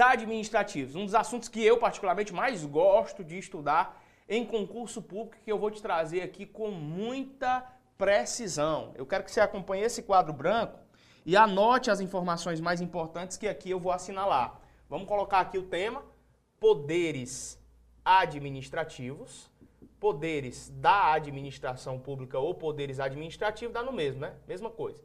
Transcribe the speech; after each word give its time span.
administrativos, 0.00 0.94
um 0.94 1.04
dos 1.04 1.14
assuntos 1.14 1.48
que 1.48 1.64
eu 1.64 1.78
particularmente 1.78 2.32
mais 2.32 2.64
gosto 2.64 3.24
de 3.24 3.38
estudar 3.38 4.02
em 4.28 4.44
concurso 4.44 5.00
público 5.00 5.42
que 5.42 5.50
eu 5.50 5.58
vou 5.58 5.70
te 5.70 5.80
trazer 5.80 6.22
aqui 6.22 6.44
com 6.44 6.70
muita 6.70 7.64
precisão. 7.96 8.92
Eu 8.94 9.06
quero 9.06 9.24
que 9.24 9.32
você 9.32 9.40
acompanhe 9.40 9.82
esse 9.82 10.02
quadro 10.02 10.32
branco 10.32 10.78
e 11.24 11.36
anote 11.36 11.90
as 11.90 12.00
informações 12.00 12.60
mais 12.60 12.80
importantes 12.80 13.36
que 13.36 13.48
aqui 13.48 13.70
eu 13.70 13.80
vou 13.80 13.92
assinalar. 13.92 14.60
Vamos 14.88 15.08
colocar 15.08 15.40
aqui 15.40 15.58
o 15.58 15.64
tema: 15.64 16.02
poderes 16.60 17.58
administrativos, 18.04 19.50
poderes 19.98 20.70
da 20.70 21.12
administração 21.12 21.98
pública 21.98 22.38
ou 22.38 22.54
poderes 22.54 23.00
administrativos, 23.00 23.74
dá 23.74 23.82
no 23.82 23.92
mesmo, 23.92 24.20
né? 24.20 24.34
Mesma 24.46 24.70
coisa. 24.70 25.02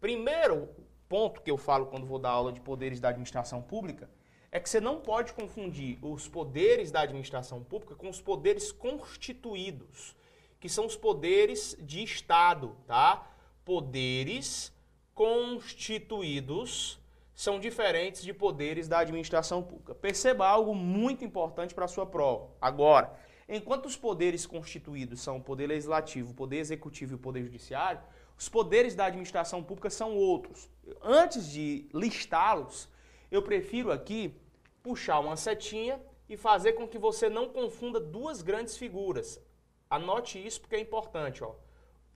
Primeiro 0.00 0.68
ponto 1.08 1.40
que 1.40 1.50
eu 1.50 1.56
falo 1.56 1.86
quando 1.86 2.06
vou 2.06 2.18
dar 2.18 2.30
aula 2.30 2.52
de 2.52 2.60
poderes 2.60 3.00
da 3.00 3.08
administração 3.08 3.62
pública 3.62 4.08
é 4.50 4.60
que 4.60 4.70
você 4.70 4.80
não 4.80 5.00
pode 5.00 5.32
confundir 5.32 5.98
os 6.02 6.28
poderes 6.28 6.90
da 6.90 7.00
administração 7.00 7.62
pública 7.62 7.94
com 7.94 8.08
os 8.08 8.20
poderes 8.20 8.72
constituídos, 8.72 10.16
que 10.58 10.68
são 10.68 10.86
os 10.86 10.96
poderes 10.96 11.76
de 11.80 12.02
Estado, 12.02 12.76
tá? 12.86 13.30
Poderes 13.64 14.72
constituídos 15.14 16.98
são 17.34 17.60
diferentes 17.60 18.22
de 18.22 18.32
poderes 18.32 18.88
da 18.88 19.00
administração 19.00 19.62
pública. 19.62 19.94
Perceba 19.94 20.48
algo 20.48 20.74
muito 20.74 21.22
importante 21.22 21.74
para 21.74 21.84
a 21.84 21.88
sua 21.88 22.06
prova. 22.06 22.48
Agora, 22.58 23.12
enquanto 23.46 23.84
os 23.84 23.96
poderes 23.96 24.46
constituídos 24.46 25.20
são 25.20 25.36
o 25.36 25.42
poder 25.42 25.66
legislativo, 25.66 26.30
o 26.30 26.34
poder 26.34 26.58
executivo 26.58 27.12
e 27.12 27.16
o 27.16 27.18
poder 27.18 27.42
judiciário, 27.42 28.00
os 28.38 28.48
poderes 28.48 28.94
da 28.94 29.06
administração 29.06 29.62
pública 29.62 29.90
são 29.90 30.14
outros. 30.16 30.68
Antes 31.02 31.48
de 31.48 31.88
listá-los, 31.92 32.88
eu 33.30 33.42
prefiro 33.42 33.90
aqui 33.90 34.34
puxar 34.82 35.20
uma 35.20 35.36
setinha 35.36 36.00
e 36.28 36.36
fazer 36.36 36.74
com 36.74 36.86
que 36.86 36.98
você 36.98 37.28
não 37.28 37.48
confunda 37.48 37.98
duas 37.98 38.42
grandes 38.42 38.76
figuras. 38.76 39.40
Anote 39.88 40.44
isso 40.44 40.60
porque 40.60 40.76
é 40.76 40.80
importante, 40.80 41.42
ó. 41.42 41.54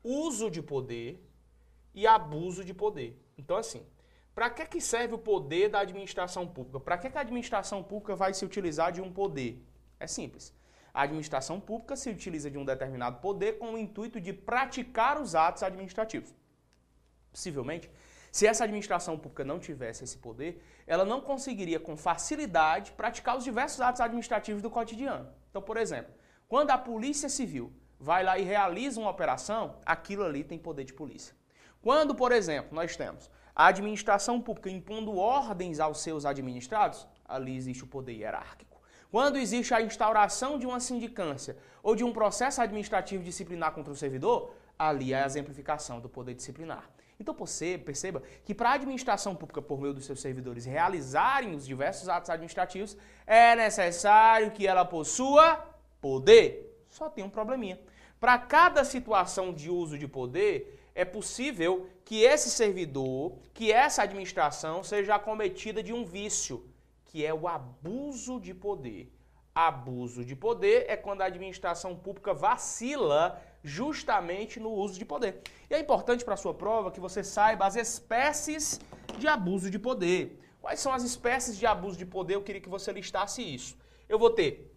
Uso 0.02 0.50
de 0.50 0.62
poder 0.62 1.22
e 1.94 2.06
abuso 2.06 2.64
de 2.64 2.74
poder. 2.74 3.20
Então, 3.36 3.56
assim, 3.56 3.86
para 4.34 4.50
que, 4.50 4.64
que 4.66 4.80
serve 4.80 5.14
o 5.14 5.18
poder 5.18 5.68
da 5.68 5.80
administração 5.80 6.46
pública? 6.46 6.80
Para 6.80 6.98
que, 6.98 7.10
que 7.10 7.18
a 7.18 7.20
administração 7.20 7.82
pública 7.82 8.16
vai 8.16 8.32
se 8.34 8.44
utilizar 8.44 8.92
de 8.92 9.00
um 9.00 9.12
poder? 9.12 9.62
É 9.98 10.06
simples. 10.06 10.54
A 10.92 11.02
administração 11.02 11.60
pública 11.60 11.96
se 11.96 12.10
utiliza 12.10 12.50
de 12.50 12.58
um 12.58 12.64
determinado 12.64 13.20
poder 13.20 13.58
com 13.58 13.74
o 13.74 13.78
intuito 13.78 14.20
de 14.20 14.32
praticar 14.32 15.20
os 15.20 15.34
atos 15.34 15.62
administrativos. 15.62 16.34
Possivelmente, 17.30 17.90
se 18.32 18.46
essa 18.46 18.64
administração 18.64 19.18
pública 19.18 19.44
não 19.44 19.58
tivesse 19.58 20.04
esse 20.04 20.18
poder, 20.18 20.62
ela 20.86 21.04
não 21.04 21.20
conseguiria 21.20 21.80
com 21.80 21.96
facilidade 21.96 22.92
praticar 22.92 23.36
os 23.36 23.44
diversos 23.44 23.80
atos 23.80 24.00
administrativos 24.00 24.62
do 24.62 24.70
cotidiano. 24.70 25.28
Então, 25.50 25.60
por 25.60 25.76
exemplo, 25.76 26.12
quando 26.48 26.70
a 26.70 26.78
Polícia 26.78 27.28
Civil 27.28 27.72
vai 27.98 28.22
lá 28.24 28.38
e 28.38 28.42
realiza 28.42 29.00
uma 29.00 29.10
operação, 29.10 29.76
aquilo 29.84 30.24
ali 30.24 30.44
tem 30.44 30.58
poder 30.58 30.84
de 30.84 30.92
polícia. 30.92 31.34
Quando, 31.82 32.14
por 32.14 32.30
exemplo, 32.30 32.74
nós 32.74 32.96
temos 32.96 33.30
a 33.54 33.66
administração 33.66 34.40
pública 34.40 34.70
impondo 34.70 35.16
ordens 35.16 35.80
aos 35.80 36.00
seus 36.00 36.24
administrados, 36.24 37.06
ali 37.24 37.56
existe 37.56 37.84
o 37.84 37.86
poder 37.86 38.12
hierárquico. 38.12 38.69
Quando 39.10 39.38
existe 39.38 39.74
a 39.74 39.82
instauração 39.82 40.58
de 40.58 40.66
uma 40.66 40.78
sindicância 40.78 41.56
ou 41.82 41.96
de 41.96 42.04
um 42.04 42.12
processo 42.12 42.62
administrativo 42.62 43.24
disciplinar 43.24 43.72
contra 43.72 43.92
o 43.92 43.96
servidor, 43.96 44.54
ali 44.78 45.12
é 45.12 45.22
a 45.22 45.26
exemplificação 45.26 46.00
do 46.00 46.08
poder 46.08 46.34
disciplinar. 46.34 46.88
Então 47.18 47.34
você 47.34 47.76
perceba 47.76 48.22
que 48.44 48.54
para 48.54 48.70
a 48.70 48.74
administração 48.74 49.34
pública, 49.34 49.60
por 49.60 49.80
meio 49.80 49.92
dos 49.92 50.06
seus 50.06 50.20
servidores, 50.20 50.64
realizarem 50.64 51.54
os 51.54 51.66
diversos 51.66 52.08
atos 52.08 52.30
administrativos, 52.30 52.96
é 53.26 53.54
necessário 53.56 54.52
que 54.52 54.66
ela 54.66 54.84
possua 54.84 55.56
poder. 56.00 56.84
Só 56.88 57.10
tem 57.10 57.24
um 57.24 57.28
probleminha. 57.28 57.78
Para 58.18 58.38
cada 58.38 58.84
situação 58.84 59.52
de 59.52 59.68
uso 59.68 59.98
de 59.98 60.06
poder, 60.06 60.80
é 60.94 61.04
possível 61.04 61.88
que 62.04 62.22
esse 62.22 62.48
servidor, 62.50 63.36
que 63.52 63.72
essa 63.72 64.02
administração 64.02 64.82
seja 64.82 65.14
acometida 65.16 65.82
de 65.82 65.92
um 65.92 66.04
vício, 66.04 66.64
que 67.10 67.26
é 67.26 67.34
o 67.34 67.48
abuso 67.48 68.40
de 68.40 68.54
poder. 68.54 69.12
Abuso 69.52 70.24
de 70.24 70.36
poder 70.36 70.84
é 70.88 70.96
quando 70.96 71.22
a 71.22 71.24
administração 71.24 71.96
pública 71.96 72.32
vacila 72.32 73.42
justamente 73.64 74.60
no 74.60 74.70
uso 74.70 74.96
de 74.96 75.04
poder. 75.04 75.42
E 75.68 75.74
é 75.74 75.80
importante 75.80 76.24
para 76.24 76.34
a 76.34 76.42
sua 76.44 76.54
prova 76.54 76.92
que 76.92 77.00
você 77.00 77.24
saiba 77.24 77.66
as 77.66 77.74
espécies 77.74 78.80
de 79.18 79.26
abuso 79.26 79.68
de 79.74 79.78
poder. 79.78 80.40
Quais 80.60 80.78
são 80.78 80.92
as 80.92 81.02
espécies 81.02 81.58
de 81.58 81.66
abuso 81.66 81.98
de 81.98 82.06
poder? 82.06 82.36
Eu 82.36 82.42
queria 82.42 82.60
que 82.60 82.68
você 82.68 82.92
listasse 82.92 83.42
isso. 83.42 83.76
Eu 84.08 84.18
vou 84.18 84.30
ter 84.30 84.72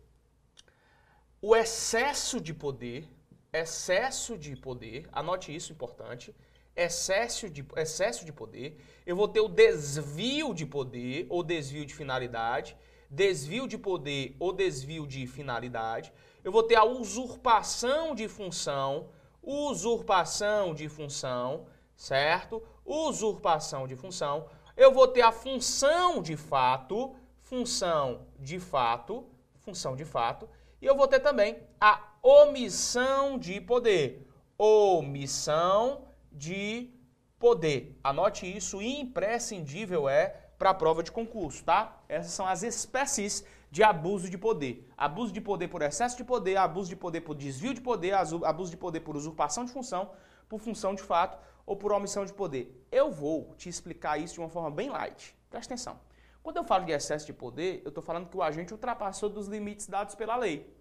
o 1.40 1.56
excesso 1.56 2.42
de 2.42 2.54
poder, 2.54 3.08
excesso 3.54 4.36
de 4.40 4.56
poder, 4.56 5.08
anote 5.12 5.56
isso 5.56 5.72
importante, 5.72 6.36
excesso 6.76 7.50
de, 7.50 7.66
excesso 7.78 8.26
de 8.26 8.32
poder, 8.32 8.78
eu 9.06 9.16
vou 9.16 9.28
ter 9.28 9.40
o 9.40 9.48
desvio 9.48 10.54
de 10.54 10.66
poder 10.66 11.26
ou 11.30 11.44
desvio 11.44 11.86
de 11.86 11.94
finalidade, 11.94 12.76
desvio 13.10 13.68
de 13.68 13.78
poder 13.78 14.36
ou 14.40 14.52
desvio 14.52 15.06
de 15.06 15.28
finalidade, 15.28 16.12
eu 16.44 16.52
vou 16.52 16.64
ter 16.64 16.76
a 16.76 16.84
usurpação 16.84 18.14
de 18.16 18.28
função, 18.28 19.10
usurpação 19.42 20.74
de 20.74 20.90
função, 20.90 21.68
certo? 21.96 22.62
Usurpação 22.86 23.88
de 23.88 23.96
função. 23.96 24.48
Eu 24.76 24.92
vou 24.92 25.08
ter 25.08 25.22
a 25.22 25.32
função 25.32 26.22
de 26.22 26.36
fato, 26.36 27.16
função 27.42 28.28
de 28.40 28.60
fato, 28.60 29.26
função 29.60 29.96
de 29.96 30.04
fato. 30.04 30.50
E 30.82 30.86
eu 30.86 30.96
vou 30.96 31.08
ter 31.08 31.20
também 31.20 31.58
a 31.80 32.02
omissão 32.22 33.38
de 33.38 33.62
poder. 33.62 34.28
Omissão 34.58 36.06
de 36.34 36.92
poder. 37.40 38.00
Anote 38.04 38.46
isso, 38.46 38.82
imprescindível 38.82 40.10
é 40.10 40.28
para 40.58 40.70
a 40.70 40.74
prova 40.74 41.04
de 41.04 41.12
concurso, 41.12 41.64
tá? 41.64 42.02
Essas 42.08 42.32
são 42.32 42.48
as 42.48 42.64
espécies 42.64 43.46
de 43.70 43.84
abuso 43.84 44.30
de 44.30 44.38
poder. 44.38 44.88
Abuso 44.96 45.34
de 45.34 45.42
poder 45.42 45.68
por 45.68 45.82
excesso 45.82 46.16
de 46.16 46.24
poder, 46.24 46.58
abuso 46.58 46.90
de 46.90 46.96
poder 46.96 47.22
por 47.22 47.36
desvio 47.36 47.74
de 47.74 47.82
poder, 47.82 48.14
abuso 48.14 48.72
de 48.72 48.78
poder 48.78 49.02
por 49.02 49.16
usurpação 49.16 49.66
de 49.66 49.72
função, 49.72 50.12
por 50.48 50.60
função 50.60 50.96
de 50.96 51.02
fato 51.02 51.38
ou 51.66 51.76
por 51.76 51.92
omissão 51.92 52.26
de 52.26 52.34
poder. 52.34 52.86
Eu 52.92 53.12
vou 53.12 53.54
te 53.56 53.68
explicar 53.68 54.18
isso 54.20 54.36
de 54.36 54.40
uma 54.40 54.50
forma 54.50 54.72
bem 54.72 54.90
light. 54.90 55.36
Presta 55.50 55.74
atenção. 55.74 56.00
Quando 56.42 56.58
eu 56.58 56.64
falo 56.64 56.86
de 56.86 56.92
excesso 56.92 57.26
de 57.26 57.34
poder, 57.34 57.82
eu 57.84 57.90
estou 57.90 58.04
falando 58.04 58.28
que 58.30 58.38
o 58.38 58.44
agente 58.44 58.74
ultrapassou 58.74 59.30
dos 59.30 59.48
limites 59.48 59.88
dados 59.88 60.14
pela 60.14 60.36
lei. 60.36 60.72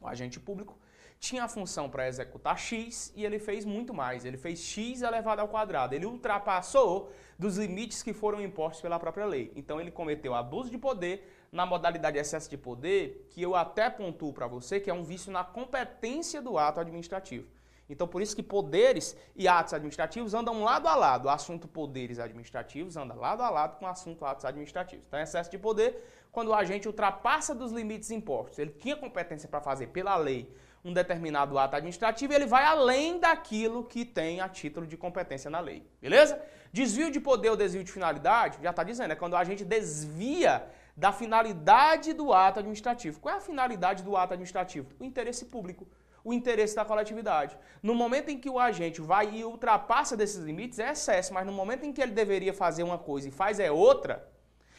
O 0.00 0.08
agente 0.08 0.40
público 0.40 0.78
tinha 1.18 1.44
a 1.44 1.48
função 1.48 1.88
para 1.88 2.06
executar 2.06 2.58
X 2.58 3.12
e 3.16 3.24
ele 3.24 3.38
fez 3.38 3.64
muito 3.64 3.92
mais. 3.94 4.24
Ele 4.24 4.36
fez 4.36 4.60
X 4.60 5.02
elevado 5.02 5.40
ao 5.40 5.48
quadrado. 5.48 5.94
Ele 5.94 6.06
ultrapassou 6.06 7.10
dos 7.38 7.56
limites 7.56 8.02
que 8.02 8.12
foram 8.12 8.40
impostos 8.40 8.80
pela 8.80 8.98
própria 8.98 9.26
lei. 9.26 9.52
Então 9.56 9.80
ele 9.80 9.90
cometeu 9.90 10.34
abuso 10.34 10.70
de 10.70 10.78
poder 10.78 11.32
na 11.50 11.64
modalidade 11.64 12.14
de 12.14 12.20
excesso 12.20 12.50
de 12.50 12.56
poder, 12.56 13.26
que 13.30 13.40
eu 13.40 13.54
até 13.54 13.88
pontuo 13.88 14.32
para 14.32 14.46
você 14.46 14.78
que 14.78 14.90
é 14.90 14.94
um 14.94 15.04
vício 15.04 15.32
na 15.32 15.44
competência 15.44 16.42
do 16.42 16.58
ato 16.58 16.80
administrativo. 16.80 17.48
Então, 17.88 18.06
por 18.06 18.20
isso 18.20 18.34
que 18.34 18.42
poderes 18.42 19.16
e 19.34 19.46
atos 19.46 19.72
administrativos 19.72 20.34
andam 20.34 20.64
lado 20.64 20.88
a 20.88 20.96
lado. 20.96 21.26
O 21.26 21.30
assunto 21.30 21.68
poderes 21.68 22.18
administrativos 22.18 22.96
anda 22.96 23.14
lado 23.14 23.42
a 23.42 23.50
lado 23.50 23.78
com 23.78 23.84
o 23.84 23.88
assunto 23.88 24.24
atos 24.24 24.44
administrativos. 24.44 25.04
Então, 25.06 25.20
excesso 25.20 25.50
de 25.50 25.58
poder, 25.58 26.15
quando 26.36 26.48
o 26.48 26.54
agente 26.54 26.86
ultrapassa 26.86 27.54
dos 27.54 27.72
limites 27.72 28.10
impostos, 28.10 28.58
ele 28.58 28.70
tinha 28.70 28.94
competência 28.94 29.48
para 29.48 29.58
fazer 29.58 29.86
pela 29.86 30.14
lei 30.16 30.54
um 30.84 30.92
determinado 30.92 31.58
ato 31.58 31.76
administrativo, 31.76 32.30
ele 32.34 32.44
vai 32.44 32.62
além 32.62 33.18
daquilo 33.18 33.82
que 33.82 34.04
tem 34.04 34.42
a 34.42 34.46
título 34.46 34.86
de 34.86 34.98
competência 34.98 35.50
na 35.50 35.60
lei. 35.60 35.82
Beleza? 35.98 36.38
Desvio 36.70 37.10
de 37.10 37.20
poder 37.20 37.48
ou 37.48 37.56
desvio 37.56 37.82
de 37.82 37.90
finalidade, 37.90 38.58
já 38.62 38.68
está 38.68 38.84
dizendo, 38.84 39.12
é 39.12 39.16
quando 39.16 39.34
a 39.34 39.44
gente 39.44 39.64
desvia 39.64 40.62
da 40.94 41.10
finalidade 41.10 42.12
do 42.12 42.34
ato 42.34 42.58
administrativo. 42.58 43.18
Qual 43.18 43.34
é 43.34 43.38
a 43.38 43.40
finalidade 43.40 44.02
do 44.02 44.14
ato 44.14 44.34
administrativo? 44.34 44.88
O 45.00 45.04
interesse 45.06 45.46
público, 45.46 45.88
o 46.22 46.34
interesse 46.34 46.76
da 46.76 46.84
coletividade. 46.84 47.56
No 47.82 47.94
momento 47.94 48.28
em 48.28 48.38
que 48.38 48.50
o 48.50 48.58
agente 48.58 49.00
vai 49.00 49.36
e 49.36 49.42
ultrapassa 49.42 50.14
desses 50.14 50.44
limites, 50.44 50.78
é 50.78 50.90
excesso, 50.90 51.32
mas 51.32 51.46
no 51.46 51.52
momento 51.52 51.86
em 51.86 51.94
que 51.94 52.02
ele 52.02 52.12
deveria 52.12 52.52
fazer 52.52 52.82
uma 52.82 52.98
coisa 52.98 53.26
e 53.26 53.30
faz 53.30 53.58
é 53.58 53.70
outra, 53.70 54.35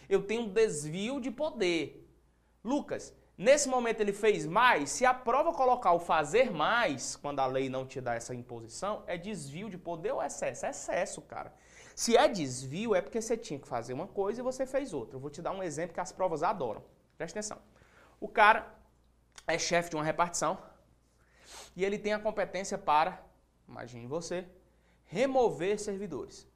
eu 0.09 0.23
tenho 0.23 0.43
um 0.43 0.49
desvio 0.49 1.19
de 1.19 1.31
poder. 1.31 2.07
Lucas, 2.63 3.13
nesse 3.37 3.69
momento 3.69 4.01
ele 4.01 4.13
fez 4.13 4.45
mais, 4.45 4.89
se 4.89 5.05
a 5.05 5.13
prova 5.13 5.53
colocar 5.53 5.93
o 5.93 5.99
fazer 5.99 6.51
mais, 6.51 7.15
quando 7.15 7.39
a 7.39 7.45
lei 7.45 7.69
não 7.69 7.85
te 7.85 8.01
dá 8.01 8.15
essa 8.15 8.33
imposição, 8.33 9.03
é 9.07 9.17
desvio 9.17 9.69
de 9.69 9.77
poder 9.77 10.11
ou 10.11 10.23
excesso? 10.23 10.65
É 10.65 10.69
excesso, 10.69 11.21
cara. 11.21 11.53
Se 11.95 12.15
é 12.15 12.27
desvio, 12.27 12.93
é 12.93 13.01
porque 13.01 13.21
você 13.21 13.35
tinha 13.35 13.59
que 13.59 13.67
fazer 13.67 13.93
uma 13.93 14.07
coisa 14.07 14.39
e 14.39 14.43
você 14.43 14.65
fez 14.65 14.93
outra. 14.93 15.15
Eu 15.15 15.19
vou 15.19 15.29
te 15.29 15.41
dar 15.41 15.51
um 15.51 15.63
exemplo 15.63 15.93
que 15.93 15.99
as 15.99 16.11
provas 16.11 16.43
adoram. 16.43 16.83
Presta 17.17 17.39
atenção. 17.39 17.59
O 18.19 18.27
cara 18.27 18.71
é 19.47 19.57
chefe 19.57 19.89
de 19.89 19.95
uma 19.95 20.03
repartição 20.03 20.57
e 21.75 21.83
ele 21.83 21.97
tem 21.97 22.13
a 22.13 22.19
competência 22.19 22.77
para, 22.77 23.23
imagine 23.67 24.05
você, 24.05 24.45
remover 25.05 25.79
servidores. 25.79 26.47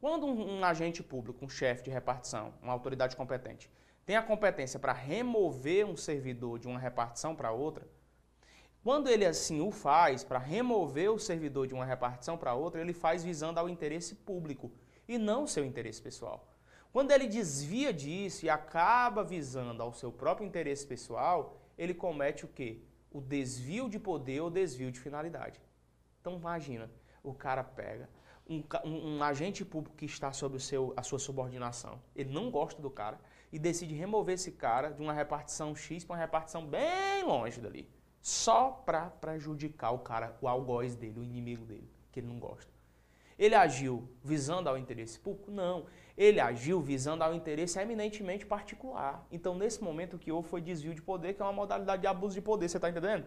Quando 0.00 0.26
um, 0.26 0.58
um 0.58 0.64
agente 0.64 1.02
público, 1.02 1.44
um 1.44 1.48
chefe 1.48 1.84
de 1.84 1.90
repartição, 1.90 2.54
uma 2.62 2.72
autoridade 2.72 3.14
competente, 3.14 3.70
tem 4.06 4.16
a 4.16 4.22
competência 4.22 4.80
para 4.80 4.94
remover 4.94 5.86
um 5.86 5.96
servidor 5.96 6.58
de 6.58 6.66
uma 6.66 6.78
repartição 6.78 7.36
para 7.36 7.52
outra, 7.52 7.86
quando 8.82 9.08
ele 9.08 9.26
assim 9.26 9.60
o 9.60 9.70
faz, 9.70 10.24
para 10.24 10.38
remover 10.38 11.12
o 11.12 11.18
servidor 11.18 11.66
de 11.66 11.74
uma 11.74 11.84
repartição 11.84 12.38
para 12.38 12.54
outra, 12.54 12.80
ele 12.80 12.94
faz 12.94 13.22
visando 13.22 13.60
ao 13.60 13.68
interesse 13.68 14.14
público 14.14 14.72
e 15.06 15.18
não 15.18 15.46
seu 15.46 15.66
interesse 15.66 16.00
pessoal. 16.00 16.48
Quando 16.90 17.10
ele 17.10 17.26
desvia 17.28 17.92
disso 17.92 18.46
e 18.46 18.50
acaba 18.50 19.22
visando 19.22 19.82
ao 19.82 19.92
seu 19.92 20.10
próprio 20.10 20.46
interesse 20.46 20.86
pessoal, 20.86 21.60
ele 21.76 21.92
comete 21.92 22.46
o 22.46 22.48
quê? 22.48 22.80
O 23.12 23.20
desvio 23.20 23.88
de 23.88 23.98
poder 23.98 24.40
ou 24.40 24.50
desvio 24.50 24.90
de 24.90 24.98
finalidade. 24.98 25.60
Então 26.20 26.36
imagina, 26.36 26.90
o 27.22 27.34
cara 27.34 27.62
pega 27.62 28.08
um, 28.50 29.16
um, 29.16 29.22
agente 29.22 29.64
público 29.64 29.96
que 29.96 30.04
está 30.04 30.32
sob 30.32 30.56
o 30.56 30.60
seu, 30.60 30.92
a 30.96 31.02
sua 31.02 31.20
subordinação, 31.20 32.02
ele 32.16 32.32
não 32.32 32.50
gosta 32.50 32.82
do 32.82 32.90
cara 32.90 33.20
e 33.52 33.58
decide 33.58 33.94
remover 33.94 34.34
esse 34.34 34.50
cara 34.50 34.90
de 34.90 35.00
uma 35.00 35.12
repartição 35.12 35.74
X 35.74 36.04
para 36.04 36.14
uma 36.14 36.20
repartição 36.20 36.66
bem 36.66 37.22
longe 37.24 37.60
dali, 37.60 37.88
só 38.20 38.70
para 38.70 39.06
prejudicar 39.06 39.92
o 39.92 40.00
cara, 40.00 40.36
o 40.40 40.48
algoz 40.48 40.96
dele, 40.96 41.20
o 41.20 41.24
inimigo 41.24 41.64
dele, 41.64 41.88
que 42.10 42.18
ele 42.18 42.26
não 42.26 42.40
gosta. 42.40 42.70
Ele 43.38 43.54
agiu 43.54 44.06
visando 44.22 44.68
ao 44.68 44.76
interesse 44.76 45.18
público? 45.18 45.50
Não. 45.50 45.86
Ele 46.14 46.38
agiu 46.38 46.78
visando 46.82 47.24
ao 47.24 47.34
interesse 47.34 47.78
eminentemente 47.78 48.44
particular. 48.44 49.26
Então, 49.32 49.54
nesse 49.54 49.82
momento, 49.82 50.16
o 50.16 50.18
que 50.18 50.30
houve 50.30 50.46
foi 50.46 50.60
desvio 50.60 50.94
de 50.94 51.00
poder, 51.00 51.32
que 51.32 51.40
é 51.40 51.44
uma 51.46 51.52
modalidade 51.52 52.02
de 52.02 52.06
abuso 52.06 52.34
de 52.34 52.42
poder. 52.42 52.68
Você 52.68 52.76
está 52.76 52.90
entendendo? 52.90 53.26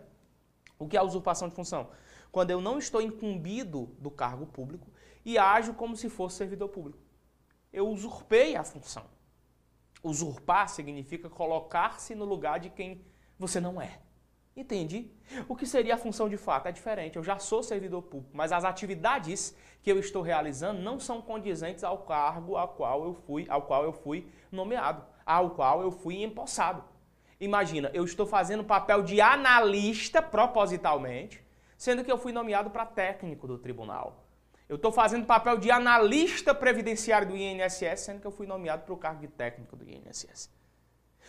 O 0.77 0.87
que 0.87 0.95
é 0.95 1.01
usurpação 1.01 1.49
de 1.49 1.55
função? 1.55 1.89
Quando 2.31 2.51
eu 2.51 2.61
não 2.61 2.77
estou 2.77 3.01
incumbido 3.01 3.87
do 3.99 4.11
cargo 4.11 4.45
público 4.45 4.87
e 5.25 5.37
ajo 5.37 5.73
como 5.73 5.95
se 5.95 6.09
fosse 6.09 6.37
servidor 6.37 6.69
público. 6.69 7.03
Eu 7.71 7.87
usurpei 7.87 8.55
a 8.55 8.63
função. 8.63 9.05
Usurpar 10.03 10.67
significa 10.69 11.29
colocar-se 11.29 12.13
no 12.13 12.25
lugar 12.25 12.59
de 12.59 12.69
quem 12.69 13.03
você 13.37 13.59
não 13.59 13.81
é. 13.81 13.99
Entendi. 14.55 15.09
O 15.47 15.55
que 15.55 15.65
seria 15.65 15.95
a 15.95 15.97
função 15.97 16.29
de 16.29 16.37
fato? 16.37 16.67
É 16.67 16.71
diferente. 16.71 17.15
Eu 17.15 17.23
já 17.23 17.39
sou 17.39 17.63
servidor 17.63 18.03
público, 18.03 18.35
mas 18.35 18.51
as 18.51 18.63
atividades 18.63 19.55
que 19.81 19.91
eu 19.91 19.97
estou 19.97 20.21
realizando 20.21 20.81
não 20.81 20.99
são 20.99 21.21
condizentes 21.21 21.83
ao 21.83 21.99
cargo 21.99 22.55
ao 22.55 22.69
qual 22.69 23.03
eu 23.03 23.13
fui, 23.15 23.45
ao 23.49 23.63
qual 23.63 23.83
eu 23.83 23.91
fui 23.91 24.27
nomeado, 24.51 25.03
ao 25.25 25.51
qual 25.51 25.81
eu 25.81 25.91
fui 25.91 26.21
empossado. 26.21 26.83
Imagina, 27.39 27.89
eu 27.93 28.05
estou 28.05 28.27
fazendo 28.27 28.63
papel 28.63 29.01
de 29.01 29.19
analista 29.19 30.21
propositalmente, 30.21 31.43
sendo 31.75 32.03
que 32.03 32.11
eu 32.11 32.17
fui 32.17 32.31
nomeado 32.31 32.69
para 32.69 32.85
técnico 32.85 33.47
do 33.47 33.57
tribunal. 33.57 34.22
Eu 34.73 34.77
estou 34.77 34.91
fazendo 34.91 35.27
papel 35.27 35.59
de 35.59 35.69
analista 35.69 36.51
previdenciário 36.55 37.27
do 37.27 37.37
INSS, 37.37 37.99
sendo 37.99 38.19
que 38.19 38.25
eu 38.25 38.31
fui 38.31 38.47
nomeado 38.47 38.81
para 38.81 38.93
o 38.95 38.97
cargo 38.97 39.21
de 39.21 39.27
técnico 39.27 39.75
do 39.75 39.87
INSS. 39.87 40.49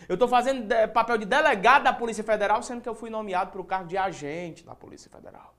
Eu 0.09 0.15
estou 0.15 0.27
fazendo 0.27 0.67
papel 0.91 1.19
de 1.19 1.25
delegado 1.25 1.83
da 1.83 1.93
Polícia 1.93 2.23
Federal, 2.23 2.63
sendo 2.63 2.81
que 2.81 2.89
eu 2.89 2.95
fui 2.95 3.11
nomeado 3.11 3.51
para 3.51 3.61
o 3.61 3.63
cargo 3.63 3.87
de 3.87 3.97
agente 3.97 4.65
da 4.65 4.73
Polícia 4.73 5.11
Federal. 5.11 5.53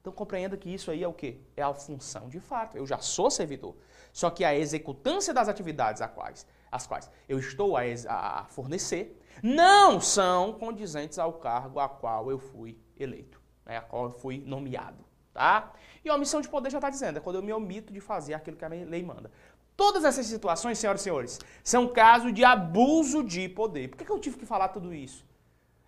Então 0.00 0.10
compreenda 0.10 0.56
que 0.56 0.72
isso 0.72 0.90
aí 0.90 1.02
é 1.02 1.06
o 1.06 1.12
quê? 1.12 1.38
É 1.54 1.60
a 1.60 1.74
função 1.74 2.30
de 2.30 2.40
fato. 2.40 2.78
Eu 2.78 2.86
já 2.86 2.96
sou 2.96 3.30
servidor. 3.30 3.76
Só 4.10 4.30
que 4.30 4.42
a 4.42 4.54
executância 4.54 5.34
das 5.34 5.50
atividades 5.50 6.00
a 6.00 6.08
quais, 6.08 6.46
as 6.72 6.86
quais 6.86 7.10
eu 7.28 7.38
estou 7.38 7.76
a, 7.76 7.82
a 8.08 8.44
fornecer 8.46 9.22
não 9.42 10.00
são 10.00 10.54
condizentes 10.54 11.18
ao 11.18 11.34
cargo 11.34 11.78
a 11.78 11.90
qual 11.90 12.30
eu 12.30 12.38
fui 12.38 12.80
eleito, 12.98 13.38
né, 13.66 13.76
a 13.76 13.82
qual 13.82 14.04
eu 14.04 14.10
fui 14.10 14.38
nomeado. 14.38 15.05
Tá? 15.36 15.72
E 16.02 16.08
a 16.08 16.14
omissão 16.14 16.40
de 16.40 16.48
poder 16.48 16.70
já 16.70 16.78
está 16.78 16.88
dizendo, 16.88 17.18
é 17.18 17.20
quando 17.20 17.36
eu 17.36 17.42
me 17.42 17.52
omito 17.52 17.92
de 17.92 18.00
fazer 18.00 18.32
aquilo 18.32 18.56
que 18.56 18.64
a 18.64 18.68
lei 18.68 19.02
manda. 19.02 19.30
Todas 19.76 20.04
essas 20.04 20.24
situações, 20.24 20.78
senhoras 20.78 21.02
e 21.02 21.04
senhores, 21.04 21.38
são 21.62 21.86
casos 21.88 22.32
de 22.32 22.42
abuso 22.42 23.22
de 23.22 23.48
poder. 23.48 23.88
Por 23.88 23.98
que, 23.98 24.04
que 24.06 24.10
eu 24.10 24.18
tive 24.18 24.38
que 24.38 24.46
falar 24.46 24.68
tudo 24.68 24.94
isso? 24.94 25.26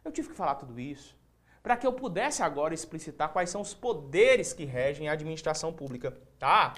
Eu 0.04 0.12
tive 0.12 0.28
que 0.28 0.34
falar 0.34 0.56
tudo 0.56 0.78
isso 0.78 1.16
para 1.62 1.76
que 1.76 1.86
eu 1.86 1.92
pudesse 1.92 2.42
agora 2.42 2.72
explicitar 2.72 3.30
quais 3.30 3.50
são 3.50 3.60
os 3.60 3.74
poderes 3.74 4.52
que 4.52 4.64
regem 4.64 5.08
a 5.08 5.12
administração 5.12 5.72
pública, 5.72 6.16
tá? 6.38 6.74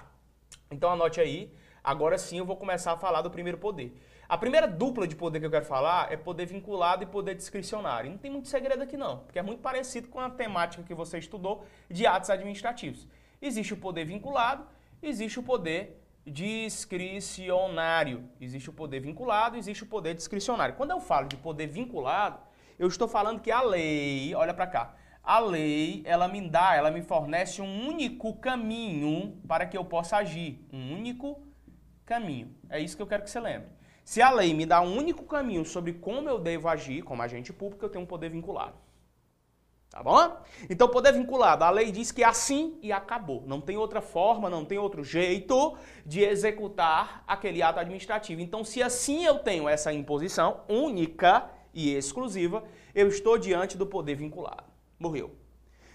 Então 0.70 0.90
anote 0.90 1.20
aí. 1.20 1.52
Agora 1.82 2.19
sim 2.19 2.38
eu 2.38 2.44
vou 2.44 2.56
começar 2.56 2.93
a 2.93 2.96
falar 2.96 3.23
do 3.23 3.31
primeiro 3.31 3.58
poder. 3.58 3.96
A 4.30 4.38
primeira 4.38 4.68
dupla 4.68 5.08
de 5.08 5.16
poder 5.16 5.40
que 5.40 5.46
eu 5.46 5.50
quero 5.50 5.64
falar 5.64 6.12
é 6.12 6.16
poder 6.16 6.46
vinculado 6.46 7.02
e 7.02 7.06
poder 7.06 7.34
discricionário. 7.34 8.12
Não 8.12 8.16
tem 8.16 8.30
muito 8.30 8.46
segredo 8.46 8.80
aqui 8.80 8.96
não, 8.96 9.24
porque 9.24 9.40
é 9.40 9.42
muito 9.42 9.60
parecido 9.60 10.06
com 10.06 10.20
a 10.20 10.30
temática 10.30 10.84
que 10.84 10.94
você 10.94 11.18
estudou 11.18 11.64
de 11.90 12.06
atos 12.06 12.30
administrativos. 12.30 13.08
Existe 13.42 13.74
o 13.74 13.76
poder 13.76 14.04
vinculado, 14.04 14.64
existe 15.02 15.40
o 15.40 15.42
poder 15.42 16.00
discricionário. 16.24 18.30
Existe 18.40 18.70
o 18.70 18.72
poder 18.72 19.00
vinculado, 19.00 19.56
existe 19.56 19.82
o 19.82 19.86
poder 19.86 20.14
discricionário. 20.14 20.76
Quando 20.76 20.92
eu 20.92 21.00
falo 21.00 21.26
de 21.26 21.36
poder 21.36 21.66
vinculado, 21.66 22.38
eu 22.78 22.86
estou 22.86 23.08
falando 23.08 23.40
que 23.40 23.50
a 23.50 23.62
lei, 23.62 24.32
olha 24.36 24.54
para 24.54 24.68
cá, 24.68 24.94
a 25.24 25.40
lei, 25.40 26.04
ela 26.06 26.28
me 26.28 26.48
dá, 26.48 26.76
ela 26.76 26.92
me 26.92 27.02
fornece 27.02 27.60
um 27.60 27.88
único 27.88 28.36
caminho 28.36 29.40
para 29.48 29.66
que 29.66 29.76
eu 29.76 29.84
possa 29.84 30.18
agir. 30.18 30.64
Um 30.72 30.94
único 30.94 31.44
caminho. 32.06 32.54
É 32.68 32.78
isso 32.78 32.94
que 32.94 33.02
eu 33.02 33.08
quero 33.08 33.24
que 33.24 33.30
você 33.30 33.40
lembre. 33.40 33.79
Se 34.10 34.20
a 34.20 34.28
lei 34.32 34.52
me 34.52 34.66
dá 34.66 34.80
um 34.80 34.98
único 34.98 35.22
caminho 35.22 35.64
sobre 35.64 35.92
como 35.92 36.28
eu 36.28 36.36
devo 36.36 36.66
agir 36.66 37.00
como 37.02 37.22
agente 37.22 37.52
público, 37.52 37.84
eu 37.84 37.88
tenho 37.88 38.02
um 38.02 38.06
poder 38.08 38.28
vinculado. 38.28 38.74
Tá 39.88 40.02
bom? 40.02 40.36
Então, 40.68 40.88
poder 40.88 41.12
vinculado, 41.12 41.62
a 41.62 41.70
lei 41.70 41.92
diz 41.92 42.10
que 42.10 42.24
é 42.24 42.26
assim 42.26 42.76
e 42.82 42.90
acabou. 42.90 43.44
Não 43.46 43.60
tem 43.60 43.76
outra 43.76 44.00
forma, 44.00 44.50
não 44.50 44.64
tem 44.64 44.78
outro 44.78 45.04
jeito 45.04 45.76
de 46.04 46.24
executar 46.24 47.22
aquele 47.24 47.62
ato 47.62 47.78
administrativo. 47.78 48.40
Então, 48.40 48.64
se 48.64 48.82
assim 48.82 49.24
eu 49.24 49.38
tenho 49.38 49.68
essa 49.68 49.92
imposição 49.92 50.62
única 50.68 51.48
e 51.72 51.94
exclusiva, 51.94 52.64
eu 52.92 53.06
estou 53.06 53.38
diante 53.38 53.78
do 53.78 53.86
poder 53.86 54.16
vinculado. 54.16 54.64
Morreu. 54.98 55.36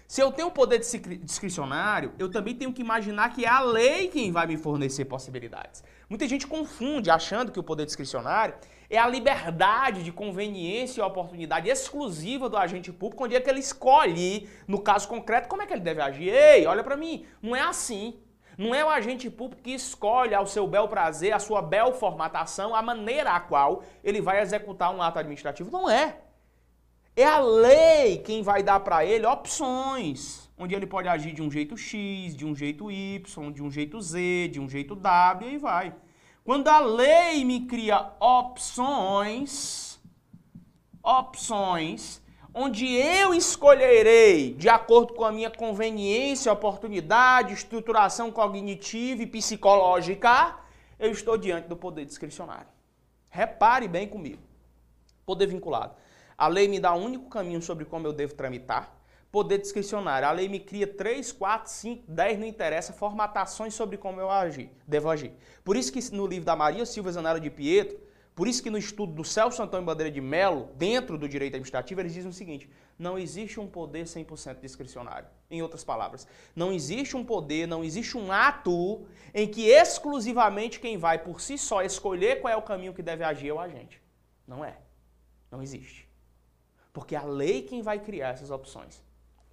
Se 0.08 0.22
eu 0.22 0.32
tenho 0.32 0.50
poder 0.50 0.78
discricionário, 0.78 2.14
eu 2.18 2.30
também 2.30 2.54
tenho 2.54 2.72
que 2.72 2.80
imaginar 2.80 3.34
que 3.34 3.44
é 3.44 3.48
a 3.48 3.60
lei 3.60 4.08
quem 4.08 4.32
vai 4.32 4.46
me 4.46 4.56
fornecer 4.56 5.04
possibilidades. 5.04 5.84
Muita 6.08 6.28
gente 6.28 6.46
confunde 6.46 7.10
achando 7.10 7.50
que 7.50 7.58
o 7.58 7.64
poder 7.64 7.84
discricionário 7.84 8.54
é 8.88 8.96
a 8.96 9.08
liberdade 9.08 10.04
de 10.04 10.12
conveniência 10.12 11.00
e 11.00 11.04
oportunidade 11.04 11.68
exclusiva 11.68 12.48
do 12.48 12.56
agente 12.56 12.92
público, 12.92 13.24
onde 13.24 13.34
é 13.34 13.40
que 13.40 13.50
ele 13.50 13.58
escolhe, 13.58 14.48
no 14.68 14.80
caso 14.80 15.08
concreto, 15.08 15.48
como 15.48 15.62
é 15.62 15.66
que 15.66 15.72
ele 15.72 15.80
deve 15.80 16.00
agir. 16.00 16.28
Ei, 16.28 16.64
olha 16.66 16.84
para 16.84 16.96
mim, 16.96 17.26
não 17.42 17.56
é 17.56 17.60
assim. 17.60 18.20
Não 18.56 18.74
é 18.74 18.84
o 18.84 18.88
agente 18.88 19.28
público 19.28 19.62
que 19.62 19.74
escolhe 19.74 20.34
ao 20.34 20.46
seu 20.46 20.66
bel 20.66 20.88
prazer, 20.88 21.32
a 21.32 21.38
sua 21.38 21.60
bel 21.60 21.92
formatação, 21.92 22.74
a 22.74 22.80
maneira 22.80 23.32
a 23.32 23.40
qual 23.40 23.82
ele 24.02 24.20
vai 24.20 24.40
executar 24.40 24.94
um 24.94 25.02
ato 25.02 25.18
administrativo. 25.18 25.70
Não 25.70 25.90
é. 25.90 26.18
É 27.14 27.24
a 27.24 27.40
lei 27.40 28.18
quem 28.18 28.42
vai 28.42 28.62
dar 28.62 28.80
para 28.80 29.04
ele 29.04 29.26
opções, 29.26 30.45
onde 30.58 30.74
ele 30.74 30.86
pode 30.86 31.08
agir 31.08 31.32
de 31.32 31.42
um 31.42 31.50
jeito 31.50 31.76
X, 31.76 32.34
de 32.34 32.46
um 32.46 32.54
jeito 32.54 32.90
Y, 32.90 33.52
de 33.52 33.62
um 33.62 33.70
jeito 33.70 34.00
Z, 34.00 34.48
de 34.52 34.60
um 34.60 34.68
jeito 34.68 34.94
W 34.94 35.50
e 35.50 35.58
vai. 35.58 35.94
Quando 36.44 36.68
a 36.68 36.80
lei 36.80 37.44
me 37.44 37.66
cria 37.66 38.12
opções, 38.20 40.00
opções, 41.02 42.22
onde 42.54 42.86
eu 42.86 43.34
escolherei, 43.34 44.54
de 44.54 44.68
acordo 44.68 45.12
com 45.12 45.24
a 45.24 45.32
minha 45.32 45.50
conveniência, 45.50 46.52
oportunidade, 46.52 47.52
estruturação 47.52 48.32
cognitiva 48.32 49.22
e 49.22 49.26
psicológica, 49.26 50.56
eu 50.98 51.10
estou 51.10 51.36
diante 51.36 51.68
do 51.68 51.76
poder 51.76 52.06
discricionário. 52.06 52.68
Repare 53.28 53.86
bem 53.86 54.08
comigo. 54.08 54.40
Poder 55.26 55.46
vinculado. 55.46 55.94
A 56.38 56.48
lei 56.48 56.68
me 56.68 56.80
dá 56.80 56.94
um 56.94 57.04
único 57.04 57.28
caminho 57.28 57.60
sobre 57.60 57.84
como 57.84 58.06
eu 58.06 58.12
devo 58.12 58.34
tramitar. 58.34 58.90
Poder 59.36 59.58
discricionário. 59.58 60.26
A 60.26 60.30
lei 60.30 60.48
me 60.48 60.58
cria 60.58 60.86
3, 60.86 61.30
4, 61.30 61.70
5, 61.70 62.04
10, 62.10 62.38
não 62.38 62.46
interessa, 62.46 62.94
formatações 62.94 63.74
sobre 63.74 63.98
como 63.98 64.18
eu 64.18 64.30
agir, 64.30 64.70
devo 64.88 65.10
agir. 65.10 65.30
Por 65.62 65.76
isso 65.76 65.92
que 65.92 66.00
no 66.10 66.26
livro 66.26 66.46
da 66.46 66.56
Maria 66.56 66.86
Silva 66.86 67.12
Zanara 67.12 67.38
de 67.38 67.50
Pietro, 67.50 68.00
por 68.34 68.48
isso 68.48 68.62
que 68.62 68.70
no 68.70 68.78
estudo 68.78 69.12
do 69.12 69.22
Celso 69.22 69.62
Antônio 69.62 69.84
Bandeira 69.84 70.10
de 70.10 70.22
Mello, 70.22 70.70
dentro 70.76 71.18
do 71.18 71.28
direito 71.28 71.52
administrativo, 71.52 72.00
eles 72.00 72.14
dizem 72.14 72.30
o 72.30 72.32
seguinte: 72.32 72.66
não 72.98 73.18
existe 73.18 73.60
um 73.60 73.66
poder 73.66 74.06
100% 74.06 74.58
discricionário. 74.58 75.28
Em 75.50 75.60
outras 75.60 75.84
palavras, 75.84 76.26
não 76.54 76.72
existe 76.72 77.14
um 77.14 77.22
poder, 77.22 77.68
não 77.68 77.84
existe 77.84 78.16
um 78.16 78.32
ato 78.32 79.06
em 79.34 79.46
que 79.46 79.68
exclusivamente 79.68 80.80
quem 80.80 80.96
vai 80.96 81.18
por 81.18 81.42
si 81.42 81.58
só 81.58 81.82
escolher 81.82 82.40
qual 82.40 82.54
é 82.54 82.56
o 82.56 82.62
caminho 82.62 82.94
que 82.94 83.02
deve 83.02 83.22
agir 83.22 83.48
é 83.48 83.52
o 83.52 83.60
agente. 83.60 84.00
Não 84.48 84.64
é. 84.64 84.78
Não 85.50 85.62
existe. 85.62 86.08
Porque 86.90 87.14
é 87.14 87.18
a 87.18 87.24
lei 87.24 87.60
quem 87.60 87.82
vai 87.82 87.98
criar 87.98 88.30
essas 88.30 88.50
opções. 88.50 89.04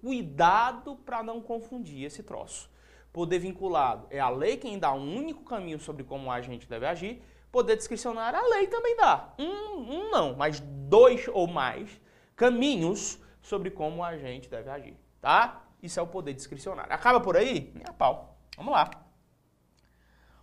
Cuidado 0.04 0.96
para 0.96 1.22
não 1.22 1.40
confundir 1.40 2.04
esse 2.04 2.22
troço. 2.22 2.70
Poder 3.10 3.38
vinculado 3.38 4.06
é 4.10 4.20
a 4.20 4.28
lei 4.28 4.58
quem 4.58 4.78
dá 4.78 4.92
um 4.92 5.16
único 5.16 5.42
caminho 5.44 5.80
sobre 5.80 6.04
como 6.04 6.28
o 6.28 6.30
agente 6.30 6.68
deve 6.68 6.84
agir. 6.84 7.22
Poder 7.50 7.74
discricionário, 7.74 8.38
a 8.38 8.46
lei 8.48 8.66
também 8.66 8.94
dá. 8.98 9.32
Um, 9.38 9.44
um 9.78 10.10
não, 10.10 10.36
mas 10.36 10.60
dois 10.60 11.26
ou 11.28 11.46
mais 11.46 11.98
caminhos 12.36 13.18
sobre 13.40 13.70
como 13.70 14.02
o 14.02 14.04
agente 14.04 14.46
deve 14.50 14.68
agir. 14.68 14.94
Tá? 15.22 15.62
Isso 15.82 15.98
é 15.98 16.02
o 16.02 16.06
poder 16.06 16.34
discricionário. 16.34 16.92
Acaba 16.92 17.18
por 17.18 17.34
aí? 17.34 17.72
Minha 17.74 17.94
pau. 17.94 18.36
Vamos 18.58 18.74
lá. 18.74 18.90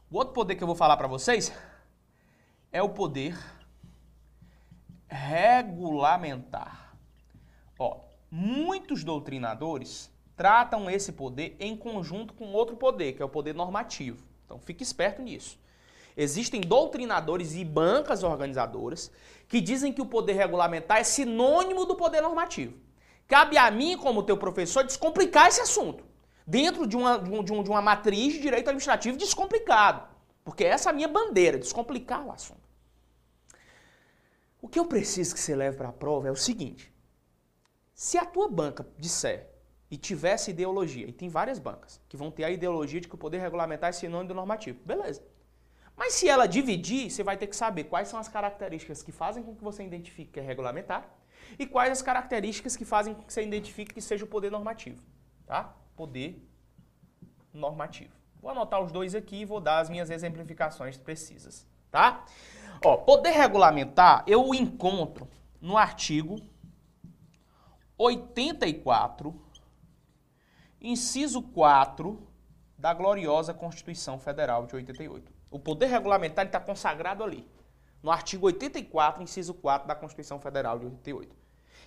O 0.10 0.18
outro 0.18 0.34
poder 0.34 0.56
que 0.56 0.63
eu 0.63 0.68
vou 0.68 0.75
falar 0.75 0.98
para 0.98 1.08
vocês 1.08 1.53
é 2.72 2.82
o 2.82 2.89
poder 2.89 3.38
regulamentar. 5.08 6.90
Muitos 8.31 9.03
doutrinadores 9.03 10.09
tratam 10.38 10.89
esse 10.89 11.11
poder 11.11 11.57
em 11.59 11.75
conjunto 11.75 12.33
com 12.33 12.53
outro 12.53 12.77
poder, 12.77 13.11
que 13.11 13.21
é 13.21 13.25
o 13.25 13.29
poder 13.29 13.53
normativo. 13.53 14.23
Então 14.45 14.57
fique 14.57 14.81
esperto 14.81 15.21
nisso. 15.21 15.59
Existem 16.15 16.61
doutrinadores 16.61 17.55
e 17.55 17.65
bancas 17.65 18.23
organizadoras 18.23 19.11
que 19.50 19.59
dizem 19.59 19.91
que 19.91 20.01
o 20.01 20.05
poder 20.05 20.33
regulamentar 20.33 20.97
é 20.97 21.03
sinônimo 21.03 21.85
do 21.85 21.95
poder 21.95 22.21
normativo. 22.21 22.79
Cabe 23.27 23.57
a 23.57 23.69
mim, 23.69 23.97
como 23.97 24.23
teu 24.23 24.38
professor, 24.38 24.83
descomplicar 24.83 25.47
esse 25.47 25.61
assunto. 25.61 26.03
Dentro 26.47 26.88
de 26.88 26.97
uma, 26.97 27.17
de, 27.17 27.53
um, 27.53 27.63
de 27.63 27.69
uma 27.69 27.81
matriz 27.81 28.33
de 28.33 28.39
direito 28.39 28.67
administrativo 28.67 29.17
descomplicado. 29.17 30.07
Porque 30.43 30.63
essa 30.63 30.89
é 30.89 30.91
a 30.91 30.95
minha 30.95 31.07
bandeira, 31.07 31.57
descomplicar 31.57 32.25
o 32.25 32.31
assunto. 32.31 32.61
O 34.61 34.67
que 34.67 34.79
eu 34.79 34.85
preciso 34.85 35.33
que 35.33 35.39
você 35.39 35.55
leve 35.55 35.77
para 35.77 35.89
a 35.89 35.93
prova 35.93 36.27
é 36.27 36.31
o 36.31 36.35
seguinte. 36.35 36.91
Se 38.01 38.17
a 38.17 38.25
tua 38.25 38.50
banca 38.50 38.84
disser 38.98 39.48
e 39.91 39.96
tivesse 39.96 40.50
ideologia, 40.50 41.08
e 41.08 41.13
tem 41.13 41.29
várias 41.29 41.60
bancas 41.60 42.01
que 42.10 42.17
vão 42.17 42.31
ter 42.31 42.43
a 42.43 42.50
ideologia 42.50 43.00
de 43.00 43.08
que 43.08 43.13
o 43.13 43.17
poder 43.17 43.38
regulamentar 43.38 43.91
é 43.91 43.93
sinônimo 43.93 44.29
do 44.29 44.34
normativo, 44.34 44.79
beleza. 44.84 45.24
Mas 45.96 46.13
se 46.13 46.27
ela 46.27 46.48
dividir, 46.48 47.12
você 47.12 47.24
vai 47.24 47.38
ter 47.38 47.46
que 47.46 47.55
saber 47.55 47.84
quais 47.84 48.08
são 48.08 48.20
as 48.20 48.27
características 48.27 49.03
que 49.03 49.12
fazem 49.12 49.43
com 49.43 49.53
que 49.53 49.63
você 49.63 49.84
identifique 49.84 50.31
que 50.31 50.39
é 50.39 50.41
regulamentar 50.41 51.08
e 51.60 51.67
quais 51.67 51.91
as 51.91 52.01
características 52.01 52.75
que 52.75 52.84
fazem 52.84 53.13
com 53.13 53.22
que 53.22 53.31
você 53.31 53.43
identifique 53.43 53.93
que 53.93 54.01
seja 54.01 54.25
o 54.25 54.27
poder 54.27 54.50
normativo. 54.50 55.03
Tá? 55.46 55.72
Poder 55.96 56.43
normativo. 57.53 58.15
Vou 58.41 58.50
anotar 58.50 58.81
os 58.81 58.91
dois 58.91 59.13
aqui 59.13 59.41
e 59.41 59.46
vou 59.46 59.62
dar 59.62 59.77
as 59.77 59.91
minhas 59.91 60.10
exemplificações 60.10 60.98
precisas. 60.98 61.67
Tá? 61.91 62.25
Ó, 62.84 62.98
poder 62.98 63.29
regulamentar 63.29 64.24
eu 64.25 64.55
encontro 64.55 65.27
no 65.62 65.77
artigo 65.77 66.41
84, 68.03 69.39
inciso 70.81 71.43
4 71.43 72.27
da 72.75 72.93
gloriosa 72.96 73.53
Constituição 73.53 74.17
Federal 74.17 74.65
de 74.65 74.75
88. 74.75 75.31
O 75.51 75.60
poder 75.60 75.86
regulamentar 75.86 76.48
está 76.48 76.60
consagrado 76.60 77.24
ali, 77.24 77.48
no 78.01 78.10
artigo 78.10 78.48
84, 78.48 79.22
inciso 79.22 79.53
4 79.53 79.88
da 79.88 79.93
Constituição 79.93 80.39
Federal 80.39 80.79
de 80.79 80.86
88, 80.86 81.36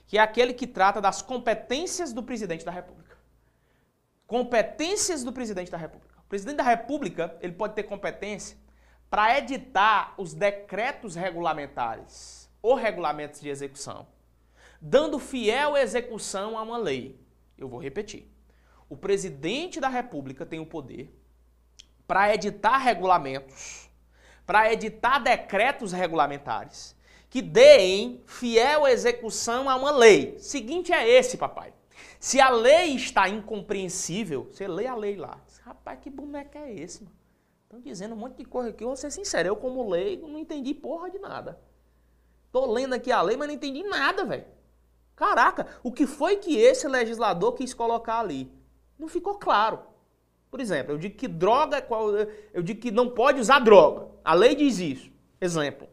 que 0.07 0.17
é 0.17 0.21
aquele 0.21 0.55
que 0.55 0.69
trata 0.69 1.01
das 1.01 1.21
competências 1.21 2.13
do 2.13 2.23
presidente 2.23 2.65
da 2.65 2.71
República. 2.71 3.19
Competências 4.25 5.25
do 5.25 5.33
presidente 5.33 5.71
da 5.71 5.77
República. 5.77 6.15
O 6.21 6.29
presidente 6.29 6.59
da 6.59 6.63
República 6.63 7.37
ele 7.41 7.55
pode 7.55 7.75
ter 7.75 7.83
competência 7.83 8.57
para 9.11 9.37
editar 9.37 10.15
os 10.17 10.33
decretos 10.33 11.17
regulamentares 11.17 12.49
ou 12.63 12.77
regulamentos 12.77 13.41
de 13.41 13.49
execução, 13.49 14.07
dando 14.87 15.19
fiel 15.19 15.79
execução 15.79 16.59
a 16.59 16.63
uma 16.63 16.77
lei. 16.77 17.19
Eu 17.57 17.67
vou 17.69 17.81
repetir. 17.81 18.31
O 18.87 18.95
presidente 18.99 19.81
da 19.81 19.89
República 19.89 20.45
tem 20.45 20.61
o 20.61 20.67
poder 20.67 21.11
para 22.07 22.35
editar 22.35 22.77
regulamentos, 22.77 23.89
para 24.45 24.71
editar 24.71 25.21
decretos 25.21 25.91
regulamentares 25.91 26.95
que 27.31 27.41
deem 27.41 28.23
fiel 28.27 28.87
execução 28.87 29.71
a 29.71 29.75
uma 29.75 29.91
lei. 29.91 30.39
Seguinte 30.39 30.93
é 30.93 31.09
esse, 31.09 31.39
papai. 31.39 31.73
Se 32.21 32.39
a 32.39 32.51
lei 32.51 32.95
está 32.95 33.27
incompreensível, 33.27 34.49
você 34.53 34.69
lê 34.69 34.87
a 34.87 34.95
lei 34.95 35.17
lá. 35.17 35.41
Rapaz, 35.63 35.99
que 36.01 36.11
boneco 36.11 36.59
é 36.59 36.75
esse, 36.75 37.03
mano? 37.03 37.17
Estão 37.63 37.81
dizendo 37.81 38.15
um 38.15 38.19
monte 38.19 38.37
de 38.37 38.45
coisa 38.45 38.69
aqui. 38.69 38.85
Eu 38.85 38.89
vou 38.89 38.97
ser 38.97 39.11
sincero, 39.11 39.49
eu 39.49 39.57
como 39.57 39.89
leigo 39.89 40.29
não 40.29 40.39
entendi 40.39 40.75
porra 40.75 41.11
de 41.11 41.19
nada. 41.19 41.59
Tô 42.53 42.71
lendo 42.71 42.93
aqui 42.93 43.11
a 43.11 43.23
lei, 43.23 43.35
mas 43.35 43.49
não 43.49 43.55
entendi 43.55 43.83
nada, 43.83 44.27
velho. 44.27 44.45
Caraca, 45.17 45.67
o 45.83 45.93
que 45.93 46.07
foi 46.07 46.37
que 46.37 46.57
esse 46.57 46.89
legislador 46.89 47.53
quis 47.53 47.73
colocar 47.73 48.19
ali? 48.19 48.53
Não 48.99 49.09
ficou 49.09 49.37
claro. 49.37 49.81
Por 50.51 50.61
exemplo, 50.61 50.93
eu 50.93 50.99
digo 50.99 51.17
que 51.17 51.29
droga, 51.29 51.87
eu 52.53 52.63
digo 52.63 52.81
que 52.81 52.91
não 52.91 53.11
pode 53.11 53.41
usar 53.41 53.59
droga. 53.59 54.09
A 54.25 54.35
lei 54.35 54.55
diz 54.55 54.79
isso. 54.79 55.13
Exemplo. 55.41 55.89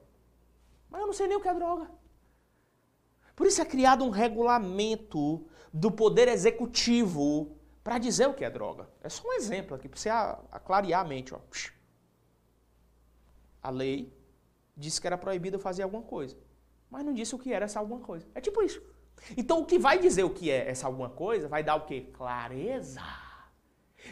Mas 0.89 1.01
eu 1.01 1.07
não 1.07 1.13
sei 1.13 1.27
nem 1.27 1.37
o 1.37 1.41
que 1.41 1.47
é 1.47 1.53
droga. 1.53 1.89
Por 3.35 3.47
isso 3.47 3.61
é 3.61 3.65
criado 3.65 4.03
um 4.03 4.09
regulamento 4.09 5.47
do 5.73 5.91
poder 5.91 6.27
executivo 6.27 7.57
para 7.83 7.97
dizer 7.97 8.27
o 8.27 8.33
que 8.33 8.45
é 8.45 8.49
droga. 8.49 8.87
É 9.01 9.09
só 9.09 9.27
um 9.27 9.33
exemplo 9.33 9.75
aqui 9.75 9.89
para 9.89 9.99
você 9.99 10.09
aclarear 10.09 11.01
a 11.01 11.03
mente, 11.03 11.33
ó. 11.33 11.39
A 13.63 13.69
lei 13.69 14.13
disse 14.75 14.99
que 14.99 15.07
era 15.07 15.17
proibido 15.17 15.57
fazer 15.59 15.83
alguma 15.83 16.03
coisa, 16.03 16.37
mas 16.89 17.05
não 17.05 17.13
disse 17.13 17.33
o 17.33 17.39
que 17.39 17.53
era 17.53 17.65
essa 17.65 17.79
alguma 17.79 17.99
coisa. 17.99 18.27
É 18.35 18.41
tipo 18.41 18.61
isso. 18.61 18.81
Então 19.37 19.61
o 19.61 19.65
que 19.65 19.77
vai 19.77 19.99
dizer 19.99 20.23
o 20.23 20.29
que 20.29 20.49
é 20.49 20.69
essa 20.69 20.87
alguma 20.87 21.09
coisa 21.09 21.47
vai 21.47 21.63
dar 21.63 21.75
o 21.75 21.85
quê? 21.85 22.09
Clareza. 22.13 23.01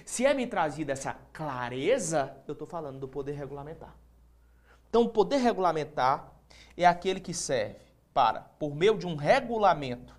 Se 0.06 0.26
é 0.26 0.34
me 0.34 0.46
trazida 0.46 0.94
essa 0.94 1.14
clareza, 1.34 2.36
eu 2.48 2.54
estou 2.54 2.68
falando 2.68 3.00
do 3.00 3.08
poder 3.08 3.34
regulamentar. 3.34 3.96
Então, 4.90 5.04
o 5.04 5.10
poder 5.10 5.38
regulamentar 5.38 6.32
é 6.76 6.86
aquele 6.86 7.20
que 7.20 7.34
serve 7.34 7.80
para, 8.14 8.42
por 8.42 8.76
meio 8.76 8.98
de 8.98 9.06
um 9.06 9.16
regulamento, 9.16 10.16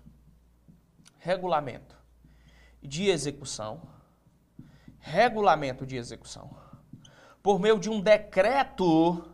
regulamento 1.19 1.95
de 2.81 3.09
execução, 3.09 3.81
regulamento 4.99 5.85
de 5.85 5.97
execução, 5.97 6.49
por 7.43 7.59
meio 7.59 7.77
de 7.77 7.89
um 7.89 7.99
decreto 7.99 9.29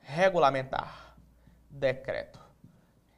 regulamentar, 0.00 1.14
decreto 1.68 2.40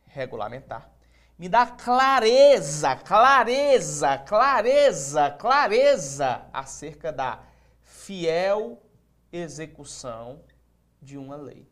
regulamentar, 0.06 0.90
me 1.38 1.49
dá 1.49 1.66
clareza, 1.66 2.97
clareza, 2.97 4.19
clareza, 4.19 5.31
clareza 5.31 6.49
acerca 6.52 7.12
da 7.12 7.45
fiel 7.83 8.83
execução 9.31 10.43
de 11.00 11.19
uma 11.19 11.37
lei. 11.37 11.69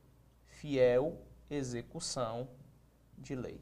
Fiel 0.47 1.18
execução 1.50 2.49
de 3.16 3.35
lei. 3.35 3.61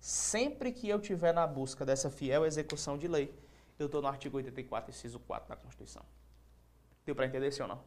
Sempre 0.00 0.72
que 0.72 0.88
eu 0.88 0.98
estiver 0.98 1.34
na 1.34 1.46
busca 1.46 1.84
dessa 1.84 2.10
fiel 2.10 2.46
execução 2.46 2.96
de 2.96 3.06
lei, 3.06 3.32
eu 3.78 3.86
estou 3.86 4.00
no 4.00 4.08
artigo 4.08 4.36
84, 4.38 4.90
inciso 4.90 5.18
4 5.20 5.48
da 5.48 5.56
Constituição. 5.56 6.02
Deu 7.04 7.14
para 7.14 7.26
entender 7.26 7.50
sim 7.52 7.62
ou 7.62 7.68
não? 7.68 7.80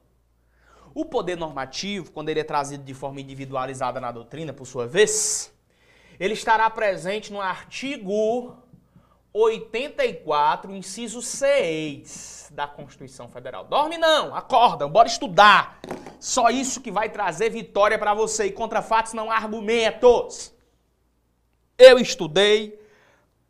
O 0.93 1.03
poder 1.03 1.35
normativo, 1.35 2.11
quando 2.11 2.29
ele 2.29 2.39
é 2.39 2.43
trazido 2.43 2.83
de 2.83 2.93
forma 2.93 3.19
individualizada 3.19 3.99
na 3.99 4.11
doutrina, 4.11 4.53
por 4.53 4.65
sua 4.65 4.87
vez, 4.87 5.54
ele 6.19 6.33
estará 6.33 6.69
presente 6.69 7.31
no 7.31 7.41
artigo 7.41 8.55
84, 9.33 10.73
inciso 10.73 11.21
6 11.21 12.51
da 12.53 12.65
Constituição 12.65 13.27
Federal. 13.27 13.65
Dorme 13.65 13.97
não, 13.97 14.33
acorda, 14.33 14.87
bora 14.87 15.07
estudar. 15.07 15.79
Só 16.19 16.49
isso 16.49 16.79
que 16.79 16.89
vai 16.89 17.09
trazer 17.09 17.49
vitória 17.49 17.99
para 17.99 18.13
você 18.13 18.45
e 18.45 18.51
contra 18.51 18.81
fatos 18.81 19.13
não 19.13 19.29
há 19.29 19.35
argumentos. 19.35 20.53
Eu 21.77 21.99
estudei, 21.99 22.79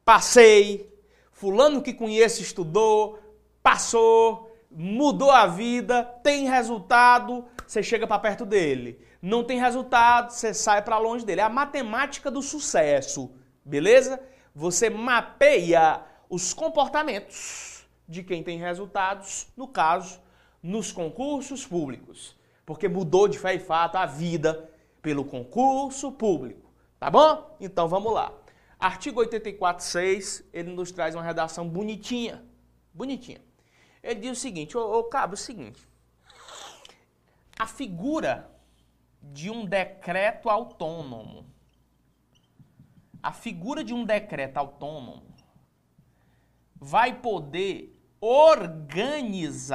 passei, 0.04 0.92
fulano 1.32 1.84
que 1.84 1.94
conheço 1.94 2.42
estudou, 2.42 3.20
passou, 3.62 4.58
mudou 4.72 5.30
a 5.30 5.46
vida, 5.46 6.04
tem 6.24 6.50
resultado, 6.50 7.46
você 7.68 7.84
chega 7.84 8.08
para 8.08 8.18
perto 8.18 8.44
dele 8.44 9.06
não 9.26 9.44
tem 9.44 9.60
resultado, 9.60 10.30
você 10.30 10.54
sai 10.54 10.84
para 10.84 11.00
longe 11.00 11.26
dele. 11.26 11.42
É 11.42 11.44
a 11.44 11.50
matemática 11.50 12.30
do 12.30 12.44
sucesso, 12.44 13.34
beleza? 13.66 14.22
Você 14.54 14.88
mapeia 14.88 16.04
os 16.30 16.54
comportamentos 16.54 17.88
de 18.08 18.22
quem 18.22 18.44
tem 18.44 18.60
resultados, 18.60 19.48
no 19.58 19.68
caso, 19.68 20.22
nos 20.62 20.92
concursos 20.92 21.66
públicos. 21.66 22.36
Porque 22.68 22.88
mudou 22.88 23.28
de 23.28 23.40
fé 23.40 23.56
e 23.56 23.60
fato 23.60 23.96
a 23.96 24.06
vida 24.06 24.70
pelo 25.02 25.26
concurso 25.26 26.12
público. 26.12 26.72
Tá 27.00 27.10
bom? 27.10 27.58
Então 27.60 27.88
vamos 27.88 28.14
lá. 28.14 28.32
Artigo 28.80 29.24
84.6, 29.26 30.46
ele 30.54 30.72
nos 30.72 30.92
traz 30.92 31.16
uma 31.16 31.24
redação 31.24 31.68
bonitinha. 31.68 32.46
Bonitinha. 32.94 33.42
Ele 34.04 34.20
diz 34.20 34.38
o 34.38 34.40
seguinte, 34.40 34.78
ô, 34.78 35.00
ô 35.00 35.04
Cabo, 35.06 35.34
é 35.34 35.36
o 35.36 35.38
seguinte. 35.38 35.82
A 37.58 37.66
figura 37.66 38.55
de 39.34 39.50
um 39.50 39.66
decreto 39.66 40.50
autônomo. 40.50 41.46
A 43.22 43.32
figura 43.32 43.84
de 43.84 43.94
um 43.94 44.06
decreto 44.06 44.58
autônomo 44.58 45.36
vai 46.76 47.20
poder 47.20 48.00
organizar 48.22 49.72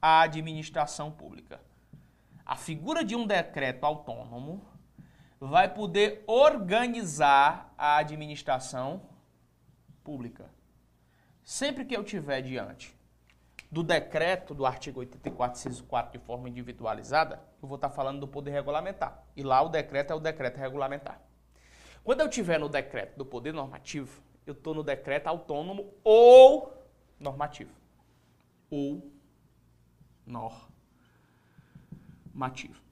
a 0.00 0.22
administração 0.22 1.10
pública. 1.10 1.60
A 2.44 2.56
figura 2.56 3.04
de 3.04 3.14
um 3.14 3.26
decreto 3.26 3.84
autônomo 3.84 4.66
vai 5.38 5.72
poder 5.72 6.24
organizar 6.26 7.72
a 7.78 7.96
administração 7.96 9.08
pública. 10.02 10.50
Sempre 11.42 11.84
que 11.84 11.96
eu 11.96 12.04
tiver 12.04 12.40
diante 12.42 12.94
do 13.72 13.82
decreto 13.82 14.54
do 14.54 14.66
artigo 14.66 15.00
84, 15.00 15.58
inciso 15.58 15.84
4, 15.84 16.18
de 16.18 16.22
forma 16.22 16.46
individualizada, 16.46 17.42
eu 17.62 17.66
vou 17.66 17.76
estar 17.76 17.88
falando 17.88 18.20
do 18.20 18.28
poder 18.28 18.50
regulamentar. 18.50 19.24
E 19.34 19.42
lá 19.42 19.62
o 19.62 19.70
decreto 19.70 20.12
é 20.12 20.14
o 20.14 20.20
decreto 20.20 20.58
regulamentar. 20.58 21.22
Quando 22.04 22.20
eu 22.20 22.28
estiver 22.28 22.60
no 22.60 22.68
decreto 22.68 23.16
do 23.16 23.24
poder 23.24 23.54
normativo, 23.54 24.22
eu 24.46 24.52
estou 24.52 24.74
no 24.74 24.82
decreto 24.82 25.26
autônomo 25.28 25.94
ou 26.04 26.70
normativo. 27.18 27.72
Ou 28.70 29.10
normativo. 30.26 30.71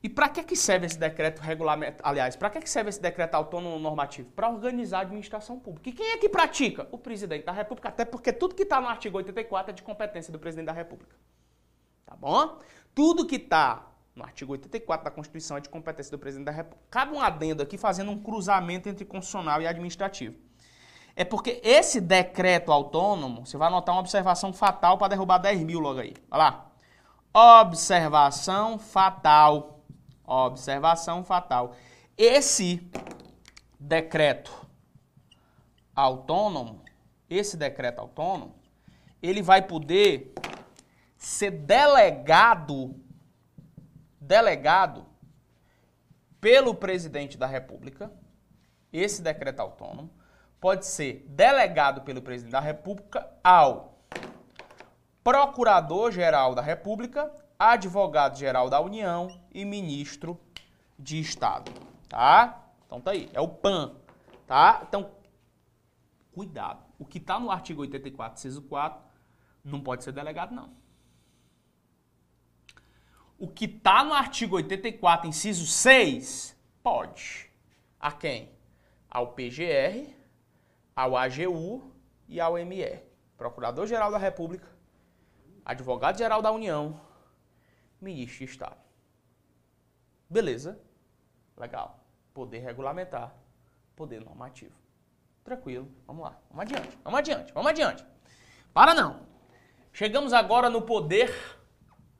E 0.02 0.08
para 0.08 0.28
que, 0.28 0.42
que 0.42 0.54
serve 0.54 0.86
esse 0.86 0.98
decreto 0.98 1.40
regulamentar? 1.40 2.00
Aliás, 2.02 2.36
para 2.36 2.50
que, 2.50 2.60
que 2.60 2.68
serve 2.68 2.90
esse 2.90 3.00
decreto 3.00 3.34
autônomo 3.34 3.78
normativo? 3.78 4.30
Para 4.32 4.50
organizar 4.50 4.98
a 4.98 5.02
administração 5.02 5.58
pública. 5.58 5.88
E 5.88 5.92
quem 5.92 6.12
é 6.12 6.18
que 6.18 6.28
pratica? 6.28 6.88
O 6.90 6.98
presidente 6.98 7.44
da 7.44 7.52
República, 7.52 7.88
até 7.88 8.04
porque 8.04 8.32
tudo 8.32 8.54
que 8.54 8.62
está 8.62 8.80
no 8.80 8.88
artigo 8.88 9.16
84 9.16 9.70
é 9.70 9.74
de 9.74 9.82
competência 9.82 10.32
do 10.32 10.38
presidente 10.38 10.66
da 10.66 10.72
República. 10.72 11.16
Tá 12.04 12.14
bom? 12.16 12.58
Tudo 12.94 13.26
que 13.26 13.36
está 13.36 13.86
no 14.14 14.24
artigo 14.24 14.52
84 14.52 15.04
da 15.04 15.10
Constituição 15.10 15.56
é 15.56 15.60
de 15.60 15.68
competência 15.68 16.10
do 16.10 16.18
presidente 16.18 16.46
da 16.46 16.52
República. 16.52 16.84
Cabe 16.90 17.14
um 17.14 17.20
adendo 17.20 17.62
aqui 17.62 17.78
fazendo 17.78 18.10
um 18.10 18.18
cruzamento 18.18 18.88
entre 18.88 19.04
constitucional 19.04 19.62
e 19.62 19.66
administrativo. 19.66 20.36
É 21.16 21.24
porque 21.24 21.60
esse 21.64 22.00
decreto 22.00 22.72
autônomo, 22.72 23.46
você 23.46 23.56
vai 23.56 23.68
anotar 23.68 23.94
uma 23.94 24.00
observação 24.00 24.52
fatal 24.52 24.98
para 24.98 25.08
derrubar 25.08 25.38
10 25.38 25.62
mil 25.64 25.80
logo 25.80 26.00
aí. 26.00 26.14
Olha 26.30 26.42
lá. 26.42 26.69
Observação 27.32 28.78
fatal. 28.78 29.84
Observação 30.24 31.24
fatal. 31.24 31.74
Esse 32.16 32.88
decreto 33.78 34.68
autônomo, 35.94 36.82
esse 37.28 37.56
decreto 37.56 38.00
autônomo, 38.00 38.54
ele 39.22 39.42
vai 39.42 39.62
poder 39.62 40.34
ser 41.16 41.50
delegado 41.50 42.94
delegado 44.20 45.06
pelo 46.40 46.74
presidente 46.74 47.36
da 47.36 47.46
República. 47.46 48.12
Esse 48.92 49.22
decreto 49.22 49.60
autônomo 49.60 50.10
pode 50.60 50.86
ser 50.86 51.24
delegado 51.28 52.02
pelo 52.02 52.22
presidente 52.22 52.52
da 52.52 52.60
República 52.60 53.28
ao 53.42 53.98
Procurador-Geral 55.22 56.54
da 56.54 56.62
República, 56.62 57.30
Advogado-Geral 57.58 58.70
da 58.70 58.80
União 58.80 59.40
e 59.52 59.64
Ministro 59.64 60.40
de 60.98 61.20
Estado, 61.20 61.70
tá? 62.08 62.66
Então 62.86 63.00
tá 63.00 63.10
aí, 63.10 63.28
é 63.32 63.40
o 63.40 63.48
PAN, 63.48 63.94
tá? 64.46 64.82
Então, 64.86 65.10
cuidado. 66.32 66.84
O 66.98 67.04
que 67.04 67.18
está 67.18 67.38
no 67.38 67.50
artigo 67.50 67.82
84, 67.82 68.38
inciso 68.38 68.62
4, 68.62 69.02
não 69.64 69.80
pode 69.80 70.04
ser 70.04 70.12
delegado, 70.12 70.54
não. 70.54 70.70
O 73.38 73.48
que 73.48 73.64
está 73.64 74.04
no 74.04 74.12
artigo 74.12 74.56
84, 74.56 75.28
inciso 75.28 75.66
6, 75.66 76.56
pode. 76.82 77.50
A 77.98 78.12
quem? 78.12 78.50
Ao 79.10 79.32
PGR, 79.32 80.14
ao 80.94 81.16
AGU 81.16 81.92
e 82.28 82.40
ao 82.40 82.54
ME. 82.54 83.00
Procurador-Geral 83.36 84.10
da 84.10 84.18
República, 84.18 84.69
Advogado-Geral 85.64 86.42
da 86.42 86.50
União, 86.50 87.00
Ministro 88.00 88.38
de 88.38 88.44
Estado. 88.44 88.76
Beleza? 90.28 90.80
Legal. 91.56 91.98
Poder 92.32 92.60
regulamentar, 92.60 93.34
poder 93.94 94.24
normativo. 94.24 94.74
Tranquilo. 95.44 95.88
Vamos 96.06 96.22
lá. 96.22 96.38
Vamos 96.50 96.62
adiante. 96.62 96.98
Vamos 97.02 97.18
adiante. 97.18 97.52
Vamos 97.52 97.70
adiante. 97.70 98.06
Para 98.72 98.94
não. 98.94 99.26
Chegamos 99.92 100.32
agora 100.32 100.70
no 100.70 100.82
poder 100.82 101.34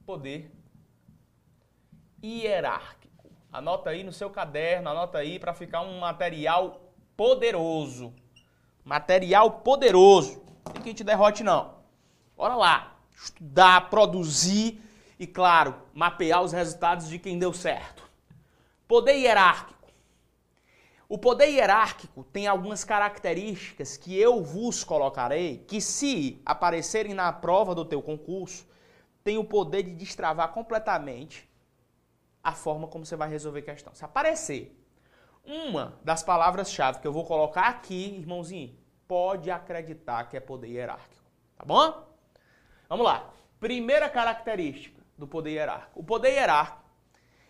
poder 0.05 0.51
hierárquico. 2.23 3.31
Anota 3.53 3.91
aí 3.91 4.03
no 4.03 4.13
seu 4.13 4.29
caderno, 4.29 4.91
anota 4.91 5.19
aí 5.19 5.39
para 5.39 5.55
ficar 5.55 5.83
um 5.83 6.01
material 6.01 6.93
poderoso. 7.17 8.13
Material 8.85 9.61
poderoso. 9.61 10.43
Tem 10.73 10.83
que 10.83 10.95
te 10.95 11.05
derrote 11.05 11.45
não. 11.45 11.77
Bora 12.37 12.57
lá. 12.57 12.97
Estudar, 13.23 13.91
produzir 13.91 14.83
e, 15.19 15.27
claro, 15.27 15.75
mapear 15.93 16.43
os 16.43 16.53
resultados 16.53 17.07
de 17.07 17.19
quem 17.19 17.39
deu 17.39 17.53
certo. 17.53 18.09
Poder 18.89 19.13
hierárquico. 19.13 19.91
O 21.07 21.19
poder 21.19 21.49
hierárquico 21.49 22.25
tem 22.25 22.47
algumas 22.47 22.83
características 22.83 23.97
que 23.97 24.17
eu 24.17 24.43
vos 24.43 24.83
colocarei, 24.83 25.59
que 25.59 25.81
se 25.81 26.41
aparecerem 26.47 27.13
na 27.13 27.31
prova 27.33 27.75
do 27.75 27.85
teu 27.85 28.01
concurso, 28.01 28.67
tem 29.23 29.37
o 29.37 29.45
poder 29.45 29.83
de 29.83 29.95
destravar 29.95 30.49
completamente 30.53 31.47
a 32.43 32.53
forma 32.53 32.89
como 32.89 33.05
você 33.05 33.17
vai 33.17 33.29
resolver 33.29 33.61
a 33.61 33.65
questão. 33.65 33.95
Se 33.95 34.05
aparecer 34.05 34.75
uma 35.45 35.99
das 36.03 36.23
palavras-chave 36.23 37.01
que 37.01 37.07
eu 37.07 37.13
vou 37.13 37.27
colocar 37.27 37.69
aqui, 37.69 38.17
irmãozinho, 38.19 38.79
pode 39.07 39.51
acreditar 39.51 40.25
que 40.25 40.37
é 40.39 40.41
poder 40.41 40.69
hierárquico. 40.69 41.25
Tá 41.59 41.65
bom? 41.67 42.10
Vamos 42.91 43.07
lá. 43.07 43.33
Primeira 43.61 44.09
característica 44.09 45.01
do 45.17 45.25
poder 45.25 45.53
hierárquico. 45.53 46.01
O 46.01 46.03
poder 46.03 46.31
hierárquico, 46.31 46.91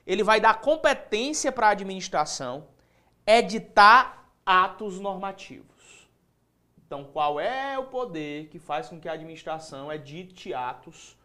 ele 0.06 0.22
vai 0.22 0.38
dar 0.38 0.60
competência 0.60 1.50
para 1.50 1.68
a 1.68 1.70
administração 1.70 2.68
editar 3.26 4.30
atos 4.44 5.00
normativos. 5.00 6.10
Então, 6.84 7.04
qual 7.04 7.40
é 7.40 7.78
o 7.78 7.86
poder 7.86 8.48
que 8.48 8.58
faz 8.58 8.88
com 8.90 9.00
que 9.00 9.08
a 9.08 9.12
administração 9.12 9.90
edite 9.90 10.52
atos 10.52 11.16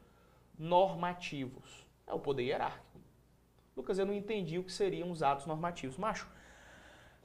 normativos? 0.57 1.85
É 2.07 2.13
o 2.13 2.19
poder 2.19 2.43
hierárquico. 2.43 3.01
Lucas, 3.75 3.99
eu 3.99 4.05
não 4.05 4.13
entendi 4.13 4.57
o 4.57 4.63
que 4.63 4.71
seriam 4.71 5.11
os 5.11 5.23
atos 5.23 5.45
normativos. 5.45 5.97
Macho, 5.97 6.25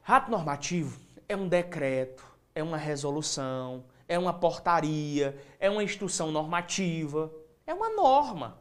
ato 0.05 0.29
normativo 0.29 1.01
é 1.29 1.37
um 1.37 1.47
decreto, 1.47 2.27
é 2.53 2.65
uma 2.65 2.77
resolução, 2.77 3.85
é 4.11 4.19
uma 4.19 4.35
portaria, 4.35 5.41
é 5.61 5.71
uma 5.71 5.85
instrução 5.85 6.33
normativa, 6.33 7.33
é 7.65 7.73
uma 7.73 7.91
norma. 7.91 8.61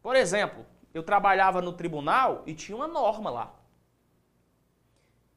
Por 0.00 0.16
exemplo, 0.16 0.64
eu 0.94 1.02
trabalhava 1.02 1.60
no 1.60 1.74
tribunal 1.74 2.42
e 2.46 2.54
tinha 2.54 2.74
uma 2.74 2.88
norma 2.88 3.28
lá. 3.28 3.54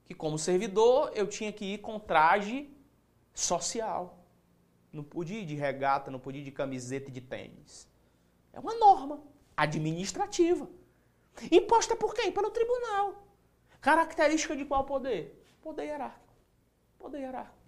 Que 0.05 0.13
como 0.13 0.39
servidor 0.39 1.11
eu 1.13 1.27
tinha 1.27 1.51
que 1.51 1.65
ir 1.65 1.79
com 1.79 1.99
traje 1.99 2.73
social. 3.33 4.23
Não 4.89 5.03
podia 5.03 5.41
ir 5.41 5.45
de 5.45 5.53
regata, 5.53 6.09
não 6.09 6.17
podia 6.17 6.39
ir 6.39 6.45
de 6.45 6.51
camiseta 6.51 7.09
e 7.09 7.11
de 7.11 7.19
tênis. 7.19 7.89
É 8.53 8.59
uma 8.61 8.73
norma 8.75 9.21
administrativa. 9.57 10.65
Imposta 11.51 11.93
por 11.93 12.13
quem? 12.13 12.31
Pelo 12.31 12.51
tribunal. 12.51 13.27
Característica 13.81 14.55
de 14.55 14.63
qual 14.63 14.85
poder? 14.85 15.45
Poder 15.61 15.87
hierárquico. 15.87 16.33
Poder 16.97 17.19
hierárquico. 17.19 17.58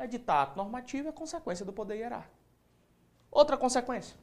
É 0.00 0.06
ditado 0.06 0.56
normativo 0.56 1.10
é 1.10 1.12
consequência 1.12 1.62
do 1.62 1.74
poder 1.74 1.96
hierárquico. 1.96 2.34
Outra 3.30 3.54
consequência. 3.54 4.16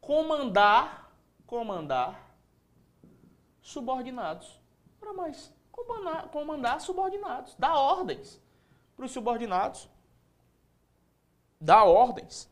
Comandar, 0.00 1.10
comandar 1.44 2.36
subordinados. 3.60 4.62
Para 5.00 5.12
mais, 5.12 5.52
comandar, 5.72 6.28
comandar 6.28 6.80
subordinados. 6.80 7.56
Dar 7.56 7.74
ordens 7.74 8.40
para 8.94 9.04
os 9.04 9.10
subordinados. 9.10 9.90
Dar 11.60 11.82
ordens. 11.82 12.48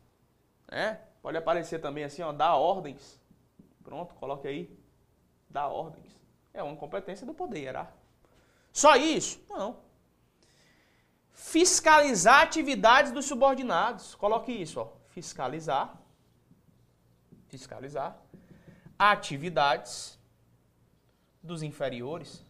Né? 0.69 0.99
Pode 1.21 1.37
aparecer 1.37 1.79
também 1.79 2.03
assim, 2.03 2.21
ó, 2.21 2.33
dar 2.33 2.57
ordens. 2.57 3.17
Pronto, 3.81 4.13
coloque 4.15 4.45
aí 4.45 4.77
dar 5.49 5.69
ordens. 5.69 6.19
É 6.53 6.61
uma 6.61 6.75
competência 6.75 7.25
do 7.25 7.33
poder 7.33 7.61
hierárquico. 7.61 7.97
Só 8.73 8.97
isso? 8.97 9.41
Não. 9.47 9.92
Fiscalizar 11.33 12.41
atividades 12.41 13.11
dos 13.11 13.25
subordinados. 13.25 14.15
Coloque 14.15 14.51
isso, 14.51 14.79
ó. 14.79 14.93
Fiscalizar. 15.09 15.97
Fiscalizar 17.47 18.17
atividades 18.97 20.17
dos 21.41 21.61
inferiores, 21.61 22.45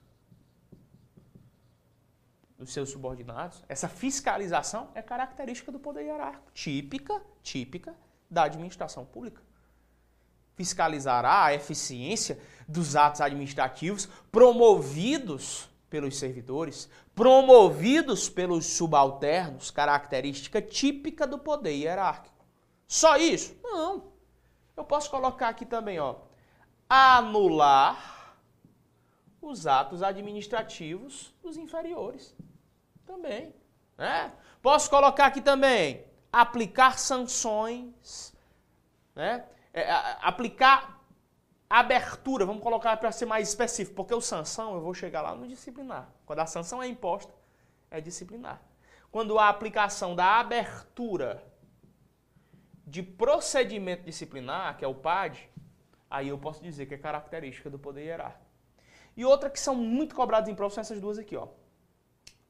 dos 2.58 2.72
seus 2.72 2.92
subordinados. 2.92 3.64
Essa 3.68 3.90
fiscalização 3.90 4.92
é 4.94 5.02
característica 5.02 5.72
do 5.72 5.80
poder 5.80 6.04
hierárquico, 6.04 6.52
típica, 6.54 7.22
típica 7.42 7.96
da 8.30 8.44
administração 8.44 9.04
pública 9.04 9.42
fiscalizará 10.56 11.46
a 11.46 11.54
eficiência 11.54 12.40
dos 12.68 12.96
atos 12.96 13.22
administrativos 13.22 14.08
promovidos 14.32 15.70
pelos 15.94 16.18
servidores, 16.18 16.90
promovidos 17.14 18.28
pelos 18.28 18.66
subalternos, 18.66 19.70
característica 19.70 20.60
típica 20.60 21.28
do 21.28 21.38
poder 21.38 21.76
hierárquico. 21.76 22.44
Só 22.88 23.16
isso? 23.16 23.56
Não. 23.62 24.12
Eu 24.76 24.84
posso 24.84 25.08
colocar 25.12 25.50
aqui 25.50 25.68
também, 25.68 26.00
ó, 26.00 26.16
anular 26.90 28.36
os 29.40 29.68
atos 29.68 30.02
administrativos 30.02 31.32
dos 31.44 31.58
inferiores. 31.58 32.36
Também, 33.06 33.54
né? 33.96 34.34
Posso 34.64 34.90
colocar 34.90 35.28
aqui 35.28 35.42
também 35.42 36.04
aplicar 36.32 36.98
sanções 36.98 38.34
né? 39.14 39.46
É, 39.72 39.92
aplicar 40.24 41.03
abertura, 41.80 42.46
vamos 42.46 42.62
colocar 42.62 42.96
para 42.98 43.12
ser 43.12 43.26
mais 43.26 43.50
específico, 43.50 43.96
porque 43.96 44.14
o 44.14 44.22
sanção 44.22 44.76
eu 44.76 44.82
vou 44.82 44.94
chegar 44.94 45.22
lá 45.22 45.34
no 45.34 45.48
disciplinar. 45.48 46.08
Quando 46.24 46.40
a 46.40 46.46
sanção 46.46 46.84
é 46.84 46.88
imposta, 46.88 47.34
é 47.90 48.00
disciplinar. 48.00 48.62
Quando 49.12 49.40
a 49.40 49.50
aplicação 49.50 50.16
da 50.16 50.40
abertura 50.40 51.44
de 52.86 53.02
procedimento 53.02 54.04
disciplinar, 54.04 54.78
que 54.78 54.86
é 54.86 54.88
o 54.88 54.94
PAD, 54.94 55.50
aí 56.10 56.28
eu 56.28 56.38
posso 56.38 56.62
dizer 56.62 56.86
que 56.86 56.94
é 56.94 56.98
característica 56.98 57.72
do 57.72 57.80
poder 57.80 58.04
hierárquico. 58.04 58.46
E 59.18 59.26
outra 59.26 59.50
que 59.50 59.60
são 59.60 59.76
muito 59.76 60.14
cobradas 60.14 60.50
em 60.50 60.56
prova 60.56 60.74
são 60.74 60.82
essas 60.82 61.02
duas 61.02 61.18
aqui, 61.18 61.36
ó. 61.36 61.48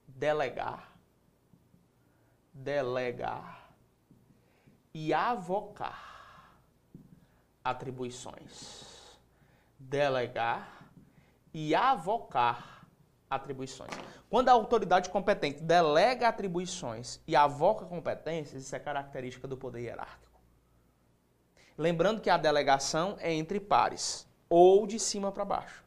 Delegar. 0.06 0.98
Delegar. 2.54 3.70
E 4.94 5.14
avocar 5.14 6.60
atribuições. 7.64 8.93
Delegar 9.90 10.90
e 11.54 11.76
avocar 11.76 12.88
atribuições. 13.30 13.92
Quando 14.30 14.50
a 14.50 14.54
autoridade 14.54 15.10
competente 15.10 15.62
delega 15.62 16.28
atribuições 16.28 17.20
e 17.28 17.36
avoca 17.36 17.86
competências, 17.86 18.64
isso 18.64 18.76
é 18.76 18.80
característica 18.80 19.48
do 19.48 19.58
poder 19.58 19.82
hierárquico. 19.82 20.40
Lembrando 21.78 22.22
que 22.22 22.30
a 22.30 22.38
delegação 22.38 23.18
é 23.20 23.34
entre 23.34 23.60
pares, 23.60 24.28
ou 24.50 24.86
de 24.86 25.00
cima 25.00 25.32
para 25.32 25.44
baixo. 25.44 25.84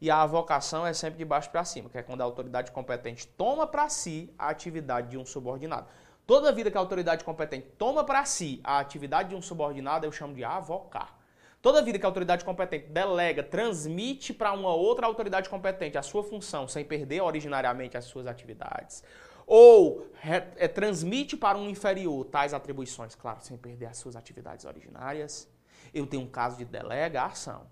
E 0.00 0.10
a 0.10 0.22
avocação 0.22 0.86
é 0.86 0.92
sempre 0.92 1.18
de 1.18 1.24
baixo 1.24 1.50
para 1.50 1.64
cima, 1.64 1.88
que 1.88 1.98
é 1.98 2.02
quando 2.02 2.20
a 2.20 2.24
autoridade 2.24 2.70
competente 2.70 3.26
toma 3.26 3.66
para 3.66 3.88
si 3.88 4.32
a 4.38 4.48
atividade 4.48 5.10
de 5.10 5.18
um 5.18 5.24
subordinado. 5.24 5.88
Toda 6.26 6.52
vida 6.52 6.70
que 6.70 6.76
a 6.76 6.80
autoridade 6.80 7.24
competente 7.24 7.66
toma 7.78 8.04
para 8.04 8.24
si 8.24 8.60
a 8.62 8.78
atividade 8.78 9.30
de 9.30 9.34
um 9.34 9.42
subordinado, 9.42 10.06
eu 10.06 10.12
chamo 10.12 10.34
de 10.34 10.44
avocar. 10.44 11.18
Toda 11.64 11.80
vida 11.80 11.98
que 11.98 12.04
a 12.04 12.08
autoridade 12.08 12.44
competente 12.44 12.88
delega, 12.88 13.42
transmite 13.42 14.34
para 14.34 14.52
uma 14.52 14.74
outra 14.74 15.06
autoridade 15.06 15.48
competente 15.48 15.96
a 15.96 16.02
sua 16.02 16.22
função 16.22 16.68
sem 16.68 16.84
perder 16.84 17.22
originariamente 17.22 17.96
as 17.96 18.04
suas 18.04 18.26
atividades, 18.26 19.02
ou 19.46 20.06
é, 20.22 20.68
transmite 20.68 21.38
para 21.38 21.56
um 21.56 21.70
inferior 21.70 22.26
tais 22.26 22.52
atribuições, 22.52 23.14
claro, 23.14 23.40
sem 23.40 23.56
perder 23.56 23.86
as 23.86 23.96
suas 23.96 24.14
atividades 24.14 24.66
originárias. 24.66 25.50
Eu 25.94 26.06
tenho 26.06 26.24
um 26.24 26.28
caso 26.28 26.58
de 26.58 26.66
delegação. 26.66 27.66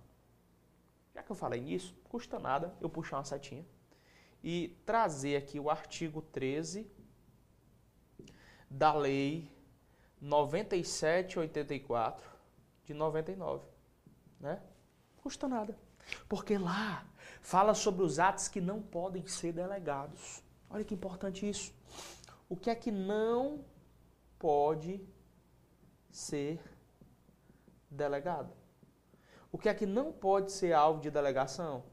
Já 1.15 1.23
que 1.23 1.31
eu 1.31 1.37
falei 1.37 1.61
nisso, 1.61 1.95
custa 2.05 2.39
nada 2.39 2.75
eu 2.81 2.89
puxar 2.89 3.19
uma 3.19 3.27
setinha 3.27 3.67
e 4.43 4.75
trazer 4.87 5.37
aqui 5.37 5.61
o 5.61 5.69
artigo 5.69 6.23
13 6.23 6.91
da 8.71 8.95
Lei 8.95 9.53
9784 10.19 12.27
de 12.87 12.95
99, 12.95 13.72
né? 14.43 14.61
Custa 15.23 15.49
nada. 15.49 15.79
Porque 16.29 16.59
lá 16.59 17.07
fala 17.41 17.75
sobre 17.75 18.03
os 18.03 18.19
atos 18.19 18.49
que 18.49 18.61
não 18.61 18.83
podem 18.83 19.27
ser 19.27 19.53
delegados. 19.53 20.43
Olha 20.69 20.85
que 20.85 20.95
importante 20.95 21.49
isso. 21.49 21.73
O 22.49 22.57
que 22.57 22.69
é 22.69 22.75
que 22.75 22.91
não 22.91 23.65
pode 24.39 25.01
ser 26.11 26.61
delegado? 27.89 28.53
O 29.51 29.59
que 29.59 29.69
é 29.69 29.75
que 29.75 29.87
não 29.87 30.13
pode 30.13 30.51
ser 30.51 30.73
alvo 30.73 31.01
de 31.01 31.11
delegação? 31.11 31.85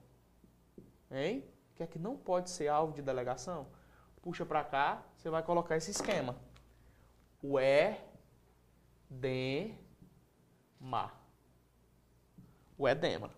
Hein? 1.11 1.45
O 1.71 1.75
que 1.75 1.83
é 1.83 1.87
que 1.87 1.99
não 1.99 2.17
pode 2.17 2.49
ser 2.49 2.67
alvo 2.67 2.93
de 2.93 3.01
delegação? 3.01 3.67
Puxa 4.21 4.45
para 4.45 4.63
cá, 4.63 5.03
você 5.15 5.29
vai 5.29 5.43
colocar 5.43 5.77
esse 5.77 5.91
esquema. 5.91 6.35
O 7.41 7.59
é 7.59 8.03
de 9.09 9.73
ma. 10.79 11.18
O 12.79 12.87
edema. 12.87 13.29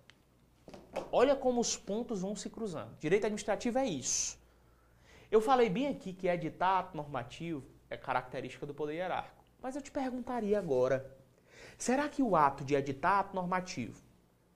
Olha 1.12 1.36
como 1.36 1.60
os 1.60 1.76
pontos 1.76 2.22
vão 2.22 2.36
se 2.36 2.48
cruzando. 2.48 2.96
Direito 3.00 3.26
administrativo 3.26 3.80
é 3.80 3.86
isso. 3.88 4.40
Eu 5.32 5.42
falei 5.42 5.68
bem 5.68 5.88
aqui 5.88 6.14
que 6.14 6.28
editar 6.28 6.78
ato 6.78 6.96
normativo 6.96 7.66
é 7.90 7.98
característica 7.98 8.68
do 8.68 8.74
poder 8.74 8.98
hierárquico. 8.98 9.44
Mas 9.60 9.76
eu 9.76 9.82
te 9.82 9.90
perguntaria 9.90 10.60
agora: 10.60 11.18
será 11.76 12.08
que 12.08 12.22
o 12.22 12.36
ato 12.36 12.64
de 12.64 12.76
editar 12.76 13.20
ato 13.20 13.36
normativo 13.36 14.00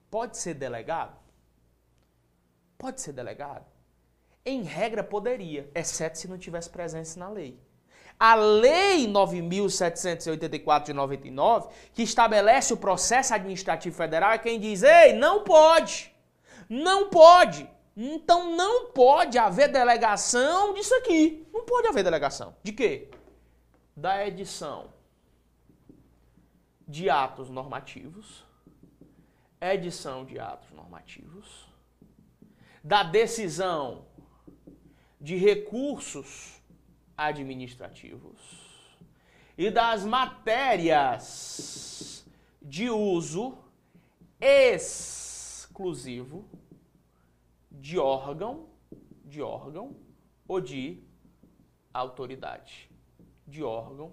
pode 0.08 0.38
ser 0.38 0.54
delegado? 0.54 1.18
Pode 2.78 3.00
ser 3.00 3.12
delegado? 3.12 3.66
Em 4.44 4.62
regra, 4.62 5.02
poderia, 5.02 5.68
exceto 5.74 6.16
se 6.16 6.28
não 6.28 6.38
tivesse 6.38 6.70
presença 6.70 7.18
na 7.18 7.28
lei. 7.28 7.60
A 8.18 8.34
Lei 8.34 9.06
9.784 9.06 10.84
de 10.86 10.92
99, 10.94 11.68
que 11.92 12.02
estabelece 12.02 12.72
o 12.72 12.76
processo 12.76 13.34
administrativo 13.34 13.94
federal, 13.94 14.32
é 14.32 14.38
quem 14.38 14.58
diz: 14.58 14.82
ei, 14.82 15.12
não 15.12 15.44
pode. 15.44 16.14
Não 16.68 17.10
pode. 17.10 17.68
Então 17.96 18.54
não 18.54 18.90
pode 18.90 19.38
haver 19.38 19.70
delegação 19.70 20.74
disso 20.74 20.94
aqui. 20.94 21.46
Não 21.52 21.64
pode 21.64 21.88
haver 21.88 22.02
delegação. 22.02 22.54
De 22.62 22.72
quê? 22.72 23.10
Da 23.96 24.26
edição 24.26 24.92
de 26.86 27.10
atos 27.10 27.50
normativos, 27.50 28.44
edição 29.60 30.24
de 30.24 30.38
atos 30.38 30.70
normativos, 30.70 31.66
da 32.84 33.02
decisão 33.02 34.06
de 35.20 35.36
recursos 35.36 36.55
administrativos 37.16 38.66
e 39.56 39.70
das 39.70 40.04
matérias 40.04 42.26
de 42.60 42.90
uso 42.90 43.56
exclusivo 44.40 46.44
de 47.70 47.98
órgão, 47.98 48.66
de 49.24 49.40
órgão 49.40 49.96
ou 50.46 50.60
de 50.60 51.02
autoridade. 51.92 52.88
De 53.46 53.62
órgão 53.62 54.12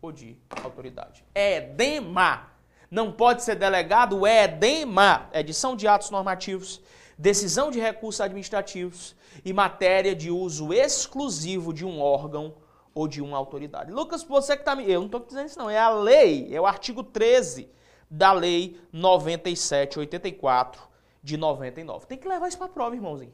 ou 0.00 0.12
de 0.12 0.36
autoridade. 0.62 1.24
Edema. 1.34 2.50
Não 2.90 3.12
pode 3.12 3.42
ser 3.42 3.54
delegado 3.54 4.26
edema. 4.26 5.30
Edição 5.32 5.76
de 5.76 5.88
atos 5.88 6.10
normativos, 6.10 6.82
decisão 7.18 7.70
de 7.70 7.80
recursos 7.80 8.20
administrativos 8.20 9.14
e 9.44 9.52
matéria 9.52 10.14
de 10.14 10.30
uso 10.30 10.72
exclusivo 10.72 11.72
de 11.72 11.84
um 11.84 12.00
órgão 12.00 12.54
ou 12.94 13.08
de 13.08 13.22
uma 13.22 13.36
autoridade. 13.36 13.90
Lucas, 13.90 14.22
você 14.22 14.54
que 14.56 14.62
está 14.62 14.74
me. 14.76 14.90
Eu 14.90 15.00
não 15.00 15.06
estou 15.06 15.20
dizendo 15.20 15.46
isso, 15.46 15.58
não. 15.58 15.70
É 15.70 15.78
a 15.78 15.90
lei, 15.90 16.54
é 16.54 16.60
o 16.60 16.66
artigo 16.66 17.02
13 17.02 17.70
da 18.10 18.32
Lei 18.32 18.78
9784 18.92 20.82
de 21.22 21.38
99. 21.38 22.06
Tem 22.06 22.18
que 22.18 22.28
levar 22.28 22.48
isso 22.48 22.58
para 22.58 22.66
a 22.66 22.70
prova, 22.70 22.94
irmãozinho. 22.94 23.32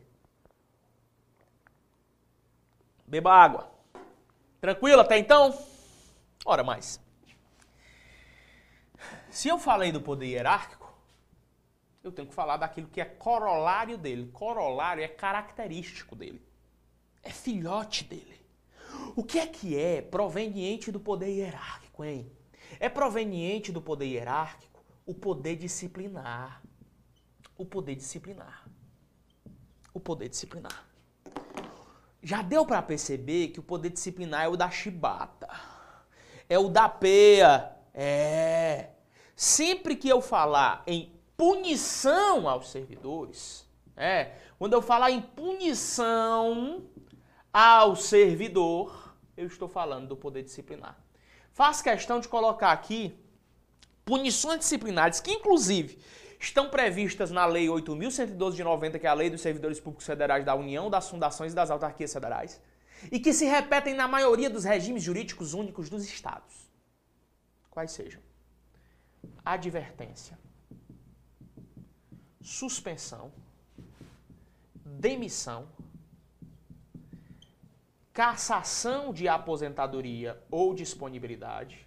Beba 3.04 3.32
água. 3.32 3.70
Tranquilo 4.60 5.00
até 5.00 5.18
então? 5.18 5.56
Ora 6.44 6.62
mais. 6.62 7.00
Se 9.30 9.48
eu 9.48 9.58
falei 9.58 9.90
do 9.90 10.00
poder 10.00 10.26
hierárquico, 10.26 10.77
eu 12.08 12.12
tenho 12.12 12.28
que 12.28 12.34
falar 12.34 12.56
daquilo 12.56 12.88
que 12.88 13.00
é 13.00 13.04
corolário 13.04 13.96
dele. 13.96 14.30
Corolário 14.32 15.02
é 15.02 15.08
característico 15.08 16.16
dele. 16.16 16.42
É 17.22 17.30
filhote 17.30 18.04
dele. 18.04 18.38
O 19.14 19.22
que 19.22 19.38
é 19.38 19.46
que 19.46 19.78
é 19.78 20.00
proveniente 20.00 20.90
do 20.90 21.00
poder 21.00 21.28
hierárquico, 21.28 22.04
hein? 22.04 22.30
É 22.80 22.88
proveniente 22.88 23.72
do 23.72 23.80
poder 23.80 24.06
hierárquico 24.06 24.84
o 25.06 25.14
poder 25.14 25.56
disciplinar 25.56 26.62
o 27.58 27.66
poder 27.66 27.96
disciplinar. 27.96 28.64
O 29.92 29.98
poder 29.98 30.28
disciplinar. 30.28 30.86
Já 32.22 32.40
deu 32.40 32.64
para 32.64 32.80
perceber 32.80 33.48
que 33.48 33.58
o 33.58 33.62
poder 33.62 33.90
disciplinar 33.90 34.44
é 34.44 34.48
o 34.48 34.56
da 34.56 34.70
chibata. 34.70 35.48
É 36.48 36.56
o 36.58 36.68
da 36.68 36.88
peia. 36.88 37.76
É. 37.92 38.90
Sempre 39.34 39.96
que 39.96 40.08
eu 40.08 40.22
falar 40.22 40.84
em 40.86 41.17
punição 41.38 42.48
aos 42.48 42.68
servidores, 42.68 43.64
é, 43.96 44.32
quando 44.58 44.72
eu 44.72 44.82
falar 44.82 45.12
em 45.12 45.22
punição 45.22 46.82
ao 47.52 47.94
servidor, 47.94 49.14
eu 49.36 49.46
estou 49.46 49.68
falando 49.68 50.08
do 50.08 50.16
poder 50.16 50.42
disciplinar. 50.42 50.98
Faço 51.52 51.84
questão 51.84 52.18
de 52.18 52.26
colocar 52.26 52.72
aqui 52.72 53.16
punições 54.04 54.58
disciplinares 54.58 55.20
que, 55.20 55.30
inclusive, 55.30 56.00
estão 56.40 56.68
previstas 56.70 57.30
na 57.30 57.46
Lei 57.46 57.68
8.112 57.68 58.54
de 58.54 58.64
90, 58.64 58.98
que 58.98 59.06
é 59.06 59.10
a 59.10 59.14
Lei 59.14 59.30
dos 59.30 59.40
Servidores 59.40 59.78
Públicos 59.78 60.06
Federais 60.06 60.44
da 60.44 60.56
União, 60.56 60.90
das 60.90 61.08
Fundações 61.08 61.52
e 61.52 61.54
das 61.54 61.70
Autarquias 61.70 62.12
Federais, 62.12 62.60
e 63.12 63.20
que 63.20 63.32
se 63.32 63.44
repetem 63.44 63.94
na 63.94 64.08
maioria 64.08 64.50
dos 64.50 64.64
regimes 64.64 65.04
jurídicos 65.04 65.54
únicos 65.54 65.88
dos 65.88 66.04
Estados. 66.04 66.68
Quais 67.70 67.92
sejam? 67.92 68.20
Advertência, 69.44 70.36
suspensão, 72.48 73.30
demissão, 74.82 75.68
cassação 78.10 79.12
de 79.12 79.28
aposentadoria 79.28 80.42
ou 80.50 80.74
disponibilidade, 80.74 81.86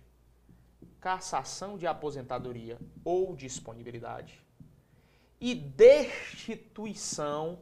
cassação 1.00 1.80
de 1.80 1.88
aposentadoria 1.88 2.78
ou 3.04 3.36
disponibilidade 3.36 4.39
e 5.39 5.56
destituição 5.56 7.58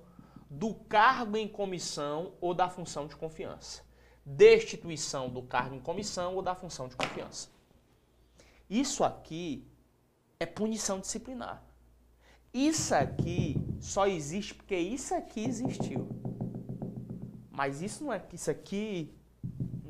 do 0.49 0.73
cargo 0.73 1.37
em 1.37 1.47
comissão 1.47 2.33
ou 2.41 2.53
da 2.53 2.67
função 2.67 3.07
de 3.07 3.15
confiança. 3.15 3.81
Destituição 4.25 5.29
do 5.29 5.41
cargo 5.41 5.73
em 5.73 5.79
comissão 5.79 6.35
ou 6.35 6.41
da 6.41 6.53
função 6.53 6.89
de 6.89 6.97
confiança. 6.97 7.47
Isso 8.69 9.05
aqui 9.05 9.65
é 10.37 10.45
punição 10.45 10.99
disciplinar. 10.99 11.68
Isso 12.53 12.95
aqui 12.95 13.57
só 13.79 14.07
existe 14.07 14.53
porque 14.55 14.75
isso 14.75 15.13
aqui 15.13 15.45
existiu. 15.45 16.09
Mas 17.51 17.81
isso 17.81 18.03
não 18.03 18.13
é 18.13 18.21
isso 18.33 18.49
aqui 18.49 19.13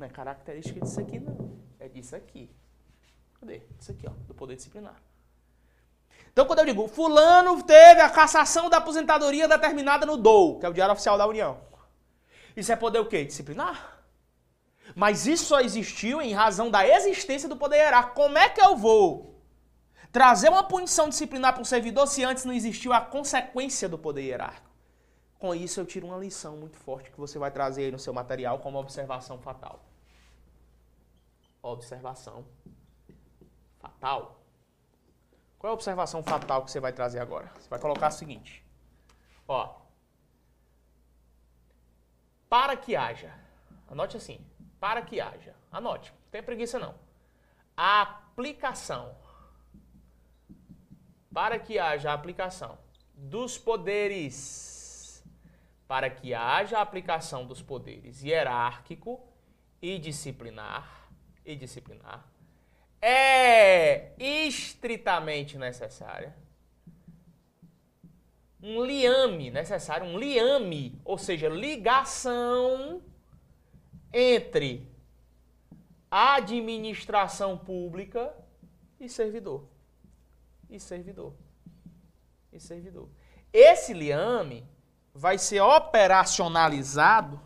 não 0.00 0.06
é 0.06 0.10
característica 0.10 0.80
disso 0.80 1.00
aqui 1.00 1.20
não. 1.20 1.58
É 1.78 1.88
disso 1.88 2.16
aqui. 2.16 2.50
Cadê? 3.38 3.62
Isso 3.78 3.90
aqui, 3.90 4.06
ó, 4.06 4.12
do 4.26 4.34
poder 4.34 4.56
disciplinar. 4.56 4.96
Então, 6.32 6.46
quando 6.46 6.60
eu 6.60 6.66
digo, 6.66 6.86
fulano 6.88 7.62
teve 7.62 8.00
a 8.00 8.08
cassação 8.08 8.70
da 8.70 8.78
aposentadoria 8.78 9.48
determinada 9.48 10.06
no 10.06 10.16
DOU, 10.16 10.58
que 10.58 10.66
é 10.66 10.68
o 10.68 10.72
Diário 10.72 10.92
Oficial 10.92 11.18
da 11.18 11.26
União. 11.26 11.58
Isso 12.56 12.72
é 12.72 12.76
poder 12.76 12.98
o 12.98 13.06
quê? 13.06 13.24
Disciplinar. 13.24 13.98
Mas 14.94 15.26
isso 15.26 15.46
só 15.46 15.60
existiu 15.60 16.20
em 16.20 16.32
razão 16.32 16.70
da 16.70 16.86
existência 16.86 17.48
do 17.48 17.56
poder 17.56 17.76
hierárquico. 17.76 18.16
Como 18.16 18.38
é 18.38 18.48
que 18.48 18.60
eu 18.60 18.76
vou 18.76 19.29
trazer 20.12 20.48
uma 20.48 20.62
punição 20.62 21.08
disciplinar 21.08 21.52
para 21.52 21.62
um 21.62 21.64
servidor 21.64 22.06
se 22.06 22.24
antes 22.24 22.44
não 22.44 22.52
existiu 22.52 22.92
a 22.92 23.00
consequência 23.00 23.88
do 23.88 23.98
poder 23.98 24.22
hierárquico? 24.22 24.70
Com 25.38 25.54
isso 25.54 25.80
eu 25.80 25.86
tiro 25.86 26.06
uma 26.06 26.18
lição 26.18 26.56
muito 26.56 26.76
forte 26.76 27.10
que 27.10 27.18
você 27.18 27.38
vai 27.38 27.50
trazer 27.50 27.84
aí 27.84 27.90
no 27.90 27.98
seu 27.98 28.12
material 28.12 28.58
como 28.58 28.78
observação 28.78 29.38
fatal. 29.38 29.82
Observação 31.62 32.44
fatal. 33.78 34.40
Qual 35.58 35.70
é 35.70 35.72
a 35.72 35.74
observação 35.74 36.22
fatal 36.22 36.64
que 36.64 36.70
você 36.70 36.80
vai 36.80 36.92
trazer 36.92 37.20
agora? 37.20 37.50
Você 37.58 37.68
vai 37.68 37.78
colocar 37.78 38.08
o 38.08 38.12
seguinte. 38.12 38.64
Ó. 39.46 39.76
Para 42.48 42.76
que 42.76 42.96
haja. 42.96 43.32
Anote 43.88 44.16
assim. 44.16 44.44
Para 44.78 45.02
que 45.02 45.20
haja. 45.20 45.54
Anote. 45.70 46.12
Não 46.12 46.30
tem 46.30 46.42
preguiça 46.42 46.78
não. 46.78 46.94
A 47.76 48.02
aplicação. 48.02 49.14
Para 51.32 51.58
que 51.58 51.78
haja 51.78 52.12
aplicação 52.12 52.78
dos 53.14 53.56
poderes. 53.56 55.24
Para 55.86 56.10
que 56.10 56.34
haja 56.34 56.80
aplicação 56.80 57.46
dos 57.46 57.62
poderes 57.62 58.22
hierárquico 58.22 59.20
e 59.80 59.98
disciplinar. 59.98 61.08
E 61.44 61.56
disciplinar 61.56 62.30
é 63.00 64.12
estritamente 64.18 65.56
necessária. 65.56 66.36
Um 68.62 68.84
liame 68.84 69.50
necessário, 69.50 70.06
um 70.06 70.18
liame, 70.18 71.00
ou 71.02 71.16
seja, 71.16 71.48
ligação 71.48 73.02
entre 74.12 74.86
administração 76.10 77.56
pública 77.56 78.34
e 78.98 79.08
servidor. 79.08 79.66
E 80.70 80.78
servidor. 80.78 81.34
E 82.52 82.60
servidor. 82.60 83.08
Esse 83.52 83.92
liame 83.92 84.66
vai 85.12 85.36
ser 85.36 85.60
operacionalizado 85.60 87.40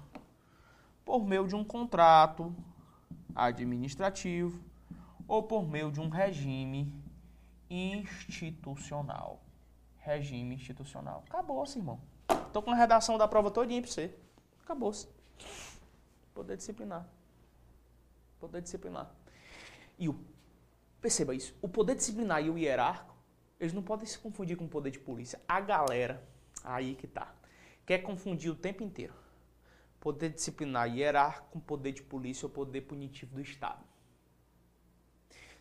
por 1.04 1.24
meio 1.24 1.48
de 1.48 1.56
um 1.56 1.64
contrato 1.64 2.54
administrativo 3.34 4.62
ou 5.26 5.42
por 5.42 5.66
meio 5.66 5.90
de 5.90 6.00
um 6.00 6.08
regime 6.08 6.92
institucional. 7.70 9.42
Regime 9.98 10.54
institucional. 10.54 11.24
Acabou-se, 11.26 11.78
irmão. 11.78 11.98
Tô 12.52 12.62
com 12.62 12.70
a 12.70 12.74
redação 12.74 13.16
da 13.16 13.26
prova 13.26 13.50
todinha 13.50 13.80
pra 13.80 13.90
você. 13.90 14.14
Acabou-se. 14.62 15.08
Poder 16.34 16.56
disciplinar. 16.56 17.06
Poder 18.38 18.60
disciplinar. 18.60 19.10
E 19.98 20.08
o, 20.08 20.18
perceba 21.00 21.34
isso, 21.34 21.54
o 21.62 21.68
poder 21.68 21.94
disciplinar 21.94 22.42
e 22.42 22.50
o 22.50 22.58
hierárquico, 22.58 23.13
eles 23.58 23.72
não 23.72 23.82
podem 23.82 24.06
se 24.06 24.18
confundir 24.18 24.56
com 24.56 24.64
o 24.64 24.68
poder 24.68 24.90
de 24.90 24.98
polícia. 24.98 25.40
A 25.46 25.60
galera, 25.60 26.22
aí 26.62 26.94
que 26.94 27.06
tá, 27.06 27.34
quer 27.86 27.98
confundir 27.98 28.50
o 28.50 28.56
tempo 28.56 28.82
inteiro. 28.82 29.14
Poder 30.00 30.30
disciplinar 30.30 30.88
e 30.88 31.00
hierárquico 31.00 31.48
com 31.50 31.60
poder 31.60 31.92
de 31.92 32.02
polícia 32.02 32.46
ou 32.46 32.50
poder 32.50 32.82
punitivo 32.82 33.34
do 33.34 33.40
Estado. 33.40 33.82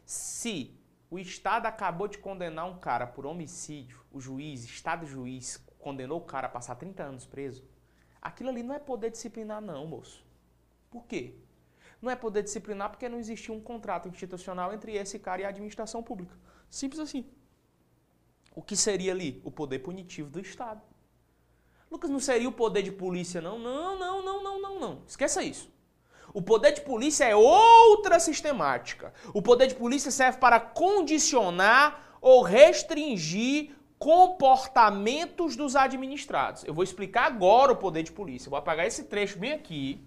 Se 0.05 0.77
o 1.09 1.17
Estado 1.17 1.65
acabou 1.65 2.07
de 2.07 2.17
condenar 2.17 2.65
um 2.65 2.77
cara 2.77 3.07
por 3.07 3.25
homicídio, 3.25 4.03
o 4.11 4.19
juiz, 4.19 4.63
Estado 4.65 5.05
juiz, 5.05 5.63
condenou 5.79 6.19
o 6.19 6.25
cara 6.25 6.47
a 6.47 6.49
passar 6.49 6.75
30 6.75 7.03
anos 7.03 7.25
preso, 7.25 7.63
aquilo 8.21 8.49
ali 8.49 8.63
não 8.63 8.75
é 8.75 8.79
poder 8.79 9.11
disciplinar, 9.11 9.61
não, 9.61 9.87
moço. 9.87 10.25
Por 10.89 11.05
quê? 11.05 11.35
Não 12.01 12.11
é 12.11 12.15
poder 12.15 12.43
disciplinar 12.43 12.89
porque 12.89 13.07
não 13.07 13.17
existiu 13.17 13.53
um 13.53 13.61
contrato 13.61 14.09
institucional 14.09 14.73
entre 14.73 14.93
esse 14.93 15.17
cara 15.19 15.41
e 15.41 15.45
a 15.45 15.49
administração 15.49 16.03
pública. 16.03 16.35
Simples 16.69 16.99
assim. 16.99 17.29
O 18.55 18.61
que 18.61 18.75
seria 18.75 19.11
ali? 19.11 19.41
O 19.43 19.51
poder 19.51 19.79
punitivo 19.79 20.29
do 20.29 20.39
Estado. 20.39 20.81
Lucas, 21.89 22.09
não 22.09 22.19
seria 22.19 22.49
o 22.49 22.51
poder 22.51 22.81
de 22.81 22.91
polícia, 22.91 23.41
não? 23.41 23.59
Não, 23.59 23.97
não, 23.99 24.23
não, 24.23 24.43
não, 24.43 24.61
não, 24.61 24.79
não. 24.79 25.03
Esqueça 25.07 25.43
isso. 25.43 25.71
O 26.33 26.41
poder 26.41 26.71
de 26.71 26.81
polícia 26.81 27.25
é 27.25 27.35
outra 27.35 28.19
sistemática. 28.19 29.13
O 29.33 29.41
poder 29.41 29.67
de 29.67 29.75
polícia 29.75 30.09
serve 30.09 30.39
para 30.39 30.59
condicionar 30.59 32.17
ou 32.19 32.41
restringir 32.41 33.75
comportamentos 33.99 35.55
dos 35.55 35.75
administrados. 35.75 36.63
Eu 36.63 36.73
vou 36.73 36.83
explicar 36.83 37.25
agora 37.25 37.71
o 37.71 37.77
poder 37.77 38.03
de 38.03 38.11
polícia. 38.11 38.49
Vou 38.49 38.57
apagar 38.57 38.87
esse 38.87 39.03
trecho 39.03 39.37
bem 39.37 39.53
aqui, 39.53 40.03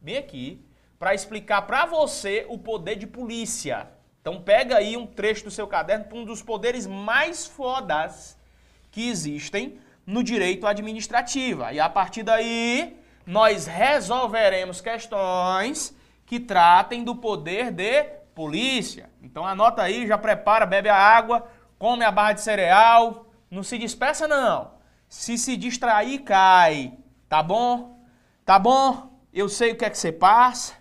bem 0.00 0.16
aqui, 0.16 0.64
para 0.98 1.14
explicar 1.14 1.62
para 1.62 1.84
você 1.84 2.46
o 2.48 2.56
poder 2.56 2.96
de 2.96 3.06
polícia. 3.06 3.90
Então 4.24 4.40
pega 4.40 4.78
aí 4.78 4.96
um 4.96 5.06
trecho 5.06 5.44
do 5.44 5.50
seu 5.50 5.66
caderno 5.66 6.06
para 6.06 6.16
um 6.16 6.24
dos 6.24 6.40
poderes 6.40 6.86
mais 6.86 7.46
fodas 7.46 8.38
que 8.90 9.06
existem 9.10 9.78
no 10.06 10.24
direito 10.24 10.66
administrativo. 10.66 11.62
E 11.70 11.78
a 11.78 11.90
partir 11.90 12.22
daí, 12.22 12.98
nós 13.26 13.66
resolveremos 13.66 14.80
questões 14.80 15.94
que 16.24 16.40
tratem 16.40 17.04
do 17.04 17.14
poder 17.14 17.70
de 17.70 18.02
polícia. 18.34 19.10
Então 19.22 19.46
anota 19.46 19.82
aí, 19.82 20.06
já 20.06 20.16
prepara, 20.16 20.64
bebe 20.64 20.88
a 20.88 20.96
água, 20.96 21.46
come 21.78 22.02
a 22.02 22.10
barra 22.10 22.32
de 22.32 22.40
cereal, 22.40 23.26
não 23.50 23.62
se 23.62 23.76
despeça 23.76 24.26
não. 24.26 24.70
Se 25.06 25.36
se 25.36 25.54
distrair, 25.54 26.20
cai. 26.20 26.94
Tá 27.28 27.42
bom? 27.42 28.02
Tá 28.42 28.58
bom? 28.58 29.20
Eu 29.34 29.50
sei 29.50 29.72
o 29.72 29.76
que 29.76 29.84
é 29.84 29.90
que 29.90 29.98
você 29.98 30.10
passa. 30.10 30.72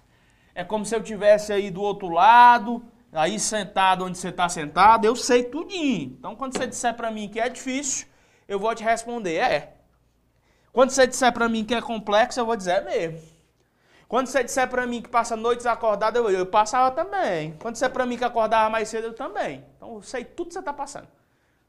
É 0.55 0.63
como 0.63 0.85
se 0.85 0.95
eu 0.95 1.03
tivesse 1.03 1.51
aí 1.51 1.69
do 1.69 1.81
outro 1.81 2.07
lado, 2.07 2.81
aí 3.13 3.39
sentado 3.39 4.05
onde 4.05 4.17
você 4.17 4.29
está 4.29 4.49
sentado. 4.49 5.05
Eu 5.05 5.15
sei 5.15 5.43
tudinho. 5.43 6.15
Então 6.17 6.35
quando 6.35 6.57
você 6.57 6.67
disser 6.67 6.93
para 6.95 7.11
mim 7.11 7.29
que 7.29 7.39
é 7.39 7.49
difícil, 7.49 8.07
eu 8.47 8.59
vou 8.59 8.73
te 8.75 8.83
responder, 8.83 9.35
é. 9.35 9.73
Quando 10.71 10.89
você 10.89 11.05
disser 11.05 11.31
para 11.31 11.47
mim 11.47 11.63
que 11.63 11.73
é 11.73 11.81
complexo, 11.81 12.39
eu 12.39 12.45
vou 12.45 12.55
dizer 12.55 12.71
é 12.71 12.81
mesmo. 12.81 13.33
Quando 14.07 14.27
você 14.27 14.43
disser 14.43 14.67
para 14.69 14.85
mim 14.85 15.01
que 15.01 15.09
passa 15.09 15.35
noites 15.35 15.65
acordado, 15.65 16.17
eu, 16.17 16.29
eu 16.29 16.45
passava 16.45 16.91
também. 16.91 17.53
Quando 17.59 17.75
você 17.75 17.89
para 17.89 18.05
mim 18.05 18.17
que 18.17 18.23
acordava 18.23 18.69
mais 18.69 18.89
cedo, 18.89 19.07
eu 19.07 19.13
também. 19.13 19.65
Então 19.75 19.95
eu 19.95 20.01
sei 20.01 20.23
tudo 20.23 20.47
que 20.47 20.53
você 20.53 20.59
está 20.59 20.73
passando. 20.73 21.07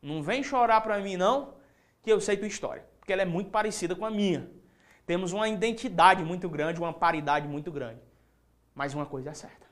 Não 0.02 0.22
vem 0.22 0.42
chorar 0.42 0.83
para 0.83 0.98
mim 0.98 1.16
não, 1.16 1.54
que 2.02 2.12
eu 2.12 2.20
sei 2.20 2.37
tua 2.37 2.46
história, 2.46 2.85
porque 2.98 3.12
ela 3.12 3.22
é 3.22 3.24
muito 3.24 3.50
parecida 3.50 3.94
com 3.94 4.04
a 4.04 4.11
minha. 4.11 4.50
Temos 5.07 5.33
uma 5.33 5.48
identidade 5.48 6.22
muito 6.22 6.48
grande, 6.48 6.78
uma 6.80 6.92
paridade 6.92 7.48
muito 7.48 7.72
grande. 7.72 8.00
Mas 8.74 8.92
uma 8.94 9.07
coisa 9.07 9.30
é 9.30 9.35
certa. 9.35 9.66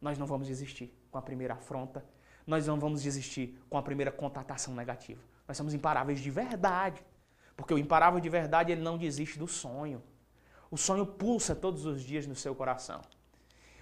Nós 0.00 0.18
não 0.18 0.26
vamos 0.26 0.46
desistir 0.46 0.92
com 1.10 1.18
a 1.18 1.22
primeira 1.22 1.54
afronta, 1.54 2.04
nós 2.46 2.66
não 2.66 2.78
vamos 2.78 3.02
desistir 3.02 3.58
com 3.68 3.76
a 3.76 3.82
primeira 3.82 4.10
contatação 4.10 4.74
negativa. 4.74 5.20
Nós 5.46 5.56
somos 5.56 5.74
imparáveis 5.74 6.20
de 6.20 6.30
verdade. 6.30 7.04
Porque 7.56 7.74
o 7.74 7.78
imparável 7.78 8.20
de 8.20 8.28
verdade, 8.28 8.72
ele 8.72 8.80
não 8.80 8.96
desiste 8.96 9.38
do 9.38 9.48
sonho. 9.48 10.02
O 10.70 10.76
sonho 10.76 11.04
pulsa 11.04 11.54
todos 11.54 11.84
os 11.84 12.02
dias 12.02 12.26
no 12.26 12.34
seu 12.34 12.54
coração. 12.54 13.02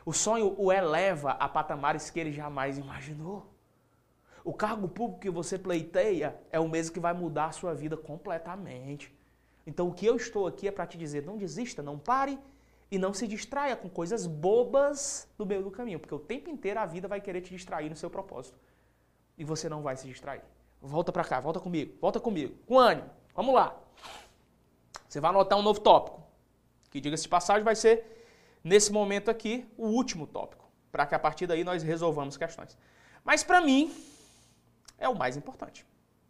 O 0.04 0.12
sonho 0.12 0.54
o 0.56 0.72
eleva 0.72 1.32
a 1.32 1.48
patamares 1.48 2.10
que 2.10 2.18
ele 2.18 2.32
jamais 2.32 2.78
imaginou. 2.78 3.52
O 4.44 4.54
cargo 4.54 4.88
público 4.88 5.20
que 5.20 5.30
você 5.30 5.58
pleiteia 5.58 6.40
é 6.50 6.60
o 6.60 6.68
mesmo 6.68 6.94
que 6.94 7.00
vai 7.00 7.12
mudar 7.12 7.46
a 7.46 7.52
sua 7.52 7.74
vida 7.74 7.96
completamente. 7.96 9.12
Então 9.66 9.88
o 9.88 9.92
que 9.92 10.06
eu 10.06 10.16
estou 10.16 10.46
aqui 10.46 10.68
é 10.68 10.70
para 10.70 10.86
te 10.86 10.96
dizer, 10.96 11.24
não 11.24 11.36
desista, 11.36 11.82
não 11.82 11.98
pare 11.98 12.38
e 12.90 12.98
não 12.98 13.12
se 13.12 13.26
distraia 13.26 13.76
com 13.76 13.88
coisas 13.88 14.26
bobas 14.26 15.28
do 15.36 15.44
meio 15.44 15.62
do 15.62 15.70
caminho, 15.70 15.98
porque 15.98 16.14
o 16.14 16.18
tempo 16.18 16.48
inteiro 16.48 16.78
a 16.78 16.86
vida 16.86 17.08
vai 17.08 17.20
querer 17.20 17.40
te 17.40 17.50
distrair 17.50 17.88
no 17.88 17.96
seu 17.96 18.08
propósito. 18.08 18.58
E 19.36 19.44
você 19.44 19.68
não 19.68 19.82
vai 19.82 19.96
se 19.96 20.06
distrair. 20.06 20.42
Volta 20.80 21.12
para 21.12 21.24
cá, 21.24 21.40
volta 21.40 21.58
comigo, 21.60 21.96
volta 22.00 22.20
comigo, 22.20 22.56
com 22.66 22.78
ânimo. 22.78 23.10
Vamos 23.34 23.54
lá. 23.54 23.76
Você 25.08 25.20
vai 25.20 25.30
anotar 25.30 25.58
um 25.58 25.62
novo 25.62 25.80
tópico, 25.80 26.22
que 26.90 27.00
diga-se 27.00 27.24
de 27.24 27.28
passagem 27.28 27.64
vai 27.64 27.74
ser, 27.74 28.04
nesse 28.62 28.92
momento 28.92 29.30
aqui, 29.30 29.66
o 29.76 29.88
último 29.88 30.26
tópico. 30.26 30.64
para 30.96 31.04
que 31.04 31.14
a 31.14 31.18
partir 31.18 31.46
daí 31.46 31.62
nós 31.62 31.82
resolvamos 31.82 32.38
questões. 32.38 32.74
Mas 33.22 33.44
para 33.44 33.60
mim 33.60 33.94
é 34.96 35.06
o 35.06 35.14
mais 35.14 35.36
importante. 35.36 35.84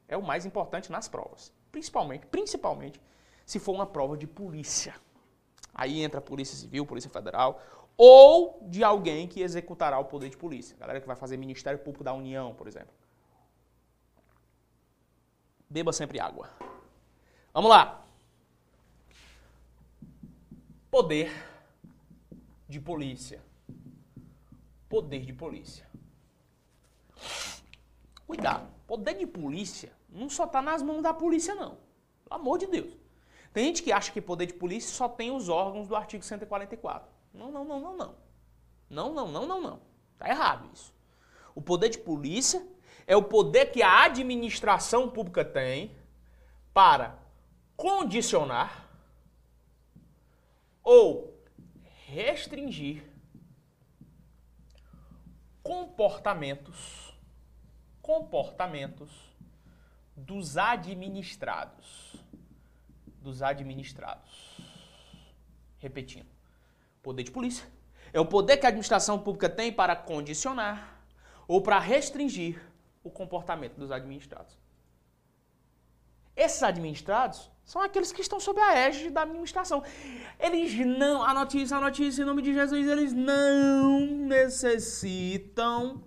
É 0.09 0.17
o 0.17 0.23
mais 0.23 0.45
importante 0.45 0.91
nas 0.91 1.07
provas, 1.09 1.53
principalmente, 1.71 2.27
principalmente 2.27 3.01
se 3.45 3.61
for 3.61 3.73
uma 3.73 3.87
prova 3.87 4.17
de 4.17 4.27
polícia. 4.27 4.95
Aí 5.79 6.01
entra 6.01 6.21
a 6.21 6.23
Polícia 6.23 6.57
Civil, 6.57 6.87
Polícia 6.87 7.11
Federal, 7.11 7.61
ou 7.99 8.67
de 8.67 8.83
alguém 8.83 9.29
que 9.29 9.43
executará 9.43 9.99
o 9.99 10.07
poder 10.07 10.31
de 10.31 10.37
polícia. 10.37 10.75
Galera 10.79 11.03
que 11.03 11.07
vai 11.07 11.17
fazer 11.17 11.37
Ministério 11.37 11.79
Público 11.79 12.03
da 12.03 12.15
União, 12.15 12.55
por 12.55 12.67
exemplo. 12.67 12.95
Beba 15.69 15.93
sempre 15.93 16.19
água. 16.19 16.49
Vamos 17.53 17.69
lá. 17.69 18.07
Poder 20.91 21.31
de 22.67 22.81
polícia. 22.81 23.43
Poder 24.89 25.27
de 25.27 25.35
polícia. 25.35 25.87
Cuidado. 28.27 28.67
Poder 28.87 29.15
de 29.15 29.27
polícia 29.27 29.93
não 30.09 30.31
só 30.31 30.45
está 30.45 30.63
nas 30.63 30.83
mãos 30.83 31.03
da 31.03 31.13
polícia, 31.13 31.55
não. 31.55 31.77
Pelo 32.25 32.41
amor 32.41 32.57
de 32.57 32.67
Deus. 32.67 33.06
Tem 33.57 33.65
gente 33.65 33.83
que 33.83 33.91
acha 33.91 34.13
que 34.13 34.21
poder 34.21 34.45
de 34.45 34.53
polícia 34.53 34.95
só 34.95 35.09
tem 35.09 35.31
os 35.31 35.49
órgãos 35.49 35.89
do 35.89 35.97
artigo 35.97 36.23
144. 36.23 37.09
Não, 37.33 37.51
não, 37.51 37.65
não, 37.65 37.81
não, 37.81 37.97
não. 37.97 38.15
Não, 38.91 39.15
não, 39.15 39.29
não, 39.33 39.47
não, 39.47 39.63
não. 39.63 39.81
Está 40.13 40.29
errado 40.29 40.69
isso. 40.75 40.93
O 41.55 41.63
poder 41.63 41.89
de 41.89 41.97
polícia 41.97 42.63
é 43.07 43.17
o 43.17 43.23
poder 43.23 43.73
que 43.73 43.83
a 43.83 44.05
administração 44.05 45.09
pública 45.09 45.43
tem 45.43 45.97
para 46.75 47.19
condicionar 47.75 48.91
ou 50.85 51.35
restringir 52.09 53.03
comportamentos 55.63 57.11
comportamentos 58.03 59.11
dos 60.15 60.59
administrados 60.59 62.06
dos 63.27 63.43
administrados. 63.43 64.57
Repetindo, 65.79 66.29
poder 67.03 67.25
de 67.25 67.31
polícia 67.31 67.67
é 68.13 68.21
o 68.21 68.25
poder 68.25 68.57
que 68.57 68.67
a 68.67 68.69
administração 68.69 69.19
pública 69.19 69.49
tem 69.49 69.73
para 69.73 69.95
condicionar 69.97 71.03
ou 71.47 71.61
para 71.61 71.79
restringir 71.79 72.63
o 73.03 73.11
comportamento 73.11 73.75
dos 73.75 73.91
administrados. 73.91 74.57
Esses 76.37 76.63
administrados 76.63 77.51
são 77.65 77.83
aqueles 77.83 78.13
que 78.13 78.21
estão 78.21 78.39
sob 78.39 78.61
a 78.61 78.75
égide 78.75 79.11
da 79.11 79.23
administração. 79.23 79.83
Eles 80.39 80.75
não, 80.87 81.23
a 81.23 81.35
notícia, 81.35 81.77
a 81.77 81.81
notícia, 81.81 82.23
em 82.23 82.27
nome 82.27 82.43
de 82.43 82.55
Jesus, 82.55 82.87
eles 82.87 83.13
não 83.13 84.01
necessitam 84.07 86.05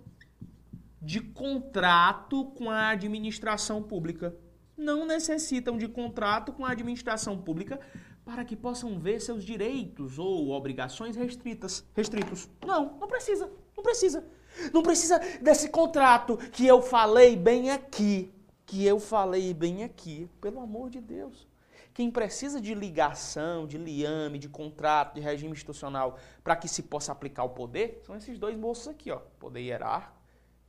de 1.02 1.20
contrato 1.20 2.46
com 2.56 2.70
a 2.70 2.90
administração 2.90 3.82
pública 3.82 4.34
não 4.80 5.04
necessitam 5.04 5.76
de 5.76 5.86
contrato 5.86 6.52
com 6.52 6.64
a 6.64 6.70
administração 6.70 7.36
pública 7.40 7.78
para 8.24 8.44
que 8.44 8.56
possam 8.56 8.98
ver 8.98 9.20
seus 9.20 9.44
direitos 9.44 10.18
ou 10.18 10.50
obrigações 10.50 11.16
restritas, 11.16 11.84
restritos. 11.94 12.48
Não, 12.66 12.98
não 12.98 13.06
precisa, 13.06 13.50
não 13.76 13.82
precisa. 13.82 14.24
Não 14.72 14.82
precisa 14.82 15.18
desse 15.40 15.68
contrato 15.68 16.36
que 16.36 16.66
eu 16.66 16.82
falei 16.82 17.36
bem 17.36 17.70
aqui, 17.70 18.32
que 18.66 18.84
eu 18.84 18.98
falei 18.98 19.54
bem 19.54 19.84
aqui, 19.84 20.28
pelo 20.40 20.60
amor 20.60 20.90
de 20.90 21.00
Deus. 21.00 21.48
Quem 21.92 22.10
precisa 22.10 22.60
de 22.60 22.74
ligação, 22.74 23.66
de 23.66 23.76
liame, 23.76 24.38
de 24.38 24.48
contrato, 24.48 25.14
de 25.14 25.20
regime 25.20 25.52
institucional 25.52 26.18
para 26.42 26.56
que 26.56 26.68
se 26.68 26.82
possa 26.82 27.12
aplicar 27.12 27.44
o 27.44 27.50
poder, 27.50 28.00
são 28.04 28.16
esses 28.16 28.38
dois 28.38 28.56
moços 28.56 28.88
aqui, 28.88 29.10
ó, 29.10 29.18
poder 29.38 29.60
hierárquico 29.60 30.16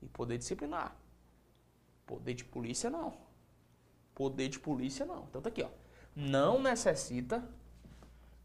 e 0.01 0.07
poder 0.07 0.37
disciplinar. 0.37 0.95
Poder 2.05 2.33
de 2.33 2.43
polícia 2.43 2.89
não. 2.89 3.30
Poder 4.21 4.49
de 4.49 4.59
polícia, 4.59 5.03
não. 5.03 5.23
Então 5.27 5.41
tá 5.41 5.49
aqui, 5.49 5.63
ó. 5.63 5.69
Não 6.15 6.61
necessita 6.61 7.43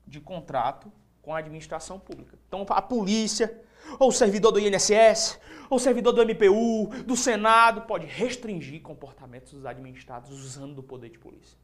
de 0.07 0.23
contrato 0.23 0.91
com 1.21 1.35
a 1.35 1.39
administração 1.39 1.99
pública. 1.99 2.39
Então 2.49 2.65
a 2.71 2.81
polícia, 2.81 3.63
ou 3.99 4.09
o 4.09 4.13
servidor 4.13 4.53
do 4.53 4.59
INSS, 4.59 5.39
ou 5.69 5.77
o 5.77 5.79
servidor 5.79 6.15
do 6.15 6.23
MPU, 6.23 6.87
do 7.05 7.15
Senado, 7.15 7.83
pode 7.83 8.07
restringir 8.07 8.81
comportamentos 8.81 9.53
dos 9.53 9.67
administrados 9.67 10.31
usando 10.31 10.77
do 10.77 10.83
poder 10.83 11.11
de 11.11 11.19
polícia. 11.19 11.59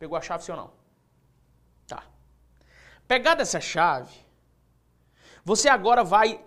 Pegou 0.00 0.18
a 0.18 0.20
chave, 0.20 0.42
sim 0.42 0.50
ou 0.50 0.58
não? 0.58 0.72
Tá. 1.86 2.02
Pegada 3.06 3.42
essa 3.42 3.60
chave, 3.60 4.16
você 5.44 5.68
agora 5.68 6.02
vai 6.02 6.44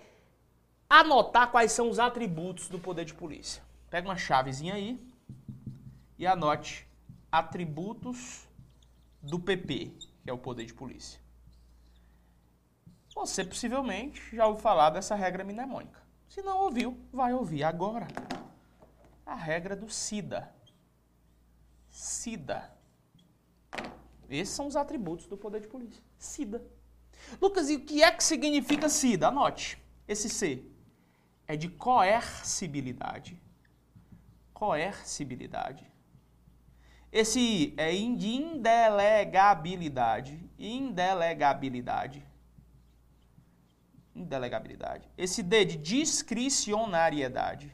anotar 0.90 1.52
quais 1.52 1.72
são 1.72 1.90
os 1.90 2.00
atributos 2.00 2.68
do 2.68 2.78
poder 2.78 3.06
de 3.06 3.14
polícia. 3.14 3.64
Pega 3.90 4.10
uma 4.10 4.18
chavezinha 4.18 4.74
aí 4.74 5.00
e 6.22 6.28
anote 6.28 6.88
atributos 7.32 8.48
do 9.24 9.40
PP, 9.40 9.92
que 10.22 10.30
é 10.30 10.32
o 10.32 10.38
poder 10.38 10.66
de 10.66 10.74
polícia. 10.74 11.20
Você 13.16 13.44
possivelmente 13.44 14.36
já 14.36 14.46
ouviu 14.46 14.62
falar 14.62 14.92
dessa 14.92 15.16
regra 15.16 15.44
mnemônica. 15.44 16.00
Se 16.30 16.44
não 16.44 16.60
ouviu, 16.60 16.96
vai 17.12 17.34
ouvir 17.34 17.64
agora. 17.64 18.08
A 19.26 19.34
regra 19.34 19.76
do 19.76 19.90
SIDA. 19.90 20.54
SIDA. 21.90 22.72
Esses 24.30 24.54
são 24.54 24.68
os 24.68 24.76
atributos 24.76 25.26
do 25.26 25.36
poder 25.36 25.62
de 25.62 25.68
polícia. 25.68 26.04
SIDA. 26.20 26.64
Lucas, 27.42 27.68
e 27.68 27.78
o 27.78 27.84
que 27.84 28.04
é 28.04 28.12
que 28.12 28.24
significa 28.24 28.90
SIDA? 28.90 29.30
Anote. 29.30 29.84
Esse 30.08 30.30
C 30.30 30.64
é 31.48 31.58
de 31.58 31.68
coercibilidade. 31.68 33.42
Coercibilidade. 34.54 35.91
Esse 37.12 37.74
é 37.76 37.92
de 37.92 38.36
indelegabilidade. 38.36 40.40
Indelegabilidade. 40.58 42.26
Indelegabilidade. 44.16 45.12
Esse 45.18 45.44
D 45.44 45.66
de 45.66 45.76
discricionariedade. 45.78 47.70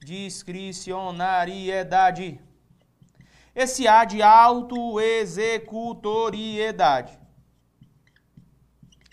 Discricionariedade. 0.00 2.40
Esse 3.54 3.86
A 3.86 4.04
de 4.04 4.20
autoexecutoriedade. 4.20 7.16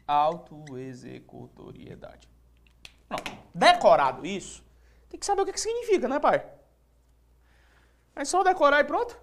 Autoexecutoriedade. 0.08 2.28
Pronto. 3.08 3.32
Decorado 3.54 4.26
isso, 4.26 4.64
tem 5.10 5.20
que 5.20 5.26
saber 5.26 5.42
o 5.44 5.46
que 5.46 5.60
significa, 5.60 6.08
né, 6.08 6.18
pai? 6.20 6.44
É 8.16 8.26
só 8.26 8.44
decorar 8.44 8.82
e 8.82 8.84
pronto. 8.84 9.23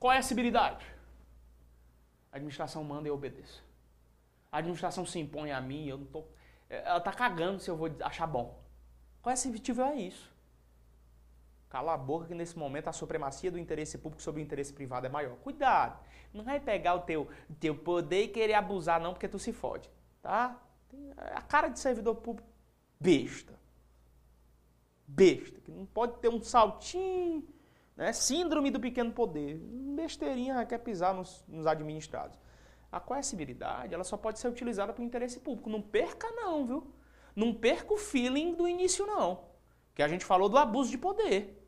Qual 0.00 0.10
é 0.10 0.16
a 0.16 0.22
civilidade? 0.22 0.86
A 2.32 2.36
administração 2.36 2.82
manda 2.82 3.06
e 3.06 3.10
eu. 3.10 3.62
A 4.50 4.58
administração 4.58 5.04
se 5.04 5.18
impõe 5.18 5.52
a 5.52 5.60
mim, 5.60 5.86
eu 5.86 5.98
não 5.98 6.06
tô. 6.06 6.24
Ela 6.70 7.00
tá 7.00 7.12
cagando 7.12 7.60
se 7.60 7.70
eu 7.70 7.76
vou 7.76 7.90
achar 8.00 8.26
bom. 8.26 8.58
Qual 9.20 9.30
é 9.30 9.34
civilidade? 9.36 9.82
é 9.92 9.96
isso? 9.96 10.30
Cala 11.68 11.92
a 11.92 11.98
boca 11.98 12.26
que 12.26 12.34
nesse 12.34 12.58
momento 12.58 12.88
a 12.88 12.92
supremacia 12.92 13.50
do 13.50 13.58
interesse 13.58 13.98
público 13.98 14.22
sobre 14.22 14.40
o 14.40 14.42
interesse 14.42 14.72
privado 14.72 15.06
é 15.06 15.10
maior. 15.10 15.36
Cuidado! 15.36 16.00
Não 16.32 16.44
vai 16.44 16.58
pegar 16.58 16.94
o 16.94 17.00
teu, 17.00 17.28
teu 17.60 17.76
poder 17.76 18.24
e 18.24 18.28
querer 18.28 18.54
abusar 18.54 19.00
não, 19.00 19.12
porque 19.12 19.28
tu 19.28 19.38
se 19.38 19.52
fode. 19.52 19.88
Tá? 20.22 20.58
A 21.16 21.42
cara 21.42 21.68
de 21.68 21.78
servidor 21.78 22.16
público 22.16 22.48
besta. 22.98 23.52
Besta. 25.06 25.60
Que 25.60 25.70
não 25.70 25.84
pode 25.84 26.18
ter 26.18 26.28
um 26.28 26.40
saltinho 26.40 27.46
né? 28.00 28.14
Síndrome 28.14 28.70
do 28.70 28.80
pequeno 28.80 29.12
poder. 29.12 29.58
Besteirinha 29.94 30.64
quer 30.64 30.78
pisar 30.78 31.14
nos, 31.14 31.44
nos 31.46 31.66
administrados. 31.66 32.38
A 32.90 32.98
coercibilidade 32.98 33.92
ela 33.94 34.02
só 34.02 34.16
pode 34.16 34.38
ser 34.38 34.48
utilizada 34.48 34.90
para 34.90 35.02
o 35.02 35.04
interesse 35.04 35.38
público. 35.38 35.68
Não 35.68 35.82
perca 35.82 36.26
não, 36.30 36.66
viu? 36.66 36.94
Não 37.36 37.52
perca 37.52 37.92
o 37.92 37.98
feeling 37.98 38.54
do 38.54 38.66
início 38.66 39.06
não. 39.06 39.44
Que 39.94 40.02
a 40.02 40.08
gente 40.08 40.24
falou 40.24 40.48
do 40.48 40.56
abuso 40.56 40.90
de 40.90 40.96
poder. 40.96 41.62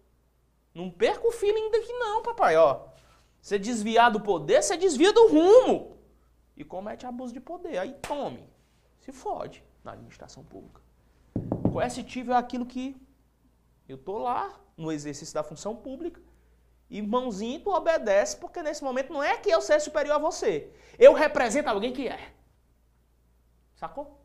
Não 0.75 0.91
perca 0.91 1.29
o 1.29 1.33
feeling 1.33 1.71
daqui 1.71 1.93
não, 1.93 2.23
papai, 2.23 2.57
ó. 2.57 2.87
Você 3.39 3.59
desviar 3.59 4.11
do 4.11 4.21
poder, 4.21 4.63
você 4.63 4.75
desvia 4.75 5.13
do 5.13 5.29
rumo. 5.29 5.99
E 6.57 6.65
comete 6.65 7.05
abuso 7.05 7.35
de 7.35 7.41
poder. 7.41 7.77
Aí 7.77 7.93
tome. 8.01 8.49
Se 9.01 9.13
fode 9.13 9.63
na 9.85 9.93
administração 9.93 10.43
pública. 10.45 10.81
Coercitivo 11.71 12.33
é 12.33 12.37
aquilo 12.37 12.65
que 12.65 12.97
eu 13.89 13.99
tô 13.99 14.19
lá, 14.19 14.59
no 14.77 14.91
exercício 14.91 15.35
da 15.35 15.43
função 15.43 15.77
pública. 15.77 16.21
Irmãozinho, 16.89 17.61
tu 17.61 17.71
obedece, 17.71 18.37
porque 18.37 18.63
nesse 18.63 18.85
momento 18.85 19.13
não 19.13 19.23
é 19.23 19.37
que 19.39 19.51
eu 19.51 19.61
seja 19.61 19.81
superior 19.81 20.15
a 20.15 20.19
você. 20.19 20.71
Eu 20.99 21.13
represento 21.15 21.69
alguém 21.69 21.93
que 21.93 22.07
é. 22.09 22.33
Sacou? 23.75 24.21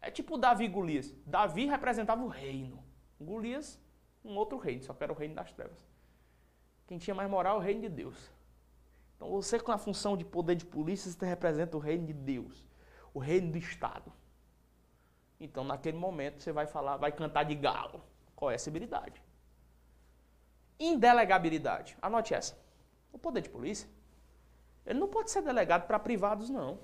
É 0.00 0.10
tipo 0.10 0.36
Davi 0.36 0.64
e 0.64 0.68
Golias. 0.68 1.14
Davi 1.24 1.66
representava 1.66 2.22
o 2.22 2.28
reino. 2.28 2.82
Golias, 3.20 3.80
um 4.24 4.36
outro 4.36 4.58
reino, 4.58 4.82
só 4.82 4.92
que 4.92 5.02
era 5.02 5.12
o 5.12 5.16
reino 5.16 5.34
das 5.34 5.52
trevas. 5.52 5.78
Quem 6.86 6.98
tinha 6.98 7.14
mais 7.14 7.30
moral 7.30 7.56
é 7.56 7.58
o 7.58 7.62
reino 7.62 7.80
de 7.80 7.88
Deus. 7.88 8.30
Então 9.16 9.30
você 9.30 9.58
com 9.58 9.72
a 9.72 9.78
função 9.78 10.16
de 10.16 10.24
poder 10.24 10.56
de 10.56 10.66
polícia, 10.66 11.10
você 11.10 11.24
representa 11.24 11.76
o 11.76 11.80
reino 11.80 12.06
de 12.06 12.12
Deus. 12.12 12.66
o 13.14 13.18
reino 13.18 13.52
do 13.52 13.58
Estado. 13.58 14.12
Então, 15.44 15.64
naquele 15.64 15.98
momento, 15.98 16.40
você 16.40 16.52
vai 16.52 16.68
falar, 16.68 16.96
vai 16.96 17.10
cantar 17.10 17.42
de 17.42 17.56
galo. 17.56 18.00
Qual 18.36 18.48
é 18.48 18.54
essa 18.54 18.70
habilidade? 18.70 19.20
Indelegabilidade. 20.78 21.96
Anote 22.00 22.32
essa. 22.32 22.56
O 23.12 23.18
poder 23.18 23.40
de 23.40 23.50
polícia, 23.50 23.88
ele 24.86 25.00
não 25.00 25.08
pode 25.08 25.32
ser 25.32 25.42
delegado 25.42 25.88
para 25.88 25.98
privados, 25.98 26.48
não. 26.48 26.78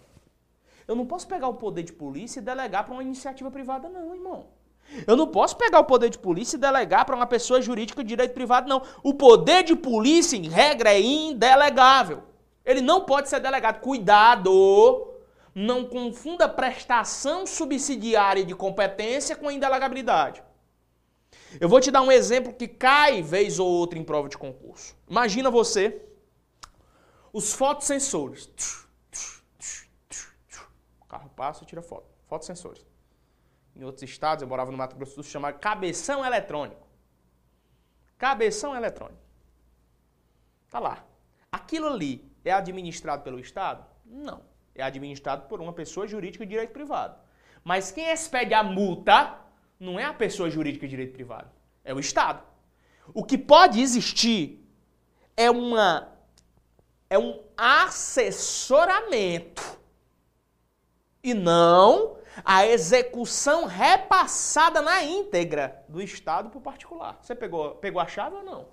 Eu 0.89 0.97
não 0.97 1.07
posso 1.07 1.29
pegar 1.29 1.47
o 1.47 1.55
poder 1.55 1.85
de 1.85 1.93
polícia 1.93 2.41
e 2.41 2.43
delegar 2.43 2.85
para 2.85 2.95
uma 2.95 3.03
iniciativa 3.03 3.49
privada, 3.49 3.89
não, 3.89 4.13
irmão. 4.13 4.49
Eu 5.07 5.15
não 5.15 5.29
posso 5.29 5.57
pegar 5.57 5.79
o 5.79 5.85
poder 5.85 6.11
de 6.11 6.19
polícia 6.19 6.57
e 6.57 6.61
delegar 6.61 7.05
para 7.05 7.15
uma 7.15 7.29
pessoa 7.29 7.63
jurídica 7.63 8.03
de 8.03 8.09
direito 8.09 8.35
privado, 8.35 8.69
não. 8.69 8.83
O 9.05 9.15
poder 9.15 9.63
de 9.63 9.77
polícia, 9.77 10.37
em 10.37 10.49
regra, 10.49 10.93
é 10.93 11.01
indelegável. 11.01 12.25
Ele 12.65 12.81
não 12.81 13.05
pode 13.05 13.29
ser 13.29 13.39
delegado. 13.39 13.81
Cuidado! 13.81 15.08
Não 15.61 15.85
confunda 15.85 16.49
prestação 16.49 17.45
subsidiária 17.45 18.45
de 18.45 18.55
competência 18.55 19.35
com 19.35 19.51
indelegabilidade. 19.51 20.41
Eu 21.61 21.69
vou 21.69 21.81
te 21.81 21.91
dar 21.91 22.01
um 22.01 22.13
exemplo 22.13 22.53
que 22.53 22.69
cai 22.69 23.23
vez 23.23 23.59
ou 23.59 23.69
outra 23.69 23.99
em 23.99 24.05
prova 24.05 24.29
de 24.29 24.39
concurso. 24.39 24.97
Imagina 25.09 25.51
você, 25.51 26.01
os 27.33 27.53
fotossensores. 27.53 28.49
O 31.01 31.07
carro 31.09 31.29
passa 31.31 31.65
e 31.65 31.67
tira 31.67 31.83
foto. 31.83 32.09
Fotossensores. 32.29 32.87
Em 33.75 33.83
outros 33.83 34.09
estados, 34.09 34.43
eu 34.43 34.49
morava 34.49 34.71
no 34.71 34.79
Mato 34.79 34.95
Grosso 34.95 35.17
do 35.17 35.25
Sul, 35.25 35.33
chamado 35.33 35.59
cabeção 35.59 36.25
eletrônico. 36.25 36.87
Cabeção 38.17 38.77
eletrônico. 38.77 39.25
Tá 40.71 40.79
lá. 40.79 41.05
Aquilo 41.51 41.89
ali 41.89 42.31
é 42.45 42.53
administrado 42.53 43.25
pelo 43.25 43.41
Estado? 43.41 43.85
Não. 44.07 44.57
É 44.79 44.85
administrado 44.85 45.49
por 45.49 45.61
uma 45.61 45.73
pessoa 45.73 46.07
jurídica 46.07 46.47
de 46.47 46.51
direito 46.51 46.73
privado. 46.73 47.19
Mas 47.65 47.91
quem 47.91 48.11
expede 48.11 48.55
a 48.55 48.63
multa 48.63 49.37
não 49.79 49.99
é 49.99 50.05
a 50.05 50.15
pessoa 50.15 50.49
jurídica 50.49 50.87
de 50.87 50.91
direito 50.91 51.13
privado, 51.13 51.51
é 51.85 51.93
o 51.93 52.01
Estado. 52.01 52.43
O 53.13 53.25
que 53.25 53.37
pode 53.37 53.81
existir 53.81 54.65
é 55.37 55.51
uma 55.51 56.17
é 57.11 57.19
um 57.19 57.41
assessoramento 57.57 59.79
e 61.23 61.35
não 61.35 62.19
a 62.45 62.67
execução 62.67 63.65
repassada 63.65 64.83
na 64.83 65.03
íntegra 65.03 65.85
do 65.89 66.01
Estado 66.01 66.51
para 66.51 66.59
o 66.59 66.63
particular. 66.63 67.19
Você 67.21 67.35
pegou, 67.35 67.75
pegou 67.77 68.01
a 68.01 68.07
chave 68.07 68.37
ou 68.37 68.45
não? 68.45 68.69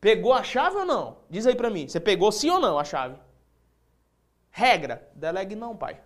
Pegou 0.00 0.32
a 0.32 0.42
chave 0.42 0.76
ou 0.76 0.84
não? 0.84 1.18
Diz 1.28 1.46
aí 1.46 1.56
para 1.56 1.70
mim, 1.70 1.88
você 1.88 1.98
pegou 1.98 2.30
sim 2.30 2.50
ou 2.50 2.60
não 2.60 2.78
a 2.78 2.84
chave? 2.84 3.18
Regra, 4.58 5.06
delegue 5.14 5.54
não, 5.54 5.76
pai. 5.76 6.02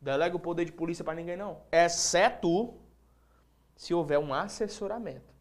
Delega 0.00 0.36
o 0.36 0.38
poder 0.38 0.66
de 0.66 0.70
polícia 0.70 1.04
para 1.04 1.16
ninguém 1.16 1.36
não, 1.36 1.62
exceto 1.72 2.78
se 3.74 3.92
houver 3.92 4.20
um 4.20 4.32
assessoramento, 4.32 5.34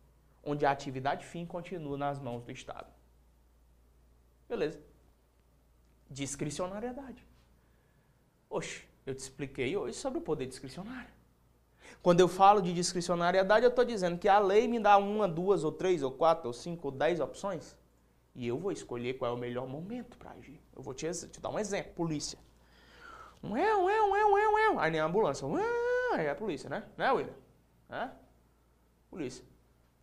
onde 0.44 0.66
a 0.66 0.72
atividade 0.72 1.24
fim 1.24 1.46
continua 1.46 1.96
nas 2.00 2.18
mãos 2.18 2.44
do 2.44 2.52
Estado. 2.52 2.92
Beleza. 4.50 4.82
Discricionariedade. 6.10 7.24
Oxe, 8.50 8.88
eu 9.06 9.14
te 9.14 9.20
expliquei 9.20 9.78
hoje 9.78 9.96
sobre 9.96 10.18
o 10.18 10.24
poder 10.24 10.48
discricionário. 10.48 11.14
Quando 12.02 12.22
eu 12.22 12.28
falo 12.28 12.60
de 12.60 12.74
discricionariedade, 12.74 13.66
eu 13.66 13.70
estou 13.70 13.86
dizendo 13.86 14.18
que 14.18 14.28
a 14.28 14.40
lei 14.40 14.68
me 14.68 14.80
dá 14.80 14.98
uma, 14.98 15.28
duas, 15.28 15.64
ou 15.64 15.72
três, 15.72 16.02
ou 16.02 16.10
quatro, 16.10 16.48
ou 16.48 16.54
cinco, 16.54 16.88
ou 16.88 16.92
dez 16.92 17.20
opções. 17.20 17.78
E 18.36 18.46
eu 18.46 18.58
vou 18.58 18.72
escolher 18.72 19.14
qual 19.14 19.32
é 19.32 19.34
o 19.34 19.38
melhor 19.38 19.68
momento 19.68 20.18
para 20.18 20.32
agir. 20.32 20.60
Eu 20.76 20.82
vou 20.82 20.94
te, 20.94 21.10
te, 21.30 21.40
dar 21.40 21.50
um 21.50 21.58
exemplo. 21.58 21.94
Polícia. 21.94 22.38
Um 23.42 23.56
é, 23.56 23.76
um 23.76 23.90
é, 23.90 24.02
um 24.02 24.16
é, 24.16 24.26
um 24.26 24.38
é, 24.38 24.50
um 24.50 24.58
é. 24.58 24.84
Aí 24.84 24.92
nem 24.92 25.00
a 25.00 25.06
ambulância. 25.06 25.48
Um 25.48 25.58
é, 25.58 26.16
aí 26.16 26.26
é 26.26 26.32
a 26.32 26.36
polícia, 26.36 26.70
né? 26.70 26.84
Né, 26.98 27.12
William? 27.12 27.34
É? 27.90 28.10
Polícia. 29.10 29.46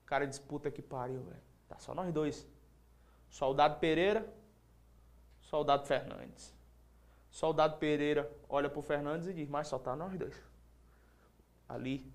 Cara, 0.07 0.27
disputa 0.27 0.71
que 0.71 0.81
pariu, 0.81 1.23
velho. 1.23 1.43
Tá 1.69 1.79
só 1.79 1.95
nós 1.95 2.13
dois. 2.13 2.47
Soldado 3.29 3.79
Pereira, 3.79 4.27
Soldado 5.41 5.87
Fernandes. 5.87 6.55
Soldado 7.31 7.79
Pereira 7.79 8.31
olha 8.49 8.69
pro 8.69 8.83
Fernandes 8.83 9.27
e 9.27 9.35
diz, 9.35 9.49
mas 9.49 9.69
só 9.69 9.79
tá 9.79 9.95
nós 9.97 10.17
dois. 10.19 10.35
Ali 11.69 12.11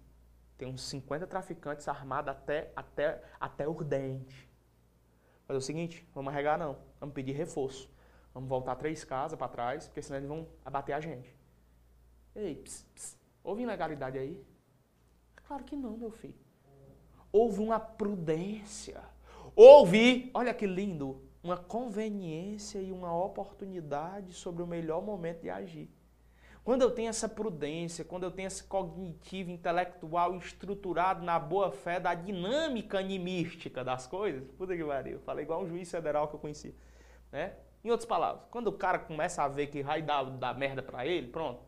tem 0.57 0.68
uns 0.68 0.82
50 0.84 1.28
traficantes 1.28 1.88
armados 1.88 2.32
até, 2.32 2.72
até, 2.76 3.24
até 3.39 3.68
o. 3.68 3.76
É 5.50 5.54
o 5.54 5.62
seguinte, 5.62 6.06
vamos 6.14 6.34
arregar 6.34 6.58
não. 6.58 6.78
Vamos 7.00 7.16
pedir 7.16 7.32
reforço. 7.32 7.89
Vamos 8.34 8.50
voltar 8.50 8.76
três 8.76 9.04
casas 9.04 9.38
para 9.38 9.48
trás, 9.48 9.88
porque 9.88 10.02
senão 10.02 10.18
eles 10.18 10.30
vão 10.30 10.48
abater 10.64 10.93
a 10.93 11.00
gente. 11.00 11.36
Ei, 12.36 12.56
pss, 12.56 13.18
houve 13.43 13.64
ilegalidade 13.64 14.18
aí? 14.18 14.45
Claro 15.48 15.64
que 15.64 15.76
não, 15.76 15.98
meu 15.98 16.12
filho. 16.12 16.36
Houve 17.32 17.62
uma 17.62 17.80
prudência. 17.80 19.02
Houve, 19.56 20.30
olha 20.34 20.54
que 20.54 20.68
lindo, 20.68 21.22
uma 21.41 21.58
conveniência 21.58 22.80
e 22.80 22.91
uma 22.91 23.16
oportunidade 23.18 24.34
sobre 24.34 24.62
o 24.62 24.68
melhor 24.68 25.02
momento 25.02 25.41
de 25.41 25.50
agir. 25.50 25.89
Quando 26.68 26.82
eu 26.82 26.91
tenho 26.91 27.07
essa 27.07 27.30
prudência, 27.30 28.03
quando 28.03 28.24
eu 28.24 28.32
tenho 28.32 28.47
esse 28.47 28.61
cognitivo 28.61 29.49
intelectual 29.49 30.36
estruturado 30.36 31.24
na 31.24 31.39
boa 31.39 31.72
fé 31.72 31.97
da 31.97 32.13
dinâmica 32.13 32.99
animística 32.99 33.86
das 33.86 34.05
coisas, 34.05 34.43
puta 34.57 34.76
que 34.76 34.84
pariu, 34.84 35.18
falei 35.22 35.45
igual 35.45 35.63
um 35.63 35.70
juiz 35.70 35.89
federal 35.89 36.28
que 36.28 36.36
eu 36.36 36.39
conhecia, 36.41 36.76
né? 37.32 37.53
Em 37.82 37.89
outras 37.89 38.05
palavras, 38.05 38.43
quando 38.51 38.68
o 38.68 38.74
cara 38.74 38.99
começa 38.99 39.41
a 39.43 39.47
ver 39.47 39.68
que 39.68 39.82
vai 39.82 40.01
dar, 40.01 40.24
dar 40.26 40.57
merda 40.57 40.84
para 40.84 41.05
ele, 41.05 41.28
pronto, 41.28 41.61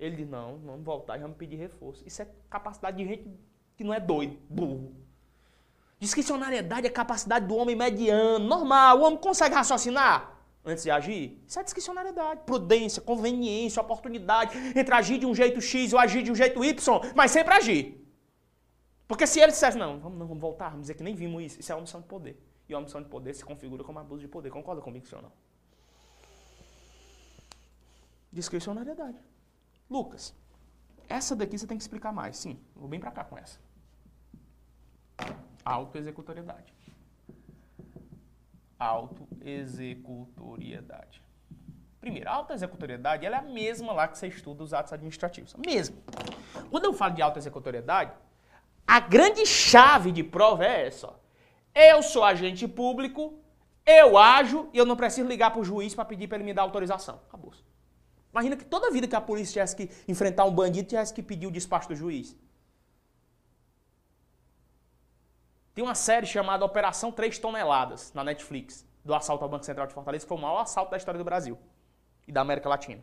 ele 0.00 0.16
diz, 0.16 0.28
não, 0.28 0.58
vamos 0.58 0.84
voltar 0.84 1.16
e 1.16 1.20
vamos 1.20 1.36
pedir 1.36 1.54
reforço. 1.54 2.02
Isso 2.04 2.20
é 2.20 2.26
capacidade 2.50 2.96
de 2.96 3.08
gente 3.08 3.30
que 3.76 3.84
não 3.84 3.94
é 3.94 4.00
doido, 4.00 4.36
burro. 4.48 4.96
Discricionariedade 6.00 6.88
é 6.88 6.90
capacidade 6.90 7.46
do 7.46 7.54
homem 7.54 7.76
mediano, 7.76 8.44
normal. 8.44 8.98
O 8.98 9.02
homem 9.04 9.18
consegue 9.20 9.54
raciocinar 9.54 10.39
antes 10.64 10.84
de 10.84 10.90
agir? 10.90 11.42
Isso 11.46 11.58
é 11.58 11.62
discricionariedade. 11.62 12.42
Prudência, 12.44 13.02
conveniência, 13.02 13.80
oportunidade 13.80 14.56
entre 14.76 14.94
agir 14.94 15.18
de 15.18 15.26
um 15.26 15.34
jeito 15.34 15.60
X 15.60 15.92
ou 15.92 15.98
agir 15.98 16.22
de 16.22 16.30
um 16.30 16.34
jeito 16.34 16.64
Y, 16.64 17.00
mas 17.14 17.30
sempre 17.30 17.54
agir. 17.54 18.00
Porque 19.06 19.26
se 19.26 19.40
ele 19.40 19.50
dissesse, 19.50 19.76
não, 19.76 19.98
vamos, 19.98 20.18
vamos 20.18 20.40
voltar, 20.40 20.68
vamos 20.68 20.82
dizer 20.82 20.94
que 20.94 21.02
nem 21.02 21.14
vimos 21.14 21.42
isso, 21.42 21.60
isso 21.60 21.72
é 21.72 21.74
omissão 21.74 22.00
de 22.00 22.06
poder. 22.06 22.40
E 22.68 22.74
a 22.74 22.78
omissão 22.78 23.02
de 23.02 23.08
poder 23.08 23.34
se 23.34 23.44
configura 23.44 23.82
como 23.82 23.98
abuso 23.98 24.20
de 24.20 24.28
poder. 24.28 24.50
Concorda 24.50 24.80
comigo, 24.80 25.06
senhor 25.06 25.22
não? 25.22 25.32
Discricionariedade. 28.32 29.18
Lucas, 29.90 30.32
essa 31.08 31.34
daqui 31.34 31.58
você 31.58 31.66
tem 31.66 31.76
que 31.76 31.82
explicar 31.82 32.12
mais. 32.12 32.36
Sim, 32.36 32.60
vou 32.76 32.88
bem 32.88 33.00
para 33.00 33.10
cá 33.10 33.24
com 33.24 33.36
essa. 33.36 33.58
Autoexecutoriedade. 35.64 36.72
Autoexecutoriedade. 38.80 41.22
Primeiro, 42.00 42.28
a 42.30 42.32
autoexecutoriedade 42.32 43.26
ela 43.26 43.36
é 43.36 43.38
a 43.38 43.42
mesma 43.42 43.92
lá 43.92 44.08
que 44.08 44.16
você 44.16 44.28
estuda 44.28 44.64
os 44.64 44.72
atos 44.72 44.94
administrativos. 44.94 45.54
Mesmo. 45.54 46.02
Quando 46.70 46.86
eu 46.86 46.94
falo 46.94 47.14
de 47.14 47.20
autoexecutoriedade, 47.20 48.12
a 48.86 48.98
grande 48.98 49.44
chave 49.44 50.10
de 50.10 50.24
prova 50.24 50.64
é 50.64 50.86
essa. 50.86 51.12
Eu 51.74 52.02
sou 52.02 52.24
agente 52.24 52.66
público, 52.66 53.38
eu 53.84 54.16
ajo 54.16 54.70
e 54.72 54.78
eu 54.78 54.86
não 54.86 54.96
preciso 54.96 55.28
ligar 55.28 55.50
para 55.50 55.60
o 55.60 55.64
juiz 55.64 55.94
para 55.94 56.06
pedir 56.06 56.26
para 56.26 56.38
ele 56.38 56.44
me 56.44 56.54
dar 56.54 56.62
autorização. 56.62 57.20
Acabou. 57.28 57.52
Imagina 58.32 58.56
que 58.56 58.64
toda 58.64 58.90
vida 58.90 59.06
que 59.06 59.16
a 59.16 59.20
polícia 59.20 59.52
tivesse 59.52 59.76
que 59.76 59.90
enfrentar 60.08 60.44
um 60.44 60.52
bandido, 60.52 60.88
tivesse 60.88 61.12
que 61.12 61.22
pedir 61.22 61.46
o 61.46 61.50
despacho 61.50 61.88
do 61.88 61.96
juiz. 61.96 62.34
Tem 65.74 65.84
uma 65.84 65.94
série 65.94 66.26
chamada 66.26 66.64
Operação 66.64 67.12
3 67.12 67.38
Toneladas 67.38 68.12
na 68.12 68.24
Netflix, 68.24 68.86
do 69.04 69.14
assalto 69.14 69.44
ao 69.44 69.50
Banco 69.50 69.64
Central 69.64 69.86
de 69.86 69.94
Fortaleza, 69.94 70.24
que 70.24 70.28
foi 70.28 70.38
o 70.38 70.40
maior 70.40 70.60
assalto 70.60 70.90
da 70.90 70.96
história 70.96 71.18
do 71.18 71.24
Brasil 71.24 71.58
e 72.26 72.32
da 72.32 72.40
América 72.40 72.68
Latina. 72.68 73.02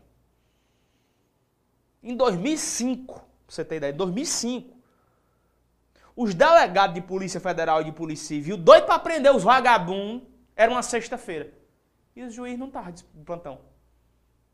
Em 2.02 2.16
2005, 2.16 3.14
pra 3.14 3.24
você 3.48 3.64
ter 3.64 3.76
ideia, 3.76 3.92
em 3.92 3.96
2005, 3.96 4.76
os 6.14 6.34
delegados 6.34 6.94
de 6.94 7.00
Polícia 7.00 7.40
Federal 7.40 7.80
e 7.80 7.84
de 7.84 7.92
Polícia 7.92 8.28
Civil, 8.28 8.56
doidos 8.56 8.86
para 8.86 8.98
prender 8.98 9.34
os 9.34 9.42
vagabundos, 9.42 10.26
era 10.54 10.70
uma 10.70 10.82
sexta-feira. 10.82 11.52
E 12.14 12.22
o 12.22 12.30
juiz 12.30 12.58
não 12.58 12.66
estava 12.66 12.90
de 12.90 13.04
plantão. 13.24 13.60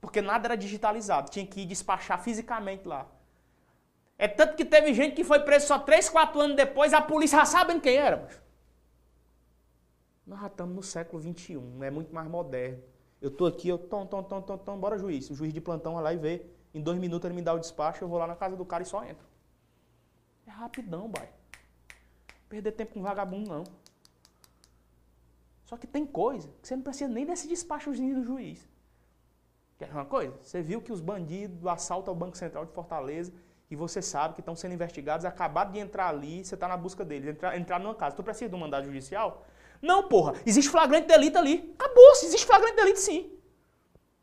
Porque 0.00 0.20
nada 0.20 0.46
era 0.46 0.56
digitalizado, 0.56 1.30
tinha 1.30 1.46
que 1.46 1.62
ir 1.62 1.66
despachar 1.66 2.22
fisicamente 2.22 2.86
lá. 2.86 3.06
É 4.16 4.28
tanto 4.28 4.54
que 4.56 4.64
teve 4.64 4.94
gente 4.94 5.14
que 5.14 5.24
foi 5.24 5.40
preso 5.40 5.66
só 5.66 5.78
3, 5.78 6.08
4 6.08 6.40
anos 6.40 6.56
depois, 6.56 6.92
a 6.92 7.00
polícia 7.00 7.38
já 7.38 7.44
sabendo 7.44 7.80
quem 7.80 7.96
era. 7.96 8.28
Nós 10.26 10.40
já 10.40 10.46
estamos 10.46 10.74
no 10.74 10.82
século 10.82 11.20
XXI, 11.22 11.60
é 11.82 11.90
muito 11.90 12.14
mais 12.14 12.28
moderno. 12.28 12.82
Eu 13.20 13.28
estou 13.28 13.46
aqui, 13.46 13.68
eu 13.68 13.78
tom, 13.78 14.06
tom, 14.06 14.22
tom, 14.22 14.40
tom, 14.42 14.58
tom, 14.58 14.78
bora 14.78 14.98
juiz. 14.98 15.28
O 15.30 15.34
juiz 15.34 15.52
de 15.52 15.60
plantão 15.60 15.94
vai 15.94 16.02
lá 16.02 16.14
e 16.14 16.16
vê. 16.16 16.46
Em 16.72 16.80
dois 16.80 16.98
minutos 16.98 17.24
ele 17.24 17.34
me 17.34 17.42
dá 17.42 17.54
o 17.54 17.58
despacho, 17.58 18.04
eu 18.04 18.08
vou 18.08 18.18
lá 18.18 18.26
na 18.26 18.36
casa 18.36 18.56
do 18.56 18.64
cara 18.64 18.82
e 18.82 18.86
só 18.86 19.04
entro. 19.04 19.26
É 20.46 20.50
rapidão, 20.50 21.08
bai. 21.08 21.28
Perder 22.48 22.72
tempo 22.72 22.94
com 22.94 23.02
vagabundo, 23.02 23.48
não. 23.48 23.64
Só 25.64 25.76
que 25.76 25.86
tem 25.86 26.04
coisa 26.04 26.48
que 26.60 26.68
você 26.68 26.76
não 26.76 26.82
precisa 26.82 27.08
nem 27.08 27.24
desse 27.24 27.48
despachozinho 27.48 28.16
do 28.16 28.24
juiz. 28.24 28.68
Quer 29.78 29.90
uma 29.90 30.04
coisa? 30.04 30.36
Você 30.40 30.62
viu 30.62 30.80
que 30.80 30.92
os 30.92 31.00
bandidos 31.00 31.66
assaltam 31.66 32.12
o 32.12 32.16
Banco 32.16 32.36
Central 32.36 32.66
de 32.66 32.72
Fortaleza 32.72 33.32
e 33.74 33.76
você 33.76 34.00
sabe 34.00 34.34
que 34.34 34.40
estão 34.40 34.54
sendo 34.54 34.72
investigados, 34.72 35.26
acabaram 35.26 35.72
de 35.72 35.80
entrar 35.80 36.08
ali, 36.08 36.44
você 36.44 36.54
está 36.54 36.68
na 36.68 36.76
busca 36.76 37.04
deles, 37.04 37.28
entrar, 37.28 37.58
entrar 37.58 37.80
numa 37.80 37.94
casa. 37.94 38.14
Tu 38.14 38.22
precisa 38.22 38.48
de 38.48 38.54
um 38.54 38.58
mandado 38.58 38.86
judicial? 38.86 39.44
Não, 39.82 40.04
porra. 40.04 40.34
Existe 40.46 40.70
flagrante 40.70 41.08
delito 41.08 41.36
ali. 41.36 41.74
Acabou-se. 41.76 42.26
Existe 42.26 42.46
flagrante 42.46 42.76
delito 42.76 43.00
sim. 43.00 43.30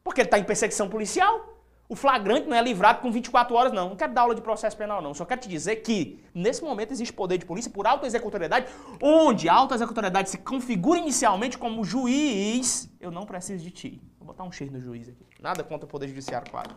Porque 0.03 0.21
ele 0.21 0.27
está 0.27 0.39
em 0.39 0.43
perseguição 0.45 0.87
policial. 0.89 1.49
O 1.89 1.95
flagrante 1.97 2.47
não 2.47 2.55
é 2.55 2.61
livrado 2.61 3.01
com 3.01 3.11
24 3.11 3.53
horas, 3.53 3.73
não. 3.73 3.89
Não 3.89 3.95
quero 3.97 4.13
dar 4.13 4.21
aula 4.21 4.33
de 4.33 4.41
processo 4.41 4.77
penal, 4.77 5.01
não. 5.01 5.13
Só 5.13 5.25
quero 5.25 5.41
te 5.41 5.49
dizer 5.49 5.75
que, 5.77 6.23
nesse 6.33 6.63
momento, 6.63 6.91
existe 6.93 7.13
poder 7.13 7.37
de 7.37 7.45
polícia 7.45 7.69
por 7.69 7.85
alta 7.85 8.07
executoriedade, 8.07 8.67
onde 9.03 9.49
a 9.49 9.53
alta 9.53 9.75
executoriedade 9.75 10.29
se 10.29 10.37
configura 10.37 10.97
inicialmente 10.97 11.57
como 11.57 11.83
juiz. 11.83 12.89
Eu 13.01 13.11
não 13.11 13.25
preciso 13.25 13.61
de 13.61 13.71
ti. 13.71 14.01
Vou 14.17 14.27
botar 14.27 14.45
um 14.45 14.51
X 14.51 14.71
no 14.71 14.79
juiz 14.79 15.09
aqui. 15.09 15.25
Nada 15.41 15.61
contra 15.61 15.85
o 15.85 15.89
poder 15.89 16.07
judiciário, 16.07 16.49
claro. 16.49 16.71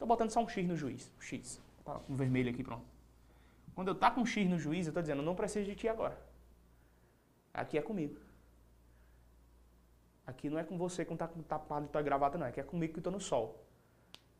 Estou 0.00 0.08
botando 0.08 0.30
só 0.30 0.40
um 0.40 0.48
X 0.48 0.66
no 0.66 0.74
juiz. 0.74 1.12
Um 1.18 1.20
X. 1.20 1.60
Tá 1.84 2.00
um 2.08 2.16
vermelho 2.16 2.48
aqui, 2.48 2.64
pronto. 2.64 2.86
Quando 3.74 3.88
eu 3.88 3.94
tá 3.94 4.10
com 4.10 4.22
um 4.22 4.24
X 4.24 4.48
no 4.48 4.58
juiz, 4.58 4.86
eu 4.86 4.92
estou 4.92 5.02
dizendo, 5.02 5.22
não 5.22 5.34
preciso 5.34 5.66
de 5.66 5.76
ti 5.76 5.88
agora. 5.90 6.18
Aqui 7.52 7.76
é 7.76 7.82
comigo. 7.82 8.16
Aqui 10.26 10.48
não 10.48 10.58
é 10.58 10.64
com 10.64 10.78
você 10.78 11.04
que 11.04 11.14
tá 11.14 11.28
com 11.28 11.42
tapado 11.42 11.84
e 11.84 11.88
tua 11.90 12.00
gravata, 12.00 12.38
não. 12.38 12.46
Aqui 12.46 12.58
é 12.58 12.62
comigo 12.62 12.94
que 12.94 13.00
estou 13.00 13.12
no 13.12 13.20
sol. 13.20 13.62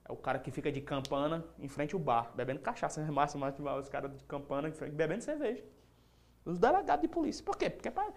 É 0.02 0.10
o 0.10 0.16
cara 0.16 0.38
que 0.38 0.50
fica 0.50 0.72
de 0.72 0.80
campana 0.80 1.44
em 1.58 1.68
frente 1.68 1.94
ao 1.94 2.00
bar, 2.00 2.32
bebendo 2.34 2.60
cachaça. 2.60 3.02
É 3.02 3.10
massa, 3.10 3.36
massa, 3.36 3.62
os 3.62 3.88
caras 3.90 4.16
de 4.16 4.24
campana 4.24 4.66
em 4.66 4.72
frente, 4.72 4.94
bebendo 4.94 5.22
cerveja. 5.22 5.62
Os 6.42 6.58
delegados 6.58 7.02
de 7.02 7.08
polícia. 7.08 7.44
Por 7.44 7.58
quê? 7.58 7.68
Porque 7.68 7.88
é, 7.88 7.90
pra, 7.90 8.10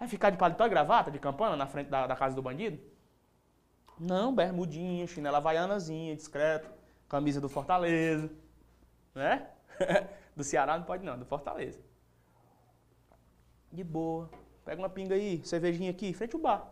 é 0.00 0.06
ficar 0.06 0.30
de 0.30 0.38
paletó 0.38 0.64
e 0.64 0.70
gravata, 0.70 1.10
de 1.10 1.18
campana, 1.18 1.54
na 1.54 1.66
frente 1.66 1.88
da, 1.88 2.06
da 2.06 2.16
casa 2.16 2.34
do 2.34 2.40
bandido? 2.40 2.80
Não, 4.00 4.34
bermudinha, 4.34 5.06
chinela 5.06 5.36
havaianazinha, 5.36 6.16
discreto, 6.16 6.77
camisa 7.08 7.40
do 7.40 7.48
Fortaleza. 7.48 8.30
Né? 9.14 9.48
do 10.36 10.44
Ceará 10.44 10.76
não 10.78 10.84
pode 10.84 11.04
não, 11.04 11.18
do 11.18 11.24
Fortaleza. 11.24 11.80
De 13.72 13.82
boa. 13.82 14.30
Pega 14.64 14.80
uma 14.80 14.88
pinga 14.88 15.14
aí, 15.14 15.42
cervejinha 15.44 15.90
aqui, 15.90 16.12
frente 16.12 16.34
ao 16.34 16.40
bar. 16.40 16.70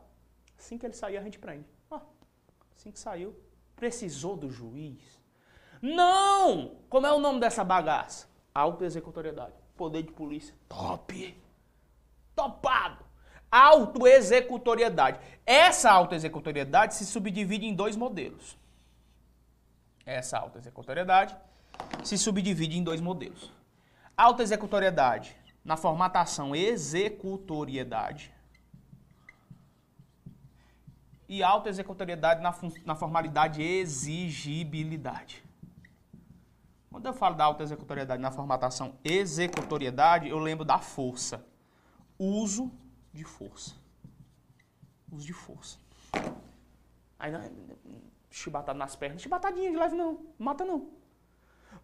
Assim 0.59 0.79
que 0.79 0.87
ele 0.87 0.95
sair, 0.95 1.17
a 1.17 1.23
gente 1.23 1.39
prende. 1.39 1.67
Ó, 1.91 2.01
assim 2.75 2.91
que 2.91 2.99
saiu, 2.99 3.35
precisou 3.75 4.37
do 4.37 4.51
juiz? 4.51 5.21
Não! 5.81 6.77
Como 6.89 7.07
é 7.07 7.13
o 7.13 7.19
nome 7.19 7.41
dessa 7.41 7.63
bagaça? 7.65 8.29
Autoexecutoriedade. 8.55 9.55
Poder 9.77 10.03
de 10.03 10.13
polícia. 10.13 10.55
Top! 10.69 11.43
Topado! 12.35 13.05
Autoexecutoriedade. 13.51 15.21
Essa 15.45 15.91
autoexecutoriedade 15.91 16.95
se 16.95 17.07
subdivide 17.07 17.67
em 17.67 17.75
dois 17.75 17.97
modelos. 17.97 18.59
Essa 20.07 20.39
autoexecutoriedade 20.39 21.37
se 22.05 22.17
subdivide 22.17 22.79
em 22.79 22.85
dois 22.85 23.01
modelos. 23.01 23.53
Autoexecutoriedade 24.17 25.37
na 25.65 25.77
formatação 25.77 26.55
executoriedade 26.55 28.33
e 31.29 31.43
autoexecutoriedade 31.43 32.41
na, 32.41 32.55
na 32.85 32.95
formalidade 32.95 33.61
exigibilidade. 33.61 35.45
Quando 36.89 37.07
eu 37.07 37.13
falo 37.13 37.35
da 37.35 37.45
autoexecutoriedade 37.45 38.23
na 38.23 38.31
formatação 38.31 38.95
executoriedade, 39.05 40.29
eu 40.29 40.39
lembro 40.39 40.65
da 40.65 40.79
força. 40.79 41.45
Uso 42.17 42.73
de 43.13 43.25
força. 43.25 43.75
Uso 45.11 45.27
de 45.27 45.33
força. 45.33 45.79
Aí 47.19 47.33
não, 48.37 48.43
chibatada 48.43 48.79
nas 48.79 48.95
pernas. 48.95 49.23
Chibatadinha 49.23 49.71
de 49.71 49.77
leve 49.77 49.97
não. 49.97 50.27
Mata 50.39 50.65
não. 50.65 50.91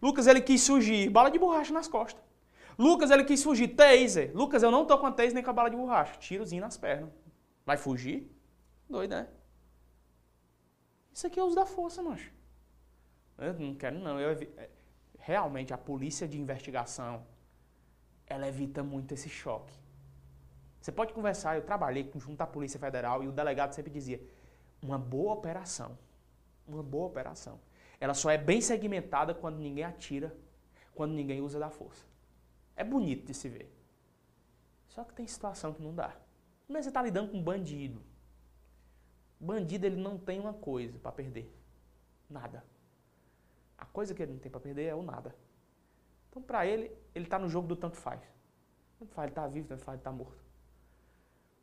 Lucas, 0.01 0.27
ele 0.27 0.41
quis 0.41 0.61
surgir. 0.61 1.09
Bala 1.09 1.29
de 1.29 1.39
borracha 1.39 1.73
nas 1.73 1.87
costas. 1.87 2.23
Lucas, 2.77 3.11
ele 3.11 3.23
quis 3.23 3.43
fugir. 3.43 3.75
Taser. 3.75 4.31
Lucas, 4.35 4.63
eu 4.63 4.71
não 4.71 4.85
tô 4.85 4.97
com 4.97 5.07
a 5.07 5.11
taser 5.11 5.33
nem 5.33 5.43
com 5.43 5.49
a 5.49 5.53
bala 5.53 5.69
de 5.69 5.75
borracha. 5.75 6.17
Tirozinho 6.19 6.61
nas 6.61 6.77
pernas. 6.77 7.09
Vai 7.65 7.77
fugir? 7.77 8.29
Doido, 8.89 9.11
né? 9.11 9.27
Isso 11.13 11.27
aqui 11.27 11.39
é 11.39 11.43
uso 11.43 11.55
da 11.55 11.65
força, 11.65 12.01
mancho. 12.01 12.31
Eu 13.37 13.53
não 13.53 13.75
quero, 13.75 13.99
não. 13.99 14.19
Eu, 14.19 14.31
é, 14.57 14.69
realmente, 15.17 15.73
a 15.73 15.77
polícia 15.77 16.27
de 16.27 16.39
investigação, 16.39 17.25
ela 18.27 18.47
evita 18.47 18.83
muito 18.83 19.13
esse 19.13 19.29
choque. 19.29 19.73
Você 20.81 20.91
pode 20.91 21.13
conversar, 21.13 21.55
eu 21.55 21.61
trabalhei 21.61 22.11
junto 22.15 22.41
à 22.41 22.47
Polícia 22.47 22.79
Federal 22.79 23.23
e 23.23 23.27
o 23.27 23.31
delegado 23.31 23.71
sempre 23.71 23.91
dizia, 23.91 24.19
uma 24.81 24.97
boa 24.97 25.33
operação, 25.33 25.97
uma 26.67 26.83
boa 26.83 27.07
operação, 27.07 27.59
ela 27.99 28.13
só 28.13 28.29
é 28.29 28.37
bem 28.37 28.61
segmentada 28.61 29.33
quando 29.33 29.57
ninguém 29.57 29.83
atira, 29.83 30.35
quando 30.93 31.13
ninguém 31.13 31.41
usa 31.41 31.59
da 31.59 31.69
força. 31.69 32.05
É 32.75 32.83
bonito 32.83 33.25
de 33.25 33.33
se 33.33 33.49
ver. 33.49 33.71
Só 34.87 35.03
que 35.03 35.13
tem 35.13 35.25
situação 35.27 35.73
que 35.73 35.81
não 35.81 35.93
dá. 35.93 36.15
Que 36.65 36.73
você 36.73 36.89
está 36.89 37.01
lidando 37.01 37.31
com 37.31 37.37
um 37.37 37.43
bandido? 37.43 38.01
Bandido 39.39 39.85
ele 39.85 39.95
não 39.95 40.17
tem 40.17 40.39
uma 40.39 40.53
coisa 40.53 40.97
para 40.99 41.11
perder. 41.11 41.53
Nada. 42.29 42.63
A 43.77 43.85
coisa 43.85 44.13
que 44.13 44.21
ele 44.21 44.33
não 44.33 44.39
tem 44.39 44.51
para 44.51 44.61
perder 44.61 44.85
é 44.85 44.95
o 44.95 45.03
nada. 45.03 45.35
Então 46.29 46.41
para 46.41 46.65
ele, 46.65 46.91
ele 47.13 47.25
está 47.25 47.37
no 47.37 47.49
jogo 47.49 47.67
do 47.67 47.75
tanto 47.75 47.97
faz. 47.97 48.21
Tanto 48.97 49.13
faz, 49.13 49.25
ele 49.25 49.31
está 49.31 49.47
vivo, 49.47 49.67
tanto 49.67 49.83
faz, 49.83 49.95
ele 49.95 50.01
está 50.01 50.11
morto. 50.11 50.43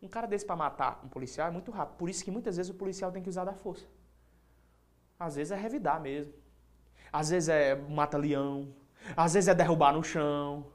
Um 0.03 0.09
cara 0.09 0.27
desse 0.27 0.47
para 0.47 0.57
matar 0.57 1.01
um 1.05 1.09
policial 1.09 1.49
é 1.49 1.51
muito 1.51 1.71
rápido. 1.71 1.97
Por 1.97 2.09
isso 2.09 2.25
que 2.25 2.31
muitas 2.31 2.57
vezes 2.57 2.71
o 2.71 2.75
policial 2.75 3.11
tem 3.13 3.23
que 3.23 3.29
usar 3.29 3.45
da 3.45 3.55
força. 3.55 3.87
Às 5.21 5.37
vezes 5.37 5.53
é 5.53 5.57
revidar 5.57 6.01
mesmo. 6.01 6.35
Às 7.13 7.31
vezes 7.31 7.49
é 7.49 7.77
mata-leão. 7.77 8.75
Às 9.17 9.35
vezes 9.35 9.49
é 9.49 9.55
derrubar 9.55 9.93
no 9.93 10.03
chão 10.03 10.67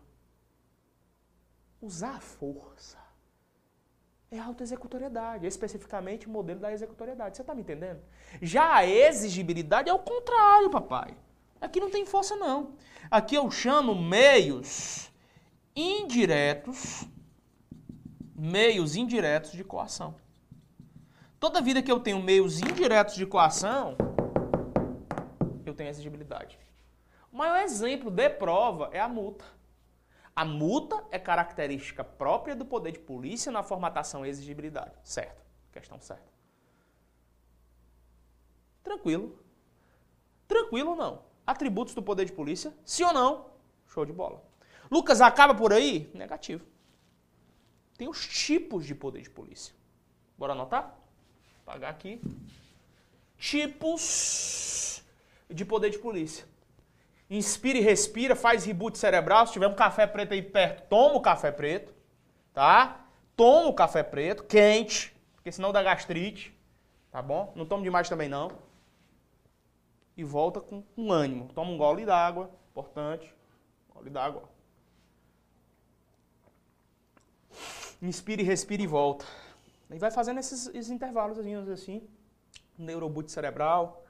usar 1.82 2.16
a 2.16 2.20
força 2.20 2.98
é 4.32 4.40
autoexecutoriedade, 4.40 5.46
especificamente 5.46 6.28
o 6.28 6.30
modelo 6.30 6.60
da 6.60 6.72
executoriedade. 6.72 7.38
Você 7.38 7.42
está 7.42 7.54
me 7.54 7.62
entendendo? 7.62 8.02
Já 8.42 8.76
a 8.76 8.86
exigibilidade 8.86 9.90
é 9.90 9.94
o 9.94 10.00
contrário, 10.00 10.70
papai. 10.70 11.16
Aqui 11.62 11.80
não 11.80 11.90
tem 11.90 12.06
força, 12.06 12.36
não. 12.36 12.74
Aqui 13.10 13.36
eu 13.36 13.50
chamo 13.50 13.96
meios 13.96 15.10
indiretos, 15.76 17.08
meios 18.36 18.96
indiretos 18.96 19.52
de 19.52 19.64
coação. 19.64 20.16
Toda 21.40 21.62
vida 21.62 21.82
que 21.82 21.92
eu 21.92 22.00
tenho 22.00 22.22
meios 22.22 22.60
indiretos 22.60 23.16
de 23.16 23.26
coação, 23.26 23.96
tenho 25.76 25.90
exigibilidade. 25.90 26.58
O 27.32 27.38
maior 27.38 27.62
exemplo 27.62 28.10
de 28.10 28.30
prova 28.30 28.90
é 28.94 29.00
a 29.00 29.10
multa. 29.10 29.46
A 30.36 30.44
multa 30.44 31.04
é 31.12 31.20
característica 31.20 32.04
própria 32.04 32.56
do 32.56 32.66
poder 32.66 32.92
de 32.92 33.00
polícia 33.00 33.52
na 33.52 33.64
formatação 33.64 34.26
e 34.26 34.30
exigibilidade. 34.30 34.94
Certo. 35.04 35.42
Questão 35.72 36.00
certa. 36.00 36.24
Tranquilo. 38.84 39.38
Tranquilo 40.48 40.92
ou 40.92 40.96
não? 40.96 41.24
Atributos 41.46 41.94
do 41.94 42.02
poder 42.02 42.26
de 42.26 42.34
polícia? 42.34 42.74
Sim 42.86 43.04
ou 43.04 43.14
não? 43.14 43.50
Show 43.88 44.06
de 44.06 44.14
bola. 44.14 44.44
Lucas, 44.92 45.22
acaba 45.22 45.56
por 45.56 45.74
aí? 45.74 46.10
Negativo. 46.14 46.66
Tem 47.98 48.08
os 48.08 48.28
tipos 48.28 48.86
de 48.86 48.94
poder 48.94 49.22
de 49.22 49.30
polícia. 49.30 49.74
Bora 50.38 50.54
anotar? 50.54 50.98
Vou 51.66 51.74
pagar 51.74 51.90
aqui. 51.90 52.22
Tipos 53.38 54.02
de 55.50 55.66
poder 55.66 55.90
de 55.90 56.00
polícia. 56.00 56.46
Inspira 57.30 57.78
e 57.80 57.82
respira, 57.82 58.36
faz 58.36 58.66
reboot 58.66 58.98
cerebral. 58.98 59.48
Se 59.48 59.54
tiver 59.54 59.68
um 59.68 59.76
café 59.76 60.06
preto 60.06 60.34
aí 60.34 60.42
perto, 60.42 60.88
toma 60.88 61.16
o 61.16 61.22
café 61.22 61.52
preto, 61.52 61.94
tá? 62.54 63.06
Toma 63.36 63.68
o 63.70 63.74
café 63.74 64.04
preto, 64.04 64.44
quente, 64.44 65.16
porque 65.34 65.52
senão 65.52 65.72
dá 65.72 65.82
gastrite, 65.82 66.56
tá 67.12 67.22
bom? 67.22 67.52
Não 67.56 67.66
toma 67.66 67.84
demais 67.84 68.08
também 68.08 68.30
não. 68.30 68.52
E 70.16 70.24
volta 70.24 70.62
com, 70.62 70.82
com 70.82 71.12
ânimo. 71.12 71.50
Toma 71.54 71.72
um 71.72 71.78
gole 71.78 72.06
d'água, 72.06 72.50
importante. 72.72 73.34
Gole 73.94 74.10
d'água. 74.10 74.44
Inspira 78.02 78.42
e 78.42 78.46
respira 78.46 78.84
e 78.84 78.88
volta. 78.88 79.26
E 79.90 79.98
vai 79.98 80.12
fazendo 80.12 80.40
esses, 80.40 80.68
esses 80.68 80.90
intervalos 80.90 81.38
assim, 81.70 82.08
neuroboot 82.78 83.32
cerebral, 83.32 84.05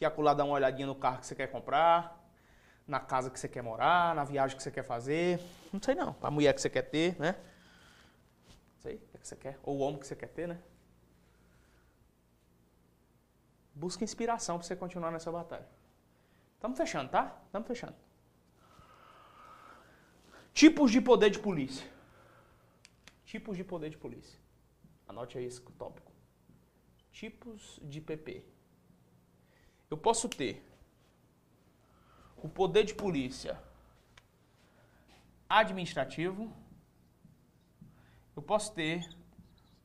que 0.00 0.04
acular 0.06 0.32
dá 0.32 0.46
uma 0.46 0.54
olhadinha 0.54 0.86
no 0.86 0.94
carro 0.94 1.18
que 1.18 1.26
você 1.26 1.34
quer 1.34 1.48
comprar, 1.48 2.18
na 2.86 2.98
casa 2.98 3.28
que 3.28 3.38
você 3.38 3.46
quer 3.46 3.62
morar, 3.62 4.14
na 4.14 4.24
viagem 4.24 4.56
que 4.56 4.62
você 4.62 4.70
quer 4.70 4.82
fazer. 4.82 5.38
Não 5.70 5.80
sei 5.82 5.94
não. 5.94 6.16
A 6.22 6.30
mulher 6.30 6.54
que 6.54 6.60
você 6.62 6.70
quer 6.70 6.80
ter, 6.80 7.20
né? 7.20 7.36
Não 8.48 8.80
sei 8.80 8.94
o 8.94 9.18
que 9.18 9.28
você 9.28 9.36
quer. 9.36 9.58
Ou 9.62 9.76
o 9.76 9.80
homem 9.80 10.00
que 10.00 10.06
você 10.06 10.16
quer 10.16 10.28
ter, 10.28 10.48
né? 10.48 10.58
Busca 13.74 14.02
inspiração 14.02 14.56
para 14.56 14.66
você 14.66 14.74
continuar 14.74 15.10
nessa 15.10 15.30
batalha. 15.30 15.68
Estamos 16.54 16.78
fechando, 16.78 17.10
tá? 17.10 17.38
Estamos 17.44 17.68
fechando. 17.68 17.94
Tipos 20.54 20.90
de 20.90 21.02
poder 21.02 21.28
de 21.28 21.38
polícia. 21.38 21.86
Tipos 23.26 23.54
de 23.54 23.64
poder 23.64 23.90
de 23.90 23.98
polícia. 23.98 24.40
Anote 25.06 25.36
aí 25.36 25.44
esse 25.44 25.60
tópico. 25.60 26.10
Tipos 27.12 27.78
de 27.82 28.00
PP. 28.00 28.59
Eu 29.90 29.98
posso 29.98 30.28
ter 30.28 30.64
o 32.36 32.48
poder 32.48 32.84
de 32.84 32.94
polícia 32.94 33.60
administrativo, 35.48 36.50
eu 38.36 38.42
posso 38.42 38.72
ter 38.72 39.04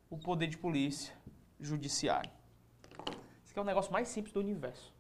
o 0.08 0.18
poder 0.18 0.47
de 0.47 0.58
polícia 0.58 1.18
judiciário. 1.60 2.32
Esse 3.43 3.51
aqui 3.51 3.60
é 3.60 3.62
o 3.62 3.66
negócio 3.66 3.91
mais 3.91 4.08
simples 4.08 4.32
do 4.32 4.39
universo. 4.39 4.93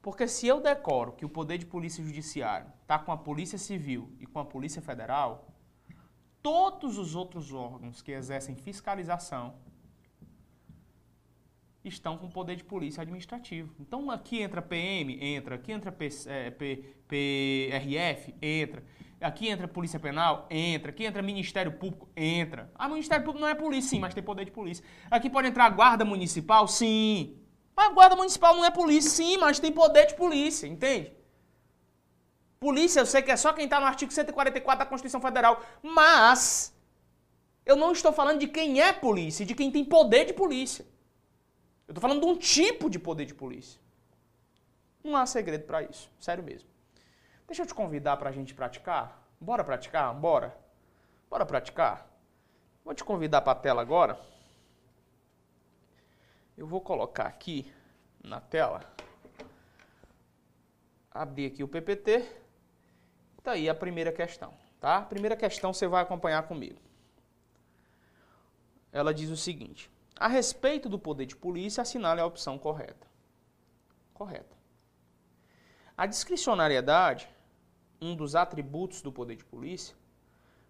Porque 0.00 0.28
se 0.28 0.46
eu 0.46 0.60
decoro 0.60 1.12
que 1.12 1.24
o 1.24 1.28
poder 1.28 1.58
de 1.58 1.66
polícia 1.66 2.04
judiciário 2.04 2.70
está 2.82 2.98
com 2.98 3.10
a 3.10 3.16
Polícia 3.16 3.58
Civil 3.58 4.14
e 4.20 4.26
com 4.26 4.38
a 4.38 4.44
Polícia 4.44 4.80
Federal, 4.80 5.48
todos 6.40 6.98
os 6.98 7.16
outros 7.16 7.52
órgãos 7.52 8.00
que 8.00 8.12
exercem 8.12 8.54
fiscalização 8.54 9.56
estão 11.84 12.16
com 12.16 12.28
poder 12.30 12.56
de 12.56 12.64
polícia 12.64 13.02
administrativo. 13.02 13.74
Então 13.78 14.10
aqui 14.10 14.40
entra 14.40 14.62
PM, 14.62 15.22
entra, 15.22 15.56
aqui 15.56 15.72
entra 15.72 15.92
P, 15.92 16.08
é, 16.26 16.50
PRF, 16.50 18.34
entra, 18.40 18.82
aqui 19.20 19.48
entra 19.48 19.68
Polícia 19.68 20.00
Penal, 20.00 20.46
entra, 20.50 20.90
aqui 20.90 21.04
entra 21.04 21.22
Ministério 21.22 21.72
Público, 21.72 22.08
entra. 22.16 22.70
Ah, 22.74 22.88
Ministério 22.88 23.24
Público 23.24 23.44
não 23.44 23.48
é 23.48 23.54
polícia, 23.54 23.90
sim, 23.90 23.98
mas 23.98 24.14
tem 24.14 24.22
poder 24.22 24.46
de 24.46 24.50
polícia. 24.50 24.84
Aqui 25.10 25.28
pode 25.28 25.48
entrar 25.48 25.68
Guarda 25.70 26.04
Municipal, 26.04 26.66
sim. 26.66 27.36
Mas 27.76 27.92
Guarda 27.92 28.16
Municipal 28.16 28.54
não 28.54 28.64
é 28.64 28.70
polícia, 28.70 29.10
sim, 29.10 29.36
mas 29.36 29.58
tem 29.58 29.72
poder 29.72 30.06
de 30.06 30.14
polícia, 30.14 30.66
entende? 30.66 31.12
Polícia, 32.58 33.00
eu 33.00 33.06
sei 33.06 33.20
que 33.20 33.30
é 33.30 33.36
só 33.36 33.52
quem 33.52 33.64
está 33.64 33.78
no 33.78 33.84
artigo 33.84 34.10
144 34.10 34.78
da 34.78 34.86
Constituição 34.86 35.20
Federal, 35.20 35.62
mas 35.82 36.74
eu 37.66 37.76
não 37.76 37.92
estou 37.92 38.12
falando 38.12 38.40
de 38.40 38.46
quem 38.46 38.80
é 38.80 38.92
polícia, 38.92 39.44
de 39.44 39.54
quem 39.54 39.70
tem 39.70 39.84
poder 39.84 40.24
de 40.24 40.32
polícia. 40.32 40.86
Eu 41.86 41.92
estou 41.92 42.00
falando 42.00 42.20
de 42.20 42.26
um 42.26 42.36
tipo 42.36 42.88
de 42.88 42.98
poder 42.98 43.26
de 43.26 43.34
polícia. 43.34 43.80
Não 45.02 45.16
há 45.16 45.26
segredo 45.26 45.64
para 45.64 45.82
isso, 45.82 46.10
sério 46.18 46.42
mesmo. 46.42 46.68
Deixa 47.46 47.62
eu 47.62 47.66
te 47.66 47.74
convidar 47.74 48.16
para 48.16 48.30
a 48.30 48.32
gente 48.32 48.54
praticar. 48.54 49.22
Bora 49.38 49.62
praticar? 49.62 50.14
Bora. 50.14 50.56
Bora 51.28 51.44
praticar? 51.44 52.08
Vou 52.84 52.94
te 52.94 53.04
convidar 53.04 53.42
para 53.42 53.52
a 53.52 53.60
tela 53.60 53.82
agora. 53.82 54.18
Eu 56.56 56.66
vou 56.66 56.80
colocar 56.80 57.26
aqui 57.26 57.70
na 58.22 58.40
tela. 58.40 58.80
Abrir 61.10 61.46
aqui 61.46 61.62
o 61.62 61.68
PPT. 61.68 62.26
Tá 63.42 63.52
aí 63.52 63.68
a 63.68 63.74
primeira 63.74 64.10
questão, 64.10 64.54
tá? 64.80 64.98
A 64.98 65.02
primeira 65.02 65.36
questão 65.36 65.74
você 65.74 65.86
vai 65.86 66.02
acompanhar 66.02 66.42
comigo. 66.44 66.80
Ela 68.90 69.12
diz 69.12 69.28
o 69.28 69.36
seguinte: 69.36 69.90
a 70.16 70.28
respeito 70.28 70.88
do 70.88 70.98
poder 70.98 71.26
de 71.26 71.36
polícia, 71.36 71.82
assinale 71.82 72.20
a 72.20 72.26
opção 72.26 72.58
correta. 72.58 73.06
Correta. 74.12 74.56
A 75.96 76.06
discricionariedade, 76.06 77.28
um 78.00 78.14
dos 78.14 78.34
atributos 78.34 79.02
do 79.02 79.12
poder 79.12 79.36
de 79.36 79.44
polícia, 79.44 79.96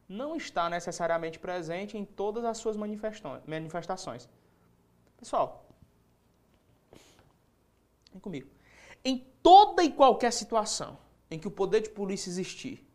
não 0.09 0.37
está 0.37 0.69
necessariamente 0.69 1.39
presente 1.39 1.97
em 1.97 2.05
todas 2.05 2.45
as 2.45 2.59
suas 2.59 2.77
manifestações. 2.77 4.29
Pessoal, 5.17 5.67
vem 8.13 8.21
comigo. 8.21 8.51
Em 9.05 9.19
toda 9.43 9.83
e 9.83 9.93
qualquer 9.93 10.33
situação 10.33 10.99
em 11.31 11.39
que 11.39 11.49
o 11.49 11.51
poder 11.51 11.81
de 11.81 11.91
polícia 11.91 12.29
existir, 12.29 12.87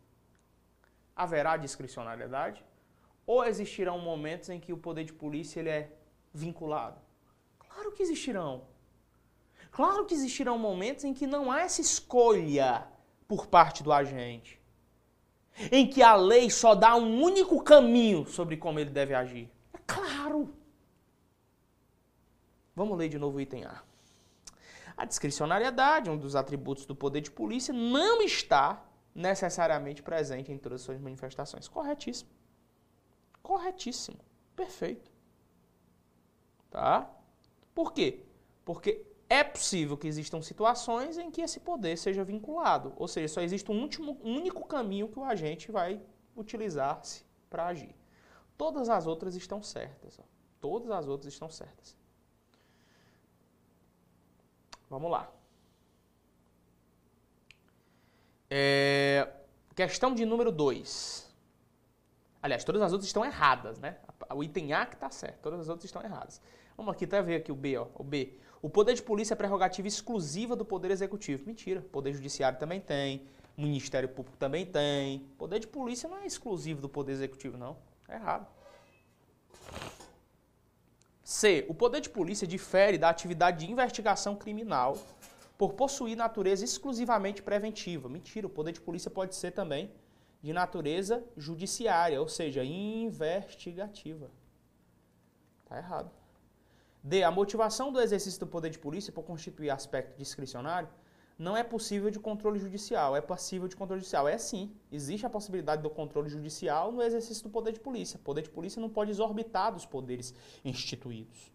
haverá 1.14 1.56
discricionariedade? 1.56 2.64
Ou 3.26 3.44
existirão 3.44 3.98
momentos 3.98 4.48
em 4.48 4.58
que 4.58 4.72
o 4.72 4.78
poder 4.78 5.04
de 5.04 5.12
polícia 5.12 5.60
ele 5.60 5.68
é 5.68 5.92
vinculado? 6.32 7.00
Claro 7.58 7.92
que 7.92 8.02
existirão. 8.02 8.64
Claro 9.70 10.04
que 10.04 10.14
existirão 10.14 10.58
momentos 10.58 11.04
em 11.04 11.14
que 11.14 11.26
não 11.26 11.50
há 11.50 11.60
essa 11.60 11.80
escolha 11.80 12.86
por 13.28 13.46
parte 13.46 13.82
do 13.82 13.92
agente. 13.92 14.60
Em 15.70 15.86
que 15.88 16.02
a 16.02 16.14
lei 16.14 16.50
só 16.50 16.74
dá 16.74 16.96
um 16.96 17.22
único 17.22 17.62
caminho 17.62 18.26
sobre 18.26 18.56
como 18.56 18.78
ele 18.78 18.90
deve 18.90 19.14
agir. 19.14 19.50
É 19.72 19.78
claro. 19.86 20.52
Vamos 22.74 22.96
ler 22.98 23.08
de 23.08 23.18
novo 23.18 23.38
o 23.38 23.40
item 23.40 23.64
A. 23.64 23.82
A 24.96 25.04
discricionariedade, 25.04 26.10
um 26.10 26.16
dos 26.16 26.36
atributos 26.36 26.86
do 26.86 26.94
poder 26.94 27.20
de 27.20 27.30
polícia, 27.30 27.72
não 27.72 28.22
está 28.22 28.84
necessariamente 29.14 30.02
presente 30.02 30.52
em 30.52 30.58
todas 30.58 30.80
as 30.80 30.84
suas 30.84 31.00
manifestações. 31.00 31.68
Corretíssimo. 31.68 32.30
Corretíssimo. 33.42 34.18
Perfeito. 34.54 35.09
Tá? 36.70 37.10
Por 37.74 37.92
quê? 37.92 38.24
Porque 38.64 39.04
é 39.28 39.44
possível 39.44 39.96
que 39.96 40.08
existam 40.08 40.42
situações 40.42 41.18
em 41.18 41.30
que 41.30 41.40
esse 41.40 41.60
poder 41.60 41.96
seja 41.96 42.24
vinculado, 42.24 42.92
ou 42.96 43.06
seja, 43.06 43.28
só 43.28 43.40
existe 43.40 43.70
um, 43.70 43.80
último, 43.80 44.18
um 44.22 44.36
único 44.36 44.66
caminho 44.66 45.08
que 45.08 45.18
o 45.18 45.24
agente 45.24 45.70
vai 45.70 46.00
utilizar-se 46.36 47.24
para 47.48 47.66
agir. 47.66 47.94
Todas 48.56 48.88
as 48.88 49.06
outras 49.06 49.34
estão 49.34 49.62
certas. 49.62 50.18
Ó. 50.18 50.22
Todas 50.60 50.90
as 50.90 51.06
outras 51.06 51.32
estão 51.32 51.48
certas. 51.48 51.96
Vamos 54.88 55.10
lá. 55.10 55.30
É, 58.50 59.32
questão 59.74 60.12
de 60.12 60.26
número 60.26 60.50
2. 60.50 61.30
Aliás, 62.42 62.64
todas 62.64 62.82
as 62.82 62.92
outras 62.92 63.06
estão 63.06 63.24
erradas, 63.24 63.78
né? 63.78 63.98
O 64.34 64.42
item 64.42 64.72
A 64.72 64.86
que 64.86 64.94
está 64.94 65.10
certo, 65.10 65.40
todas 65.40 65.60
as 65.60 65.68
outras 65.68 65.84
estão 65.84 66.02
erradas. 66.02 66.40
Vamos 66.80 66.94
aqui 66.94 67.04
até 67.04 67.20
ver 67.20 67.36
aqui 67.36 67.52
o 67.52 67.54
B, 67.54 67.76
ó. 67.76 67.88
O 67.94 68.02
B. 68.02 68.38
O 68.62 68.70
poder 68.70 68.94
de 68.94 69.02
polícia 69.02 69.34
é 69.34 69.36
prerrogativa 69.36 69.86
exclusiva 69.86 70.56
do 70.56 70.64
poder 70.64 70.90
executivo. 70.90 71.44
Mentira. 71.46 71.82
Poder 71.82 72.14
judiciário 72.14 72.58
também 72.58 72.80
tem. 72.80 73.26
Ministério 73.54 74.08
Público 74.08 74.38
também 74.38 74.64
tem. 74.64 75.18
Poder 75.36 75.58
de 75.58 75.66
polícia 75.66 76.08
não 76.08 76.16
é 76.16 76.24
exclusivo 76.24 76.80
do 76.80 76.88
poder 76.88 77.12
executivo, 77.12 77.58
não. 77.58 77.76
É 78.08 78.14
errado. 78.14 78.46
C. 81.22 81.66
O 81.68 81.74
poder 81.74 82.00
de 82.00 82.08
polícia 82.08 82.46
difere 82.46 82.96
da 82.96 83.10
atividade 83.10 83.66
de 83.66 83.70
investigação 83.70 84.34
criminal 84.34 84.96
por 85.58 85.74
possuir 85.74 86.16
natureza 86.16 86.64
exclusivamente 86.64 87.42
preventiva. 87.42 88.08
Mentira. 88.08 88.46
O 88.46 88.50
poder 88.50 88.72
de 88.72 88.80
polícia 88.80 89.10
pode 89.10 89.34
ser 89.34 89.50
também 89.50 89.90
de 90.40 90.54
natureza 90.54 91.22
judiciária, 91.36 92.18
ou 92.18 92.26
seja, 92.26 92.64
investigativa. 92.64 94.30
Tá 95.66 95.76
errado. 95.76 96.19
D. 97.02 97.22
A 97.22 97.30
motivação 97.30 97.90
do 97.90 98.00
exercício 98.00 98.40
do 98.40 98.46
poder 98.46 98.70
de 98.70 98.78
polícia 98.78 99.12
por 99.12 99.22
constituir 99.22 99.70
aspecto 99.70 100.16
discricionário 100.18 100.88
não 101.38 101.56
é 101.56 101.62
possível 101.62 102.10
de 102.10 102.20
controle 102.20 102.58
judicial, 102.58 103.16
é 103.16 103.20
passível 103.22 103.66
de 103.66 103.74
controle 103.74 104.00
judicial. 104.00 104.28
É 104.28 104.36
sim, 104.36 104.76
existe 104.92 105.24
a 105.24 105.30
possibilidade 105.30 105.82
do 105.82 105.88
controle 105.88 106.28
judicial 106.28 106.92
no 106.92 107.02
exercício 107.02 107.44
do 107.44 107.50
poder 107.50 107.72
de 107.72 107.80
polícia. 107.80 108.18
O 108.18 108.20
poder 108.20 108.42
de 108.42 108.50
polícia 108.50 108.78
não 108.78 108.90
pode 108.90 109.10
exorbitar 109.10 109.72
dos 109.72 109.86
poderes 109.86 110.34
instituídos. 110.62 111.50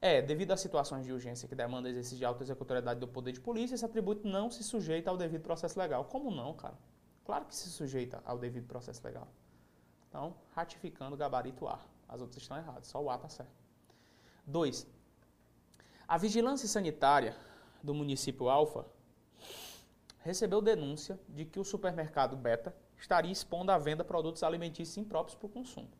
É, 0.00 0.22
devido 0.22 0.52
a 0.52 0.56
situações 0.56 1.04
de 1.04 1.12
urgência 1.12 1.46
que 1.46 1.54
demandam 1.54 1.90
exercício 1.90 2.16
de 2.16 2.24
alta 2.24 2.42
executoriedade 2.42 2.98
do 2.98 3.08
poder 3.08 3.32
de 3.32 3.40
polícia, 3.40 3.74
esse 3.74 3.84
atributo 3.84 4.26
não 4.26 4.50
se 4.50 4.62
sujeita 4.62 5.10
ao 5.10 5.16
devido 5.18 5.42
processo 5.42 5.78
legal. 5.78 6.06
Como 6.06 6.30
não, 6.30 6.54
cara? 6.54 6.78
Claro 7.22 7.44
que 7.44 7.54
se 7.54 7.68
sujeita 7.68 8.22
ao 8.24 8.38
devido 8.38 8.66
processo 8.66 9.04
legal. 9.04 9.28
Então, 10.08 10.34
ratificando 10.54 11.14
o 11.14 11.18
gabarito 11.18 11.66
A. 11.66 11.78
As 12.08 12.22
outras 12.22 12.40
estão 12.40 12.56
erradas, 12.56 12.86
só 12.86 13.02
o 13.02 13.10
A 13.10 13.16
está 13.16 13.28
certo. 13.28 13.65
2. 14.46 14.86
A 16.06 16.16
vigilância 16.16 16.68
sanitária 16.68 17.36
do 17.82 17.92
município 17.92 18.48
Alfa 18.48 18.86
recebeu 20.20 20.62
denúncia 20.62 21.18
de 21.28 21.44
que 21.44 21.58
o 21.58 21.64
supermercado 21.64 22.36
Beta 22.36 22.72
estaria 22.96 23.32
expondo 23.32 23.72
à 23.72 23.78
venda 23.78 24.04
produtos 24.04 24.44
alimentícios 24.44 24.96
impróprios 24.96 25.36
para 25.36 25.46
o 25.46 25.50
consumo. 25.50 25.90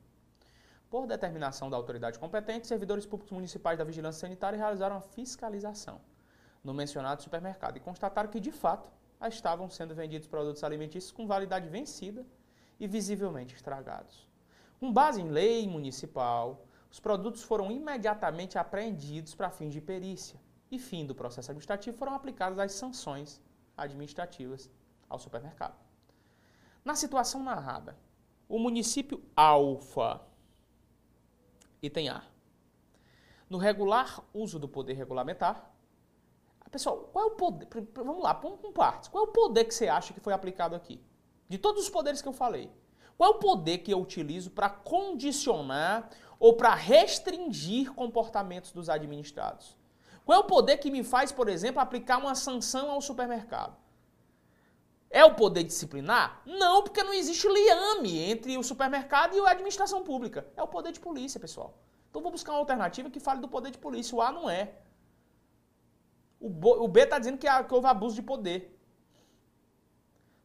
Por 0.89 1.09
determinação 1.09 1.69
da 1.69 1.77
autoridade 1.77 2.21
competente, 2.21 2.69
servidores 2.69 3.05
públicos 3.05 3.33
municipais 3.33 3.79
da 3.79 3.85
vigilância 3.85 4.21
sanitária 4.21 4.57
realizaram 4.57 4.97
a 4.97 5.01
fiscalização 5.01 6.01
no 6.63 6.73
mencionado 6.73 7.23
supermercado 7.23 7.79
e 7.79 7.81
constataram 7.81 8.31
que, 8.31 8.39
de 8.39 8.53
fato, 8.53 8.89
estavam 9.29 9.69
sendo 9.69 9.93
vendidos 9.93 10.29
produtos 10.29 10.63
alimentícios 10.63 11.11
com 11.11 11.27
validade 11.27 11.69
vencida 11.69 12.25
e 12.79 12.87
visivelmente 12.87 13.57
estragados. 13.57 14.29
Com 14.79 14.93
base 14.93 15.21
em 15.21 15.31
lei 15.31 15.67
municipal, 15.67 16.65
os 16.97 17.01
produtos 17.01 17.43
foram 17.43 17.71
imediatamente 17.71 18.57
apreendidos 18.57 19.35
para 19.35 19.51
fins 19.51 19.75
de 19.75 19.83
perícia 19.83 20.41
e, 20.71 20.79
fim 20.79 21.05
do 21.05 21.15
processo 21.15 21.51
administrativo, 21.51 21.95
foram 21.95 22.15
aplicadas 22.15 22.59
as 22.59 22.73
sanções 22.73 23.39
administrativas 23.77 24.71
ao 25.07 25.19
supermercado. 25.19 25.77
Na 26.83 26.95
situação 26.95 27.43
narrada, 27.43 27.99
o 28.49 28.59
município 28.59 29.23
Alfa, 29.37 30.23
item 31.83 32.09
A, 32.09 32.25
no 33.51 33.59
regular 33.59 34.25
uso 34.33 34.59
do 34.59 34.67
poder 34.67 34.95
regulamentar, 34.95 35.71
pessoal, 36.71 37.11
qual 37.13 37.27
é 37.27 37.29
o 37.29 37.33
poder? 37.33 37.69
Vamos 37.93 38.23
lá, 38.23 38.33
vamos 38.33 38.59
com 38.59 38.73
partes. 38.73 39.11
Qual 39.11 39.27
é 39.27 39.29
o 39.29 39.33
poder 39.33 39.67
que 39.67 39.75
você 39.75 39.87
acha 39.87 40.15
que 40.15 40.21
foi 40.21 40.33
aplicado 40.33 40.75
aqui? 40.75 40.99
De 41.47 41.59
todos 41.59 41.83
os 41.83 41.91
poderes 41.91 42.23
que 42.23 42.29
eu 42.29 42.33
falei, 42.33 42.73
qual 43.19 43.33
é 43.33 43.37
o 43.37 43.39
poder 43.39 43.79
que 43.79 43.93
eu 43.93 44.01
utilizo 44.01 44.51
para 44.51 44.71
condicionar 44.71 46.09
ou 46.39 46.55
para 46.55 46.75
restringir 46.75 47.93
comportamentos 47.93 48.73
dos 48.73 48.89
administrados? 48.89 49.77
Qual 50.25 50.39
é 50.39 50.41
o 50.41 50.47
poder 50.47 50.79
que 50.79 50.91
me 50.91 51.05
faz, 51.05 51.31
por 51.31 51.49
exemplo, 51.49 51.81
aplicar 51.81 52.19
uma 52.19 52.35
sanção 52.35 52.91
ao 52.91 53.01
supermercado? 53.01 53.77
É 55.09 55.25
o 55.25 55.35
poder 55.35 55.63
disciplinar? 55.63 56.43
Não, 56.45 56.83
porque 56.83 57.03
não 57.03 57.15
existe 57.15 57.47
liame 57.49 58.19
entre 58.19 58.59
o 58.59 58.63
supermercado 58.63 59.37
e 59.37 59.41
a 59.41 59.51
administração 59.51 60.03
pública. 60.03 60.47
É 60.57 60.63
o 60.63 60.69
poder 60.69 60.93
de 60.93 61.01
polícia, 61.01 61.39
pessoal. 61.39 61.79
Então 62.11 62.21
vou 62.21 62.33
buscar 62.33 62.53
uma 62.53 62.59
alternativa 62.59 63.09
que 63.09 63.21
fale 63.21 63.41
do 63.41 63.49
poder 63.49 63.71
de 63.71 63.79
polícia. 63.79 64.17
O 64.17 64.21
A 64.21 64.33
não 64.33 64.51
é. 64.51 64.75
O 66.41 66.89
B 66.89 67.03
está 67.03 67.19
dizendo 67.19 67.39
que 67.39 67.47
houve 67.71 67.87
abuso 67.87 68.17
de 68.17 68.23
poder. 68.23 68.77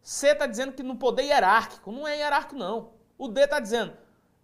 C 0.02 0.28
está 0.28 0.46
dizendo 0.46 0.74
que 0.74 0.84
no 0.84 0.96
poder 0.96 1.24
hierárquico. 1.24 1.92
Não 1.92 2.08
é 2.08 2.18
hierárquico, 2.18 2.56
não. 2.56 2.94
O 3.18 3.28
D 3.28 3.42
está 3.42 3.60
dizendo 3.60 3.96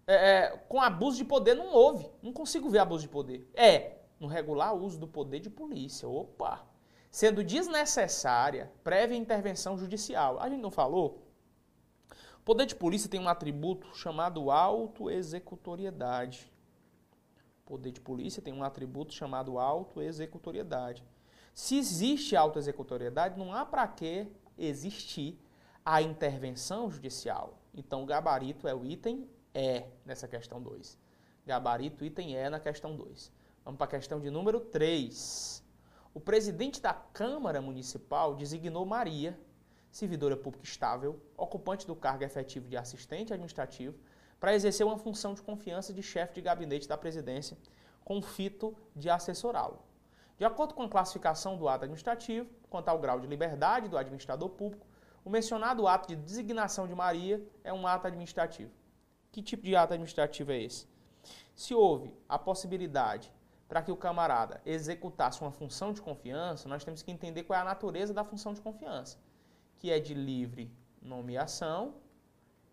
é, 0.08 0.14
é, 0.14 0.56
com 0.70 0.80
abuso 0.80 1.18
de 1.18 1.24
poder 1.24 1.54
não 1.54 1.70
houve. 1.70 2.10
Não 2.22 2.32
consigo 2.32 2.70
ver 2.70 2.78
abuso 2.78 3.02
de 3.02 3.10
poder. 3.10 3.46
É 3.52 3.98
no 4.18 4.26
regular 4.26 4.74
uso 4.74 4.98
do 4.98 5.06
poder 5.06 5.38
de 5.38 5.50
polícia. 5.50 6.08
Opa! 6.08 6.66
Sendo 7.10 7.44
desnecessária 7.44 8.72
prévia 8.82 9.18
intervenção 9.18 9.76
judicial. 9.76 10.40
A 10.40 10.48
gente 10.48 10.62
não 10.62 10.70
falou? 10.70 11.26
O 12.38 12.42
poder 12.42 12.64
de 12.64 12.74
polícia 12.74 13.10
tem 13.10 13.20
um 13.20 13.28
atributo 13.28 13.94
chamado 13.94 14.50
autoexecutoriedade. 14.50 16.50
O 17.62 17.66
poder 17.66 17.92
de 17.92 18.00
polícia 18.00 18.40
tem 18.40 18.54
um 18.54 18.64
atributo 18.64 19.12
chamado 19.12 19.58
autoexecutoriedade. 19.58 21.04
Se 21.54 21.76
existe 21.76 22.34
autoexecutoriedade, 22.34 23.38
não 23.38 23.52
há 23.52 23.66
para 23.66 23.86
que 23.86 24.26
existir 24.56 25.38
a 25.84 26.00
intervenção 26.00 26.90
judicial. 26.90 27.58
Então, 27.74 28.04
o 28.04 28.06
gabarito 28.06 28.66
é 28.66 28.74
o 28.74 28.86
item 28.86 29.28
E 29.54 29.84
nessa 30.04 30.28
questão 30.28 30.60
2. 30.60 30.98
Gabarito, 31.46 32.04
item 32.04 32.34
E 32.36 32.50
na 32.50 32.60
questão 32.60 32.94
2. 32.94 33.32
Vamos 33.64 33.78
para 33.78 33.86
a 33.86 33.90
questão 33.90 34.20
de 34.20 34.30
número 34.30 34.60
3. 34.60 35.64
O 36.14 36.20
presidente 36.20 36.80
da 36.80 36.92
Câmara 36.92 37.60
Municipal 37.60 38.34
designou 38.34 38.84
Maria, 38.84 39.38
servidora 39.90 40.36
pública 40.36 40.64
estável, 40.64 41.20
ocupante 41.36 41.86
do 41.86 41.94
cargo 41.94 42.24
efetivo 42.24 42.68
de 42.68 42.76
assistente 42.76 43.32
administrativo, 43.32 43.98
para 44.40 44.54
exercer 44.54 44.86
uma 44.86 44.98
função 44.98 45.34
de 45.34 45.42
confiança 45.42 45.92
de 45.92 46.02
chefe 46.02 46.34
de 46.34 46.40
gabinete 46.40 46.88
da 46.88 46.96
presidência, 46.96 47.56
com 48.04 48.22
fito 48.22 48.76
de 48.94 49.10
assessorá-lo. 49.10 49.78
De 50.38 50.44
acordo 50.44 50.72
com 50.72 50.84
a 50.84 50.88
classificação 50.88 51.56
do 51.56 51.68
ato 51.68 51.84
administrativo, 51.84 52.48
quanto 52.70 52.88
ao 52.88 52.98
grau 52.98 53.18
de 53.18 53.26
liberdade 53.26 53.88
do 53.88 53.98
administrador 53.98 54.48
público, 54.50 54.86
o 55.24 55.30
mencionado 55.30 55.86
ato 55.86 56.08
de 56.08 56.16
designação 56.16 56.86
de 56.86 56.94
Maria 56.94 57.44
é 57.64 57.72
um 57.72 57.86
ato 57.86 58.06
administrativo. 58.06 58.70
Que 59.30 59.42
tipo 59.42 59.64
de 59.64 59.76
ato 59.76 59.92
administrativo 59.92 60.52
é 60.52 60.62
esse? 60.62 60.86
Se 61.54 61.74
houve 61.74 62.14
a 62.28 62.38
possibilidade 62.38 63.32
para 63.68 63.82
que 63.82 63.92
o 63.92 63.96
camarada 63.96 64.62
executasse 64.64 65.40
uma 65.42 65.50
função 65.50 65.92
de 65.92 66.00
confiança, 66.00 66.68
nós 66.68 66.84
temos 66.84 67.02
que 67.02 67.10
entender 67.10 67.42
qual 67.42 67.58
é 67.58 67.62
a 67.62 67.64
natureza 67.64 68.14
da 68.14 68.24
função 68.24 68.54
de 68.54 68.60
confiança, 68.60 69.18
que 69.76 69.90
é 69.90 70.00
de 70.00 70.14
livre 70.14 70.72
nomeação 71.02 71.94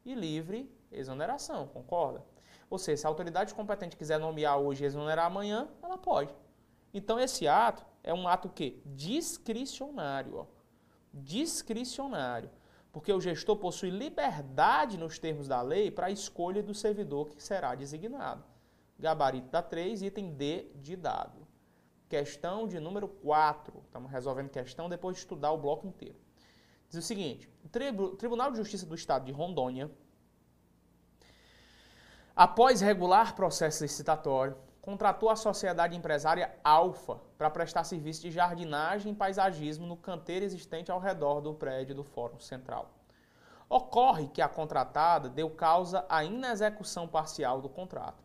e 0.05 0.13
livre 0.15 0.71
exoneração, 0.91 1.67
concorda? 1.67 2.23
Ou 2.69 2.77
seja, 2.77 3.01
se 3.01 3.05
a 3.05 3.09
autoridade 3.09 3.53
competente 3.53 3.97
quiser 3.97 4.19
nomear 4.19 4.57
hoje 4.57 4.83
e 4.83 4.87
exonerar 4.87 5.25
amanhã, 5.25 5.67
ela 5.83 5.97
pode. 5.97 6.33
Então 6.93 7.19
esse 7.19 7.47
ato 7.47 7.85
é 8.03 8.13
um 8.13 8.27
ato 8.27 8.49
que 8.49 8.81
discricionário, 8.85 10.37
ó. 10.37 10.45
discricionário, 11.13 12.49
porque 12.95 13.11
o 13.11 13.19
gestor 13.19 13.57
possui 13.57 13.89
liberdade 13.89 14.97
nos 14.97 15.19
termos 15.19 15.49
da 15.49 15.61
lei 15.61 15.91
para 15.91 16.05
a 16.05 16.09
escolha 16.09 16.63
do 16.63 16.73
servidor 16.73 17.27
que 17.27 17.43
será 17.43 17.75
designado. 17.75 18.41
Gabarito 18.97 19.49
da 19.49 19.61
3, 19.61 20.01
item 20.01 20.31
D 20.31 20.71
de 20.75 20.95
dado. 20.95 21.45
Questão 22.07 22.65
de 22.65 22.79
número 22.79 23.09
4. 23.09 23.83
Estamos 23.85 24.09
resolvendo 24.09 24.47
questão 24.47 24.87
depois 24.87 25.17
de 25.17 25.23
estudar 25.23 25.51
o 25.51 25.57
bloco 25.57 25.85
inteiro. 25.85 26.15
Diz 26.87 26.97
o 26.97 27.05
seguinte: 27.05 27.49
o 27.65 28.15
Tribunal 28.15 28.49
de 28.51 28.59
Justiça 28.59 28.85
do 28.85 28.95
Estado 28.95 29.25
de 29.25 29.33
Rondônia, 29.33 29.91
após 32.33 32.79
regular 32.79 33.35
processo 33.35 33.83
licitatório, 33.83 34.55
contratou 34.85 35.31
a 35.31 35.35
sociedade 35.35 35.97
empresária 35.97 36.53
Alfa 36.63 37.19
para 37.39 37.49
prestar 37.49 37.83
serviço 37.83 38.21
de 38.21 38.29
jardinagem 38.29 39.11
e 39.11 39.15
paisagismo 39.15 39.87
no 39.87 39.97
canteiro 39.97 40.45
existente 40.45 40.91
ao 40.91 40.99
redor 40.99 41.41
do 41.41 41.55
prédio 41.55 41.95
do 41.95 42.03
Fórum 42.03 42.39
Central. 42.39 42.91
Ocorre 43.67 44.27
que 44.27 44.43
a 44.43 44.47
contratada 44.47 45.27
deu 45.27 45.49
causa 45.49 46.05
à 46.07 46.23
inexecução 46.23 47.07
parcial 47.07 47.61
do 47.61 47.67
contrato. 47.67 48.23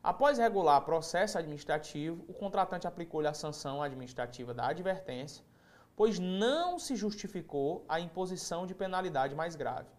Após 0.00 0.38
regular 0.38 0.80
processo 0.82 1.36
administrativo, 1.36 2.24
o 2.28 2.32
contratante 2.32 2.86
aplicou-lhe 2.86 3.26
a 3.26 3.34
sanção 3.34 3.82
administrativa 3.82 4.54
da 4.54 4.68
advertência, 4.68 5.44
pois 5.96 6.16
não 6.20 6.78
se 6.78 6.94
justificou 6.94 7.84
a 7.88 7.98
imposição 7.98 8.68
de 8.68 8.74
penalidade 8.74 9.34
mais 9.34 9.56
grave. 9.56 9.97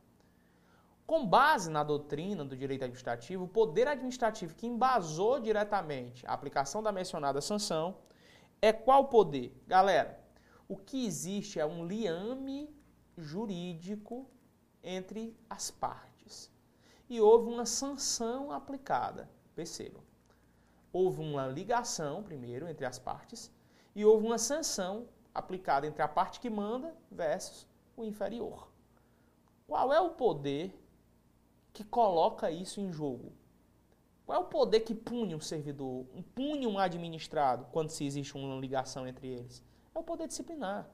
Com 1.09 1.25
base 1.25 1.71
na 1.71 1.83
doutrina 1.83 2.45
do 2.45 2.55
direito 2.55 2.83
administrativo, 2.83 3.45
o 3.45 3.47
poder 3.47 3.87
administrativo 3.87 4.53
que 4.53 4.67
embasou 4.67 5.39
diretamente 5.39 6.23
a 6.27 6.33
aplicação 6.33 6.83
da 6.83 6.91
mencionada 6.91 7.41
sanção 7.41 7.97
é 8.61 8.71
qual 8.71 9.07
poder? 9.07 9.59
Galera, 9.65 10.23
o 10.67 10.77
que 10.77 11.07
existe 11.07 11.59
é 11.59 11.65
um 11.65 11.83
liame 11.83 12.71
jurídico 13.17 14.29
entre 14.83 15.35
as 15.49 15.71
partes. 15.71 16.51
E 17.09 17.19
houve 17.19 17.51
uma 17.51 17.65
sanção 17.65 18.51
aplicada. 18.51 19.27
Percebam. 19.55 20.03
Houve 20.93 21.21
uma 21.21 21.47
ligação, 21.47 22.21
primeiro, 22.21 22.67
entre 22.67 22.85
as 22.85 22.99
partes, 22.99 23.51
e 23.95 24.05
houve 24.05 24.27
uma 24.27 24.37
sanção 24.37 25.09
aplicada 25.33 25.87
entre 25.87 26.03
a 26.03 26.07
parte 26.07 26.39
que 26.39 26.51
manda 26.51 26.95
versus 27.09 27.67
o 27.97 28.05
inferior. 28.05 28.71
Qual 29.65 29.91
é 29.91 29.99
o 29.99 30.11
poder 30.11 30.78
que 31.73 31.83
coloca 31.83 32.51
isso 32.51 32.79
em 32.79 32.91
jogo? 32.91 33.33
Qual 34.25 34.37
é 34.37 34.41
o 34.41 34.47
poder 34.47 34.81
que 34.81 34.93
pune 34.93 35.33
um 35.33 35.39
servidor, 35.39 36.05
pune 36.35 36.67
um 36.67 36.77
administrado 36.77 37.65
quando 37.71 37.89
se 37.89 38.05
existe 38.05 38.37
uma 38.37 38.59
ligação 38.59 39.07
entre 39.07 39.27
eles? 39.27 39.63
É 39.93 39.97
o 39.97 40.03
poder 40.03 40.27
disciplinar. 40.27 40.87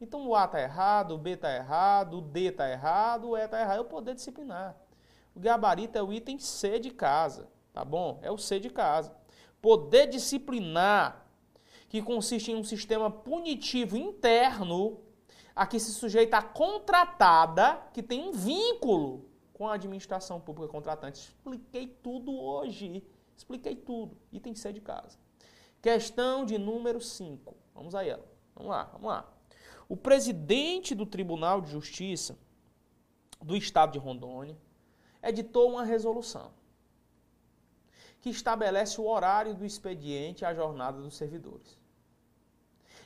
Então 0.00 0.26
o 0.26 0.34
A 0.34 0.44
está 0.44 0.60
errado, 0.60 1.14
o 1.14 1.18
B 1.18 1.30
está 1.30 1.54
errado, 1.54 2.18
o 2.18 2.20
D 2.20 2.50
está 2.50 2.68
errado, 2.68 3.30
o 3.30 3.36
E 3.36 3.44
está 3.44 3.60
errado. 3.60 3.78
É 3.78 3.80
o 3.80 3.84
poder 3.84 4.14
disciplinar. 4.14 4.76
O 5.34 5.40
gabarito 5.40 5.96
é 5.96 6.02
o 6.02 6.12
item 6.12 6.38
C 6.38 6.78
de 6.78 6.90
casa. 6.90 7.48
Tá 7.72 7.84
bom? 7.84 8.18
É 8.20 8.30
o 8.30 8.36
C 8.36 8.60
de 8.60 8.68
casa. 8.68 9.14
Poder 9.60 10.08
disciplinar, 10.08 11.26
que 11.88 12.02
consiste 12.02 12.50
em 12.50 12.56
um 12.56 12.64
sistema 12.64 13.10
punitivo 13.10 13.96
interno 13.96 15.00
a 15.54 15.66
que 15.66 15.78
se 15.78 15.92
sujeita 15.92 16.38
a 16.38 16.42
contratada 16.42 17.80
que 17.92 18.02
tem 18.02 18.28
um 18.28 18.32
vínculo 18.32 19.31
com 19.62 19.68
a 19.68 19.74
administração 19.74 20.40
pública 20.40 20.66
contratante. 20.66 21.20
Expliquei 21.20 21.86
tudo 21.86 22.36
hoje. 22.36 23.06
Expliquei 23.36 23.76
tudo. 23.76 24.16
Item 24.32 24.56
C 24.56 24.72
de 24.72 24.80
casa. 24.80 25.16
Questão 25.80 26.44
de 26.44 26.58
número 26.58 27.00
5. 27.00 27.56
Vamos 27.72 27.94
a 27.94 28.04
ela. 28.04 28.26
Vamos 28.56 28.70
lá, 28.70 28.84
vamos 28.90 29.06
lá. 29.06 29.32
O 29.88 29.96
presidente 29.96 30.96
do 30.96 31.06
Tribunal 31.06 31.60
de 31.60 31.70
Justiça 31.70 32.36
do 33.40 33.56
Estado 33.56 33.92
de 33.92 34.00
Rondônia 34.00 34.58
editou 35.22 35.70
uma 35.70 35.84
resolução 35.84 36.50
que 38.20 38.30
estabelece 38.30 39.00
o 39.00 39.08
horário 39.08 39.54
do 39.54 39.64
expediente 39.64 40.42
e 40.42 40.44
a 40.44 40.52
jornada 40.52 41.00
dos 41.00 41.14
servidores. 41.14 41.78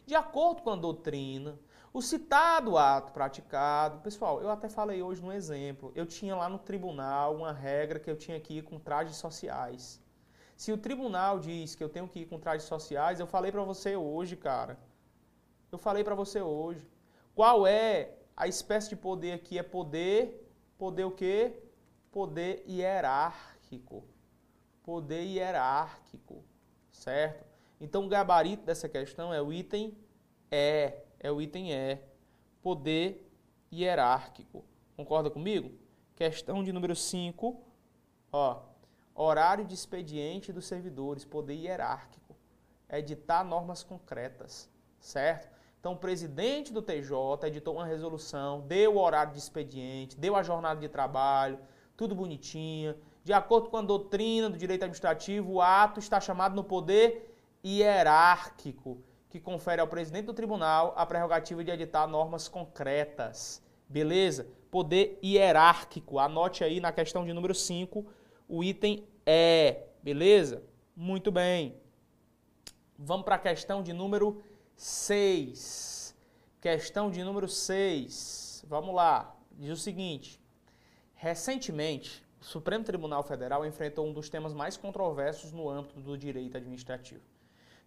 De 0.07 0.15
acordo 0.15 0.63
com 0.63 0.71
a 0.71 0.77
doutrina, 0.77 1.59
o 1.97 2.03
citado 2.03 2.77
ato 2.77 3.13
praticado, 3.13 4.01
pessoal, 4.01 4.43
eu 4.43 4.51
até 4.51 4.69
falei 4.69 5.03
hoje 5.03 5.23
no 5.23 5.33
exemplo, 5.33 5.93
eu 5.95 6.05
tinha 6.05 6.37
lá 6.37 6.49
no 6.49 6.59
tribunal 6.59 7.35
uma 7.35 7.53
regra 7.53 7.99
que 7.99 8.11
eu 8.11 8.17
tinha 8.17 8.39
que 8.39 8.59
ir 8.59 8.63
com 8.63 8.79
trajes 8.79 9.17
sociais. 9.17 10.03
Se 10.57 10.73
o 10.73 10.79
tribunal 10.79 11.39
diz 11.39 11.75
que 11.75 11.83
eu 11.83 11.89
tenho 11.89 12.09
que 12.09 12.21
ir 12.21 12.27
com 12.27 12.39
trajes 12.39 12.67
sociais, 12.67 13.19
eu 13.19 13.27
falei 13.27 13.51
para 13.51 13.63
você 13.63 13.97
hoje, 13.97 14.37
cara. 14.37 14.79
Eu 15.73 15.79
falei 15.79 16.05
para 16.05 16.15
você 16.15 16.41
hoje. 16.41 16.87
Qual 17.35 17.67
é 17.67 18.15
a 18.37 18.47
espécie 18.47 18.91
de 18.91 18.97
poder 18.97 19.33
aqui? 19.33 19.59
É 19.59 19.63
poder, 19.63 20.51
poder 20.79 21.05
o 21.05 21.11
quê? 21.11 21.63
Poder 22.11 22.65
hierárquico 22.69 24.05
poder 24.87 25.23
hierárquico, 25.25 26.45
certo? 26.93 27.45
Então 27.81 28.07
o 28.07 28.09
gabarito 28.09 28.65
dessa 28.65 28.89
questão 28.89 29.35
é 29.35 29.43
o 29.43 29.53
item 29.53 29.99
E, 30.49 30.93
é 31.21 31.31
o 31.31 31.41
item 31.41 31.73
E, 31.73 31.99
poder 32.63 33.31
hierárquico. 33.73 34.65
Concorda 34.97 35.31
comigo? 35.31 35.73
Questão 36.15 36.65
de 36.65 36.73
número 36.73 36.97
5, 36.97 37.61
ó, 38.33 38.63
horário 39.15 39.65
de 39.65 39.75
expediente 39.75 40.53
dos 40.53 40.67
servidores, 40.67 41.25
poder 41.25 41.55
hierárquico, 41.55 42.35
editar 42.89 43.45
normas 43.45 43.83
concretas, 43.83 44.69
certo? 44.99 45.49
Então, 45.79 45.93
o 45.93 45.99
presidente 45.99 46.73
do 46.73 46.83
TJ 46.83 47.47
editou 47.47 47.75
uma 47.75 47.87
resolução, 47.87 48.63
deu 48.63 48.97
o 48.97 48.99
horário 48.99 49.33
de 49.33 49.39
expediente, 49.39 50.17
deu 50.17 50.35
a 50.35 50.43
jornada 50.43 50.81
de 50.81 50.89
trabalho, 50.89 51.59
tudo 51.97 52.15
bonitinho, 52.15 52.97
de 53.23 53.33
acordo 53.33 53.71
com 53.71 53.77
a 53.77 53.83
doutrina 53.83 54.51
do 54.51 54.57
direito 54.59 54.83
administrativo, 54.83 55.53
o 55.53 55.61
ato 55.61 56.01
está 56.01 56.21
chamado 56.21 56.55
no 56.55 56.65
poder 56.65 57.37
hierárquico, 57.65 58.99
que 59.29 59.41
confere 59.41 59.81
ao 59.81 59.89
presidente 59.89 60.27
do 60.27 60.35
tribunal 60.35 60.95
a 60.97 61.05
prerrogativa 61.05 61.63
de 61.63 61.71
editar 61.71 62.07
normas 62.07 62.49
concretas. 62.49 63.63
Beleza? 63.89 64.47
Poder 64.71 65.19
hierárquico. 65.23 66.19
Anote 66.19 66.65
aí 66.65 66.81
na 66.81 66.93
questão 66.93 67.25
de 67.25 67.33
número 67.33 67.55
5 67.55 68.07
o 68.49 68.63
item 68.63 69.07
é. 69.25 69.85
Beleza? 70.03 70.63
Muito 70.95 71.33
bem. 71.33 71.77
Vamos 72.99 73.25
para 73.25 73.35
a 73.35 73.39
questão 73.39 73.83
de 73.83 73.93
número 73.93 74.43
6. 74.77 76.15
Questão 76.61 77.11
de 77.11 77.23
número 77.23 77.49
6. 77.49 78.65
Vamos 78.69 78.95
lá. 78.95 79.37
Diz 79.53 79.71
o 79.71 79.77
seguinte: 79.77 80.41
Recentemente, 81.15 82.25
o 82.41 82.45
Supremo 82.45 82.85
Tribunal 82.85 83.23
Federal 83.23 83.67
enfrentou 83.67 84.07
um 84.07 84.13
dos 84.13 84.29
temas 84.29 84.53
mais 84.53 84.77
controversos 84.77 85.53
no 85.53 85.69
âmbito 85.69 86.01
do 86.01 86.17
direito 86.17 86.57
administrativo, 86.57 87.23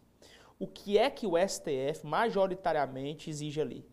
O 0.58 0.68
que 0.68 0.98
é 0.98 1.10
que 1.10 1.28
o 1.28 1.34
STF 1.38 2.06
majoritariamente 2.06 3.30
exige 3.30 3.60
ali? 3.60 3.86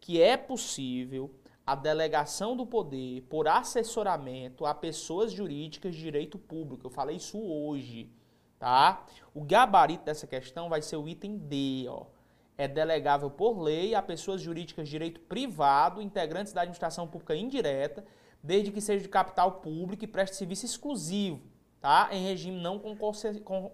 Que 0.00 0.20
é 0.20 0.36
possível 0.36 1.32
a 1.64 1.74
delegação 1.74 2.56
do 2.56 2.66
poder 2.66 3.22
por 3.28 3.46
assessoramento 3.46 4.64
a 4.64 4.74
pessoas 4.74 5.30
jurídicas 5.30 5.94
de 5.94 6.00
direito 6.00 6.38
público. 6.38 6.86
Eu 6.86 6.90
falei 6.90 7.16
isso 7.16 7.38
hoje, 7.38 8.10
tá? 8.58 9.04
O 9.34 9.44
gabarito 9.44 10.04
dessa 10.04 10.26
questão 10.26 10.68
vai 10.68 10.82
ser 10.82 10.96
o 10.96 11.06
item 11.06 11.36
D, 11.36 11.86
ó. 11.88 12.06
É 12.56 12.66
delegável 12.66 13.30
por 13.30 13.60
lei 13.60 13.94
a 13.94 14.02
pessoas 14.02 14.40
jurídicas 14.40 14.88
de 14.88 14.92
direito 14.92 15.20
privado, 15.20 16.02
integrantes 16.02 16.52
da 16.52 16.62
administração 16.62 17.06
pública 17.06 17.36
indireta, 17.36 18.04
desde 18.42 18.72
que 18.72 18.80
seja 18.80 19.02
de 19.02 19.08
capital 19.08 19.60
público 19.60 20.04
e 20.04 20.08
preste 20.08 20.34
serviço 20.34 20.66
exclusivo, 20.66 21.40
tá? 21.80 22.10
Em 22.12 22.24
regime 22.24 22.60
não 22.60 22.78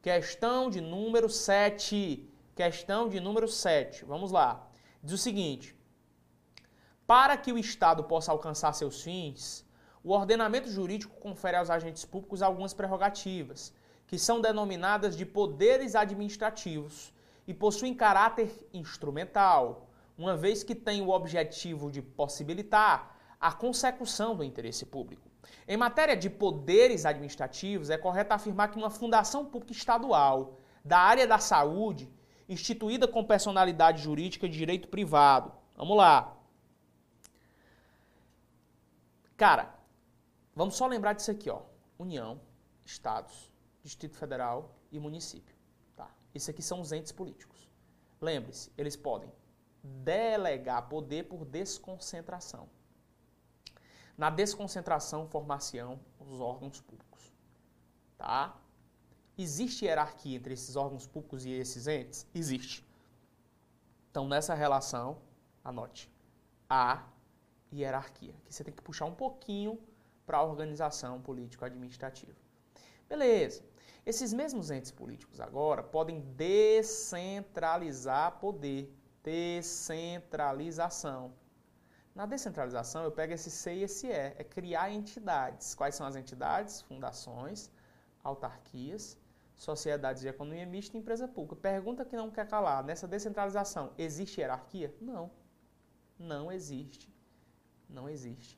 Questão 0.00 0.68
de 0.68 0.80
número 0.80 1.28
7. 1.28 2.28
Questão 2.54 3.08
de 3.08 3.20
número 3.20 3.48
7. 3.48 4.04
Vamos 4.04 4.30
lá. 4.30 4.68
Diz 5.02 5.14
o 5.14 5.18
seguinte: 5.18 5.76
Para 7.06 7.36
que 7.36 7.52
o 7.52 7.58
Estado 7.58 8.04
possa 8.04 8.32
alcançar 8.32 8.72
seus 8.72 9.02
fins, 9.02 9.64
o 10.02 10.12
ordenamento 10.12 10.68
jurídico 10.68 11.16
confere 11.16 11.56
aos 11.56 11.70
agentes 11.70 12.04
públicos 12.04 12.42
algumas 12.42 12.74
prerrogativas, 12.74 13.72
que 14.06 14.18
são 14.18 14.40
denominadas 14.40 15.16
de 15.16 15.24
poderes 15.24 15.94
administrativos 15.94 17.12
e 17.46 17.54
possuem 17.54 17.94
caráter 17.94 18.68
instrumental, 18.72 19.88
uma 20.16 20.36
vez 20.36 20.62
que 20.62 20.74
tem 20.74 21.02
o 21.02 21.08
objetivo 21.08 21.90
de 21.90 22.00
possibilitar 22.00 23.13
a 23.44 23.52
consecução 23.52 24.34
do 24.34 24.42
interesse 24.42 24.86
público. 24.86 25.28
Em 25.68 25.76
matéria 25.76 26.16
de 26.16 26.30
poderes 26.30 27.04
administrativos, 27.04 27.90
é 27.90 27.98
correto 27.98 28.32
afirmar 28.32 28.70
que 28.70 28.78
uma 28.78 28.88
fundação 28.88 29.44
pública 29.44 29.74
estadual 29.74 30.58
da 30.82 30.98
área 30.98 31.26
da 31.26 31.38
saúde, 31.38 32.10
instituída 32.48 33.06
com 33.06 33.22
personalidade 33.22 34.02
jurídica 34.02 34.48
de 34.48 34.56
direito 34.56 34.88
privado. 34.88 35.52
Vamos 35.76 35.94
lá. 35.94 36.34
Cara, 39.36 39.74
vamos 40.56 40.74
só 40.74 40.86
lembrar 40.86 41.12
disso 41.12 41.30
aqui, 41.30 41.50
ó. 41.50 41.60
União, 41.98 42.40
estados, 42.82 43.52
Distrito 43.82 44.16
Federal 44.16 44.74
e 44.90 44.98
município. 44.98 45.54
Isso 46.34 46.50
aqui 46.50 46.62
são 46.62 46.80
os 46.80 46.92
entes 46.92 47.12
políticos. 47.12 47.68
Lembre-se, 48.22 48.72
eles 48.78 48.96
podem 48.96 49.30
delegar 49.82 50.88
poder 50.88 51.24
por 51.24 51.44
desconcentração. 51.44 52.70
Na 54.16 54.30
desconcentração, 54.30 55.26
formação, 55.26 55.98
os 56.20 56.40
órgãos 56.40 56.80
públicos. 56.80 57.32
Tá? 58.16 58.56
Existe 59.36 59.84
hierarquia 59.84 60.36
entre 60.36 60.54
esses 60.54 60.76
órgãos 60.76 61.06
públicos 61.06 61.44
e 61.44 61.50
esses 61.50 61.88
entes? 61.88 62.26
Existe. 62.32 62.86
Então, 64.10 64.28
nessa 64.28 64.54
relação, 64.54 65.18
anote. 65.64 66.08
Há 66.70 67.04
hierarquia. 67.72 68.34
Que 68.44 68.54
você 68.54 68.62
tem 68.62 68.72
que 68.72 68.82
puxar 68.82 69.06
um 69.06 69.14
pouquinho 69.14 69.80
para 70.24 70.38
a 70.38 70.44
organização 70.44 71.20
político-administrativa. 71.20 72.36
Beleza. 73.08 73.64
Esses 74.06 74.32
mesmos 74.32 74.70
entes 74.70 74.90
políticos 74.90 75.40
agora 75.40 75.82
podem 75.82 76.20
descentralizar 76.36 78.38
poder. 78.38 78.94
Descentralização. 79.22 81.32
Na 82.14 82.26
descentralização, 82.26 83.02
eu 83.02 83.10
pego 83.10 83.32
esse 83.32 83.50
C 83.50 83.74
e 83.74 83.82
esse 83.82 84.06
E, 84.06 84.12
é 84.12 84.44
criar 84.44 84.88
entidades. 84.88 85.74
Quais 85.74 85.96
são 85.96 86.06
as 86.06 86.14
entidades? 86.14 86.80
Fundações, 86.82 87.72
autarquias, 88.22 89.18
sociedades 89.56 90.22
de 90.22 90.28
economia 90.28 90.64
mista 90.64 90.96
e 90.96 91.00
empresa 91.00 91.26
pública. 91.26 91.56
Pergunta 91.56 92.04
que 92.04 92.14
não 92.14 92.30
quer 92.30 92.46
calar. 92.46 92.84
Nessa 92.84 93.08
descentralização, 93.08 93.92
existe 93.98 94.40
hierarquia? 94.40 94.94
Não. 95.00 95.28
Não 96.16 96.52
existe. 96.52 97.12
Não 97.88 98.08
existe. 98.08 98.56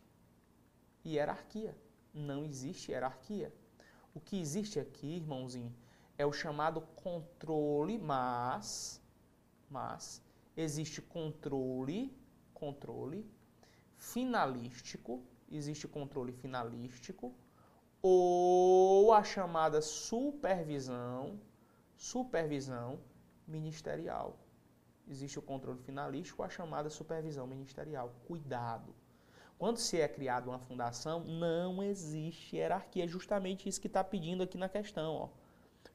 Hierarquia. 1.04 1.74
Não 2.12 2.44
existe 2.44 2.92
hierarquia. 2.92 3.50
O 4.14 4.20
que 4.20 4.38
existe 4.38 4.78
aqui, 4.78 5.16
irmãozinho, 5.16 5.74
é 6.18 6.26
o 6.26 6.32
chamado 6.32 6.82
controle, 6.94 7.96
mas, 7.96 9.00
mas 9.70 10.22
existe 10.54 11.00
controle, 11.00 12.14
controle 12.52 13.26
finalístico, 13.96 15.22
existe 15.50 15.88
controle 15.88 16.32
finalístico 16.32 17.34
ou 18.02 19.12
a 19.12 19.22
chamada 19.24 19.80
supervisão, 19.82 21.40
supervisão 21.96 23.00
ministerial. 23.46 24.38
Existe 25.08 25.38
o 25.38 25.42
controle 25.42 25.80
finalístico 25.80 26.42
a 26.42 26.48
chamada 26.48 26.90
supervisão 26.90 27.46
ministerial. 27.46 28.12
Cuidado. 28.26 28.94
Quando 29.58 29.78
se 29.78 30.00
é 30.00 30.06
criada 30.06 30.50
uma 30.50 30.58
fundação, 30.58 31.24
não 31.24 31.82
existe 31.82 32.56
hierarquia. 32.56 33.04
É 33.04 33.08
justamente 33.08 33.68
isso 33.68 33.80
que 33.80 33.86
está 33.86 34.04
pedindo 34.04 34.42
aqui 34.42 34.58
na 34.58 34.68
questão. 34.68 35.14
Ó. 35.14 35.28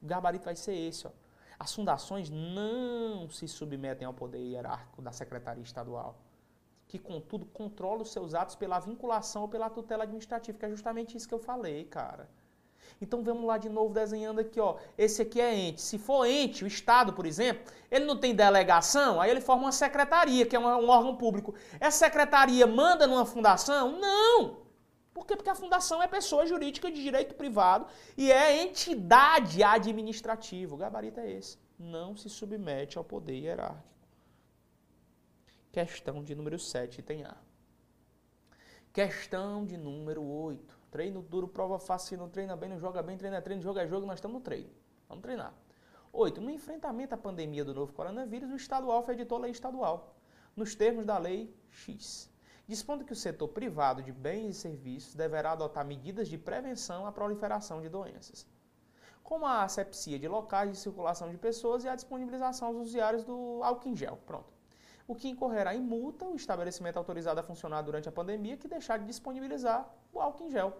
O 0.02 0.06
gabarito 0.06 0.46
vai 0.46 0.56
ser 0.56 0.74
esse. 0.74 1.06
Ó. 1.06 1.10
As 1.58 1.72
fundações 1.72 2.28
não 2.28 3.28
se 3.30 3.46
submetem 3.46 4.06
ao 4.06 4.12
poder 4.12 4.38
hierárquico 4.38 5.00
da 5.00 5.12
Secretaria 5.12 5.62
Estadual, 5.62 6.18
que, 6.92 6.98
contudo, 6.98 7.46
controla 7.46 8.02
os 8.02 8.12
seus 8.12 8.34
atos 8.34 8.54
pela 8.54 8.78
vinculação 8.78 9.40
ou 9.42 9.48
pela 9.48 9.70
tutela 9.70 10.02
administrativa, 10.02 10.58
que 10.58 10.66
é 10.66 10.68
justamente 10.68 11.16
isso 11.16 11.26
que 11.26 11.32
eu 11.32 11.38
falei, 11.38 11.84
cara. 11.84 12.28
Então 13.00 13.22
vamos 13.24 13.46
lá 13.46 13.56
de 13.56 13.70
novo 13.70 13.94
desenhando 13.94 14.40
aqui, 14.40 14.60
ó. 14.60 14.76
Esse 14.98 15.22
aqui 15.22 15.40
é 15.40 15.54
ente. 15.54 15.80
Se 15.80 15.96
for 15.96 16.26
ente, 16.26 16.62
o 16.62 16.66
Estado, 16.66 17.14
por 17.14 17.24
exemplo, 17.24 17.64
ele 17.90 18.04
não 18.04 18.18
tem 18.18 18.34
delegação, 18.34 19.22
aí 19.22 19.30
ele 19.30 19.40
forma 19.40 19.62
uma 19.62 19.72
secretaria, 19.72 20.44
que 20.44 20.54
é 20.54 20.58
um 20.58 20.90
órgão 20.90 21.16
público. 21.16 21.54
Essa 21.80 22.04
secretaria 22.04 22.66
manda 22.66 23.06
numa 23.06 23.24
fundação? 23.24 23.98
Não! 23.98 24.58
Por 25.14 25.24
quê? 25.24 25.34
Porque 25.34 25.48
a 25.48 25.54
fundação 25.54 26.02
é 26.02 26.06
pessoa 26.06 26.44
jurídica 26.44 26.90
de 26.90 27.02
direito 27.02 27.34
privado 27.34 27.86
e 28.18 28.30
é 28.30 28.62
entidade 28.62 29.62
administrativa. 29.62 30.74
O 30.74 30.78
gabarito 30.78 31.20
é 31.20 31.30
esse. 31.30 31.58
Não 31.78 32.14
se 32.14 32.28
submete 32.28 32.98
ao 32.98 33.04
poder 33.04 33.38
hierárquico. 33.38 33.91
Questão 35.72 36.22
de 36.22 36.34
número 36.34 36.58
7, 36.58 37.02
tem 37.02 37.24
A. 37.24 37.34
Questão 38.92 39.64
de 39.64 39.76
número 39.76 40.22
8. 40.22 40.78
Treino 40.90 41.22
duro, 41.22 41.48
prova 41.48 41.78
fácil, 41.78 42.18
não 42.18 42.28
treina 42.28 42.54
bem, 42.54 42.68
não 42.68 42.78
joga 42.78 43.02
bem, 43.02 43.16
treina, 43.16 43.42
treino, 43.42 43.62
joga, 43.62 43.86
jogo, 43.86 44.06
nós 44.06 44.18
estamos 44.18 44.36
no 44.36 44.40
treino. 44.40 44.70
Vamos 45.08 45.22
treinar. 45.22 45.52
8. 46.12 46.40
No 46.40 46.50
enfrentamento 46.50 47.14
à 47.14 47.18
pandemia 47.18 47.64
do 47.64 47.74
novo 47.74 47.92
coronavírus, 47.92 48.50
o 48.50 48.56
Estado 48.56 48.90
Alfa 48.92 49.12
editou 49.12 49.38
lei 49.38 49.50
estadual, 49.50 50.14
nos 50.54 50.74
termos 50.74 51.04
da 51.04 51.18
Lei 51.18 51.52
X 51.70 52.30
dispondo 52.66 53.04
que 53.04 53.12
o 53.12 53.16
setor 53.16 53.48
privado 53.48 54.02
de 54.02 54.12
bens 54.12 54.56
e 54.56 54.60
serviços 54.60 55.14
deverá 55.14 55.52
adotar 55.52 55.84
medidas 55.84 56.28
de 56.28 56.38
prevenção 56.38 57.06
à 57.06 57.12
proliferação 57.12 57.80
de 57.80 57.88
doenças, 57.88 58.46
como 59.22 59.44
a 59.44 59.62
asepsia 59.62 60.18
de 60.18 60.28
locais 60.28 60.70
de 60.70 60.78
circulação 60.78 61.30
de 61.30 61.36
pessoas 61.36 61.84
e 61.84 61.88
a 61.88 61.94
disponibilização 61.94 62.68
aos 62.68 62.76
usuários 62.78 63.24
do 63.24 63.60
álcool 63.62 63.88
em 63.88 63.96
gel. 63.96 64.18
Pronto. 64.26 64.61
O 65.12 65.14
que 65.14 65.28
incorrerá 65.28 65.74
em 65.74 65.80
multa 65.82 66.24
o 66.24 66.34
estabelecimento 66.34 66.96
autorizado 66.96 67.38
a 67.38 67.42
funcionar 67.42 67.82
durante 67.82 68.08
a 68.08 68.12
pandemia 68.12 68.56
que 68.56 68.66
deixar 68.66 68.98
de 68.98 69.04
disponibilizar 69.04 69.86
o 70.10 70.18
álcool 70.18 70.44
em 70.44 70.50
gel 70.50 70.72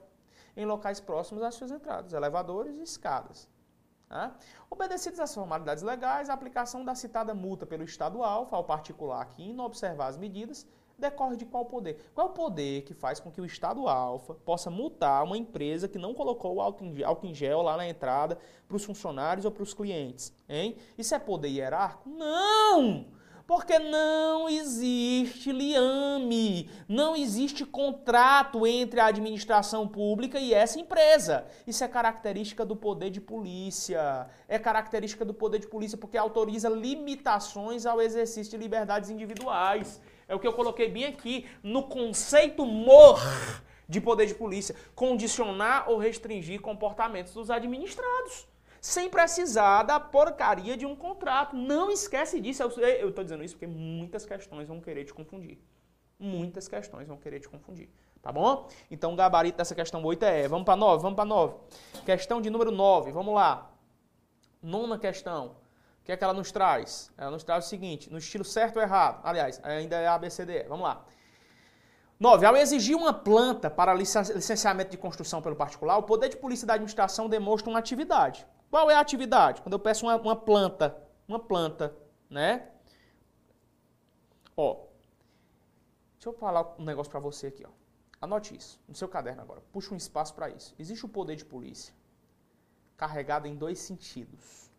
em 0.57 0.65
locais 0.65 1.01
próximos 1.01 1.43
às 1.43 1.55
suas 1.55 1.71
entradas, 1.71 2.15
elevadores 2.15 2.79
e 2.79 2.83
escadas. 2.83 3.47
Né? 4.09 4.33
Obedecidas 4.71 5.21
as 5.21 5.35
formalidades 5.35 5.83
legais, 5.83 6.31
a 6.31 6.33
aplicação 6.33 6.83
da 6.83 6.95
citada 6.95 7.35
multa 7.35 7.67
pelo 7.67 7.85
Estado 7.85 8.23
alfa 8.23 8.57
ao 8.57 8.65
particular 8.65 9.23
que 9.27 9.43
inobservar 9.43 10.09
as 10.09 10.17
medidas 10.17 10.67
decorre 10.99 11.37
de 11.37 11.45
qual 11.45 11.67
poder? 11.67 12.11
Qual 12.15 12.29
é 12.29 12.31
o 12.31 12.33
poder 12.33 12.85
que 12.85 12.95
faz 12.95 13.21
com 13.21 13.31
que 13.31 13.41
o 13.41 13.45
Estado 13.45 13.87
alfa 13.87 14.33
possa 14.33 14.71
multar 14.71 15.25
uma 15.25 15.37
empresa 15.37 15.87
que 15.87 15.99
não 15.99 16.15
colocou 16.15 16.55
o 16.55 16.63
álcool 16.63 17.27
em 17.27 17.35
gel 17.35 17.61
lá 17.61 17.77
na 17.77 17.87
entrada 17.87 18.39
para 18.67 18.77
os 18.79 18.85
funcionários 18.85 19.45
ou 19.45 19.51
para 19.51 19.63
os 19.63 19.75
clientes? 19.75 20.33
Hein? 20.49 20.79
Isso 20.97 21.15
é 21.15 21.19
poder 21.19 21.49
hierárquico? 21.49 22.09
Não! 22.09 23.21
Porque 23.47 23.79
não 23.79 24.49
existe 24.49 25.51
liame, 25.53 26.71
não 26.89 27.17
existe 27.17 27.65
contrato 27.65 28.67
entre 28.67 29.01
a 29.01 29.07
administração 29.07 29.87
pública 29.87 30.39
e 30.39 30.55
essa 30.55 30.79
empresa. 30.79 31.45
Isso 31.67 31.83
é 31.83 31.89
característica 31.89 32.65
do 32.65 32.77
poder 32.77 33.11
de 33.11 33.21
polícia. 33.21 34.29
É 34.49 34.59
característica 34.59 35.25
do 35.25 35.35
poder 35.35 35.59
de 35.59 35.67
polícia 35.67 35.99
porque 35.99 36.17
autoriza 36.17 36.69
limitações 36.69 37.85
ao 37.85 38.01
exercício 38.01 38.53
de 38.53 38.57
liberdades 38.57 39.11
individuais. 39.11 40.01
É 40.29 40.35
o 40.35 40.39
que 40.39 40.47
eu 40.47 40.53
coloquei 40.53 40.89
bem 40.89 41.05
aqui 41.05 41.47
no 41.63 41.83
conceito 41.83 42.65
mor 42.65 43.21
de 43.89 44.01
poder 44.01 44.27
de 44.27 44.35
polícia, 44.35 44.75
condicionar 44.95 45.91
ou 45.91 45.99
restringir 45.99 46.61
comportamentos 46.61 47.35
dos 47.35 47.51
administrados, 47.51 48.47
sem 48.83 49.09
precisar 49.09 49.85
da 49.85 50.01
porcaria 50.01 50.77
de 50.77 50.85
um 50.85 50.97
contrato. 50.97 51.55
Não 51.55 51.89
esquece 51.89 52.41
disso. 52.41 52.65
Eu 52.65 53.11
estou 53.11 53.23
dizendo 53.23 53.45
isso 53.45 53.55
porque 53.55 53.69
muitas 53.69 54.27
questões 54.27 54.67
vão 54.67 54.81
querer 54.81 55.05
te 55.05 55.15
confundir. 55.15 55.63
Muitas 56.19 56.67
questões 56.67 57.07
vão 57.07 57.17
querer 57.17 57.39
te 57.39 57.49
confundir. 57.49 57.89
Tá 58.21 58.33
bom? 58.33 58.69
Então 58.91 59.13
o 59.13 59.17
gabarito 59.17 59.59
dessa 59.59 59.75
questão 59.75 60.03
8 60.05 60.25
é 60.25 60.49
Vamos 60.49 60.65
para 60.65 60.75
9, 60.75 61.01
vamos 61.01 61.15
para 61.15 61.25
9. 61.25 61.55
Questão 62.05 62.43
de 62.43 62.51
número 62.51 62.73
9, 62.73 63.13
vamos 63.13 63.33
lá. 63.33 63.71
Nona 64.61 64.99
questão. 64.99 65.57
O 66.01 66.05
que 66.05 66.11
é 66.11 66.17
que 66.17 66.25
ela 66.25 66.35
nos 66.35 66.51
traz? 66.51 67.13
Ela 67.17 67.31
nos 67.31 67.45
traz 67.45 67.67
o 67.67 67.69
seguinte, 67.69 68.11
no 68.11 68.19
estilo 68.19 68.45
certo 68.45 68.79
ou 68.79 68.83
errado. 68.83 69.21
Aliás, 69.23 69.61
ainda 69.63 69.97
é 69.97 70.09
ABCD. 70.09 70.65
Vamos 70.65 70.83
lá. 70.85 71.05
9. 72.19 72.47
Ao 72.47 72.57
exigir 72.57 72.97
uma 72.97 73.13
planta 73.13 73.71
para 73.71 73.95
licenciamento 73.95 74.91
de 74.91 74.97
construção 74.97 75.41
pelo 75.41 75.55
particular, 75.55 75.99
o 75.99 76.03
poder 76.03 76.29
de 76.29 76.37
polícia 76.37 76.67
da 76.67 76.75
administração 76.75 77.29
demonstra 77.29 77.71
uma 77.71 77.79
atividade. 77.79 78.45
Qual 78.73 78.91
é 78.91 78.95
a 78.95 79.01
atividade? 79.01 79.61
Quando 79.61 79.75
eu 79.75 79.79
peço 79.79 80.07
uma, 80.07 80.17
uma 80.17 80.35
planta, 80.35 80.97
uma 81.29 81.39
planta, 81.39 81.95
né? 82.31 82.71
Ó, 84.57 84.87
deixa 86.15 86.31
eu 86.31 86.33
falar 86.33 86.75
um 86.81 86.85
negócio 86.87 87.11
para 87.11 87.21
você 87.21 87.49
aqui, 87.49 87.67
ó. 87.67 87.71
Anote 88.19 88.57
isso 88.57 88.81
no 88.89 88.95
seu 88.95 89.09
caderno 89.09 89.43
agora. 89.43 89.61
Puxa 89.71 89.93
um 89.93 89.97
espaço 89.99 90.35
para 90.35 90.49
isso. 90.49 90.75
Existe 90.79 91.05
o 91.05 91.09
poder 91.11 91.37
de 91.37 91.45
polícia 91.45 91.95
carregado 92.97 93.47
em 93.47 93.55
dois 93.55 93.79
sentidos. 93.79 94.71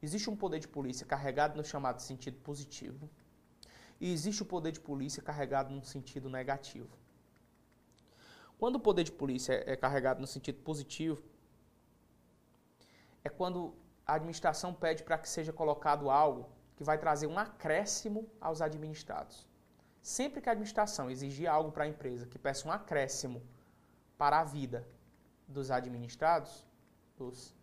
Existe 0.00 0.30
um 0.30 0.36
poder 0.36 0.60
de 0.60 0.68
polícia 0.68 1.04
carregado 1.04 1.56
no 1.56 1.64
chamado 1.64 2.00
sentido 2.00 2.38
positivo 2.38 3.10
e 4.00 4.12
existe 4.12 4.44
o 4.44 4.46
poder 4.46 4.70
de 4.70 4.78
polícia 4.78 5.20
carregado 5.20 5.74
no 5.74 5.82
sentido 5.82 6.30
negativo. 6.30 6.96
Quando 8.60 8.76
o 8.76 8.80
poder 8.80 9.02
de 9.02 9.10
polícia 9.10 9.60
é 9.66 9.74
carregado 9.74 10.20
no 10.20 10.26
sentido 10.28 10.62
positivo, 10.62 11.31
é 13.24 13.28
quando 13.28 13.74
a 14.06 14.14
administração 14.14 14.74
pede 14.74 15.02
para 15.02 15.18
que 15.18 15.28
seja 15.28 15.52
colocado 15.52 16.10
algo 16.10 16.48
que 16.76 16.84
vai 16.84 16.98
trazer 16.98 17.26
um 17.26 17.38
acréscimo 17.38 18.28
aos 18.40 18.60
administrados. 18.60 19.46
Sempre 20.02 20.40
que 20.40 20.48
a 20.48 20.52
administração 20.52 21.10
exigir 21.10 21.48
algo 21.48 21.70
para 21.70 21.84
a 21.84 21.88
empresa 21.88 22.26
que 22.26 22.38
peça 22.38 22.66
um 22.66 22.72
acréscimo 22.72 23.42
para 24.18 24.40
a 24.40 24.44
vida 24.44 24.86
dos 25.46 25.70
administrados, 25.70 26.66
dos 27.16 27.54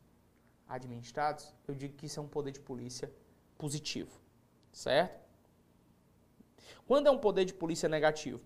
administrados, 0.68 1.54
eu 1.68 1.76
digo 1.76 1.96
que 1.96 2.06
isso 2.06 2.20
é 2.20 2.24
um 2.24 2.28
poder 2.28 2.52
de 2.52 2.60
polícia 2.60 3.12
positivo, 3.58 4.18
certo? 4.72 5.20
Quando 6.88 7.08
é 7.08 7.12
um 7.12 7.18
poder 7.18 7.44
de 7.46 7.54
polícia 7.54 7.90
negativo? 7.90 8.42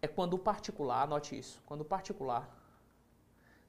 É 0.00 0.08
quando 0.08 0.34
o 0.34 0.38
particular, 0.38 1.02
anote 1.02 1.38
isso, 1.38 1.60
quando 1.66 1.82
o 1.82 1.84
particular 1.84 2.48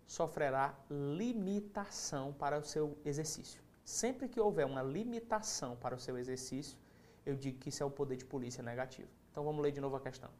sofrerá 0.09 0.75
limitação 0.89 2.33
para 2.33 2.57
o 2.57 2.63
seu 2.63 2.97
exercício. 3.05 3.61
Sempre 3.85 4.27
que 4.27 4.39
houver 4.39 4.65
uma 4.65 4.81
limitação 4.81 5.75
para 5.75 5.95
o 5.95 5.99
seu 5.99 6.17
exercício, 6.17 6.75
eu 7.23 7.35
digo 7.35 7.59
que 7.59 7.69
isso 7.69 7.83
é 7.83 7.85
o 7.85 7.91
poder 7.91 8.17
de 8.17 8.25
polícia 8.25 8.63
negativo. 8.63 9.07
Então 9.31 9.43
vamos 9.43 9.61
ler 9.61 9.71
de 9.71 9.79
novo 9.79 9.95
a 9.95 10.01
questão. 10.01 10.31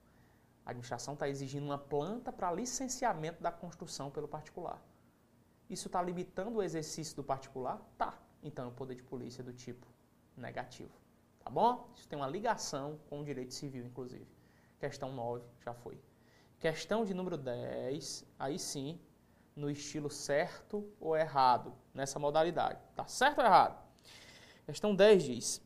A 0.66 0.72
administração 0.72 1.14
está 1.14 1.30
exigindo 1.30 1.66
uma 1.66 1.78
planta 1.78 2.34
para 2.34 2.52
licenciamento 2.52 3.44
da 3.44 3.52
construção 3.52 4.10
pelo 4.10 4.28
particular. 4.28 4.84
Isso 5.70 5.88
está 5.88 6.02
limitando 6.02 6.58
o 6.58 6.64
exercício 6.64 7.16
do 7.16 7.24
particular? 7.24 7.80
Tá. 7.96 8.20
Então 8.42 8.66
é 8.66 8.68
um 8.70 8.74
poder 8.74 8.96
de 8.96 9.04
polícia 9.04 9.44
do 9.44 9.54
tipo 9.54 9.86
negativo. 10.36 10.92
Tá 11.44 11.52
bom? 11.52 11.92
Isso 11.96 12.08
tem 12.08 12.18
uma 12.18 12.28
ligação 12.28 13.00
com 13.08 13.22
o 13.22 13.24
direito 13.24 13.54
civil, 13.54 13.86
inclusive. 13.86 14.26
Questão 14.80 15.14
9 15.14 15.44
já 15.64 15.76
foi. 15.76 16.02
Questão 16.60 17.06
de 17.06 17.14
número 17.14 17.38
10, 17.38 18.26
aí 18.40 18.58
sim, 18.58 19.00
no 19.60 19.70
estilo 19.70 20.10
certo 20.10 20.90
ou 21.00 21.16
errado, 21.16 21.74
nessa 21.94 22.18
modalidade. 22.18 22.80
Tá 22.96 23.06
certo 23.06 23.40
ou 23.40 23.46
errado? 23.46 23.78
Questão 24.66 24.96
10 24.96 25.24
diz: 25.24 25.62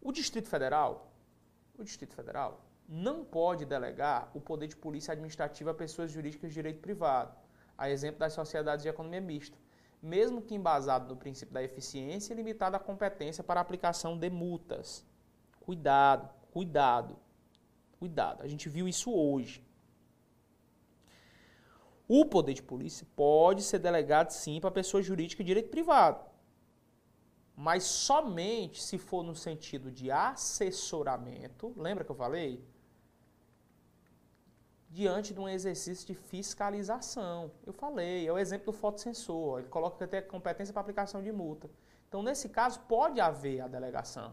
O 0.00 0.12
Distrito 0.12 0.48
Federal, 0.48 1.12
o 1.76 1.82
Distrito 1.82 2.14
Federal 2.14 2.64
não 2.88 3.24
pode 3.24 3.64
delegar 3.64 4.30
o 4.34 4.40
poder 4.40 4.68
de 4.68 4.76
polícia 4.76 5.12
administrativa 5.12 5.72
a 5.72 5.74
pessoas 5.74 6.12
jurídicas 6.12 6.50
de 6.50 6.54
direito 6.54 6.80
privado 6.80 7.34
a 7.76 7.90
exemplo 7.90 8.20
das 8.20 8.32
sociedades 8.32 8.84
de 8.84 8.88
economia 8.88 9.20
mista, 9.20 9.58
mesmo 10.00 10.40
que 10.40 10.54
embasado 10.54 11.08
no 11.08 11.16
princípio 11.16 11.52
da 11.52 11.62
eficiência 11.62 12.32
e 12.32 12.36
limitado 12.36 12.76
à 12.76 12.78
competência 12.78 13.42
para 13.42 13.58
a 13.58 13.62
aplicação 13.62 14.16
de 14.16 14.30
multas. 14.30 15.04
Cuidado, 15.60 16.28
cuidado, 16.52 17.16
cuidado. 17.98 18.42
A 18.42 18.46
gente 18.46 18.68
viu 18.68 18.86
isso 18.86 19.12
hoje. 19.12 19.64
O 22.06 22.24
poder 22.26 22.54
de 22.54 22.62
polícia 22.62 23.06
pode 23.16 23.62
ser 23.62 23.78
delegado 23.78 24.30
sim 24.30 24.60
para 24.60 24.70
pessoa 24.70 25.02
jurídica 25.02 25.42
de 25.42 25.48
direito 25.48 25.70
privado, 25.70 26.24
mas 27.56 27.84
somente 27.84 28.82
se 28.82 28.98
for 28.98 29.22
no 29.22 29.34
sentido 29.34 29.90
de 29.90 30.10
assessoramento. 30.10 31.72
Lembra 31.76 32.04
que 32.04 32.10
eu 32.10 32.16
falei? 32.16 32.62
diante 34.94 35.34
de 35.34 35.40
um 35.40 35.48
exercício 35.48 36.06
de 36.06 36.14
fiscalização. 36.14 37.50
Eu 37.66 37.72
falei, 37.72 38.28
é 38.28 38.32
o 38.32 38.38
exemplo 38.38 38.66
do 38.66 38.72
fotossensor, 38.72 39.58
ele 39.58 39.68
coloca 39.68 40.04
até 40.04 40.22
competência 40.22 40.72
para 40.72 40.80
aplicação 40.82 41.20
de 41.20 41.32
multa. 41.32 41.68
Então, 42.08 42.22
nesse 42.22 42.48
caso, 42.48 42.78
pode 42.82 43.20
haver 43.20 43.60
a 43.60 43.66
delegação. 43.66 44.32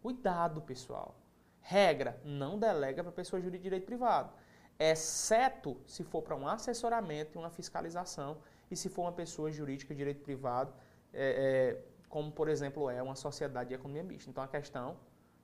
Cuidado, 0.00 0.62
pessoal. 0.62 1.16
Regra, 1.60 2.20
não 2.24 2.56
delega 2.56 3.02
para 3.02 3.10
pessoa 3.10 3.40
jurídica 3.40 3.58
de 3.58 3.64
direito 3.64 3.84
privado, 3.84 4.32
exceto 4.80 5.76
se 5.86 6.02
for 6.02 6.22
para 6.22 6.34
um 6.34 6.48
assessoramento 6.48 7.36
e 7.36 7.38
uma 7.38 7.50
fiscalização 7.50 8.38
e 8.70 8.76
se 8.76 8.88
for 8.88 9.02
uma 9.02 9.12
pessoa 9.12 9.50
jurídica 9.52 9.92
de 9.92 9.98
direito 9.98 10.22
privado, 10.22 10.72
é, 11.12 11.76
é, 11.76 11.84
como, 12.08 12.32
por 12.32 12.48
exemplo, 12.48 12.88
é 12.88 13.02
uma 13.02 13.14
sociedade 13.14 13.68
de 13.68 13.74
economia 13.74 14.02
mista. 14.02 14.30
Então, 14.30 14.42
a 14.42 14.48
questão, 14.48 14.96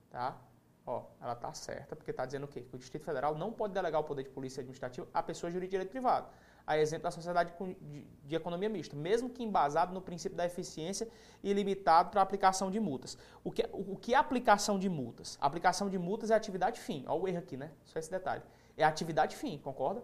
tá? 0.09 0.35
Ó, 0.85 1.03
ela 1.21 1.33
está 1.33 1.53
certa, 1.53 1.95
porque 1.95 2.11
está 2.11 2.25
dizendo 2.25 2.45
o 2.45 2.47
quê? 2.47 2.61
Que 2.61 2.75
o 2.75 2.79
Distrito 2.79 3.03
Federal 3.03 3.35
não 3.35 3.51
pode 3.51 3.73
delegar 3.73 3.99
o 3.99 4.05
poder 4.05 4.23
de 4.23 4.29
polícia 4.29 4.61
administrativa 4.61 5.05
a 5.13 5.21
pessoa 5.21 5.51
jurídica 5.51 5.71
de 5.71 5.71
direito 5.71 5.91
privado. 5.91 6.29
a 6.65 6.77
exemplo 6.77 7.03
da 7.03 7.11
sociedade 7.11 7.53
de, 8.23 8.35
economia 8.35 8.69
mista, 8.69 8.95
mesmo 8.95 9.29
que 9.29 9.43
embasado 9.43 9.93
no 9.93 10.01
princípio 10.01 10.37
da 10.37 10.45
eficiência 10.45 11.07
e 11.43 11.51
limitado 11.51 12.09
para 12.09 12.21
a 12.21 12.23
aplicação 12.23 12.71
de 12.71 12.79
multas. 12.79 13.17
O 13.43 13.51
que, 13.51 13.67
o 13.71 13.97
que 13.97 14.13
é 14.13 14.17
aplicação 14.17 14.79
de 14.79 14.89
multas? 14.89 15.37
A 15.41 15.47
aplicação 15.47 15.89
de 15.89 15.97
multas 15.97 16.31
é 16.31 16.35
atividade 16.35 16.79
fim. 16.79 17.03
Olha 17.05 17.21
o 17.21 17.27
erro 17.27 17.39
aqui, 17.39 17.57
né? 17.57 17.71
Só 17.83 17.99
esse 17.99 18.09
detalhe. 18.09 18.43
É 18.77 18.83
atividade 18.83 19.35
fim, 19.35 19.57
concorda? 19.57 20.01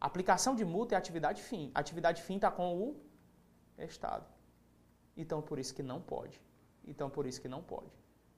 aplicação 0.00 0.54
de 0.54 0.64
multa 0.64 0.94
é 0.94 0.98
atividade 0.98 1.42
fim. 1.42 1.70
atividade 1.74 2.22
fim 2.22 2.36
está 2.36 2.50
com 2.50 2.72
o 2.74 2.96
Estado. 3.78 4.24
Então, 5.16 5.42
por 5.42 5.58
isso 5.58 5.74
que 5.74 5.82
não 5.82 6.00
pode. 6.00 6.40
Então, 6.84 7.10
por 7.10 7.26
isso 7.26 7.40
que 7.40 7.48
não 7.48 7.62
pode. 7.62 7.90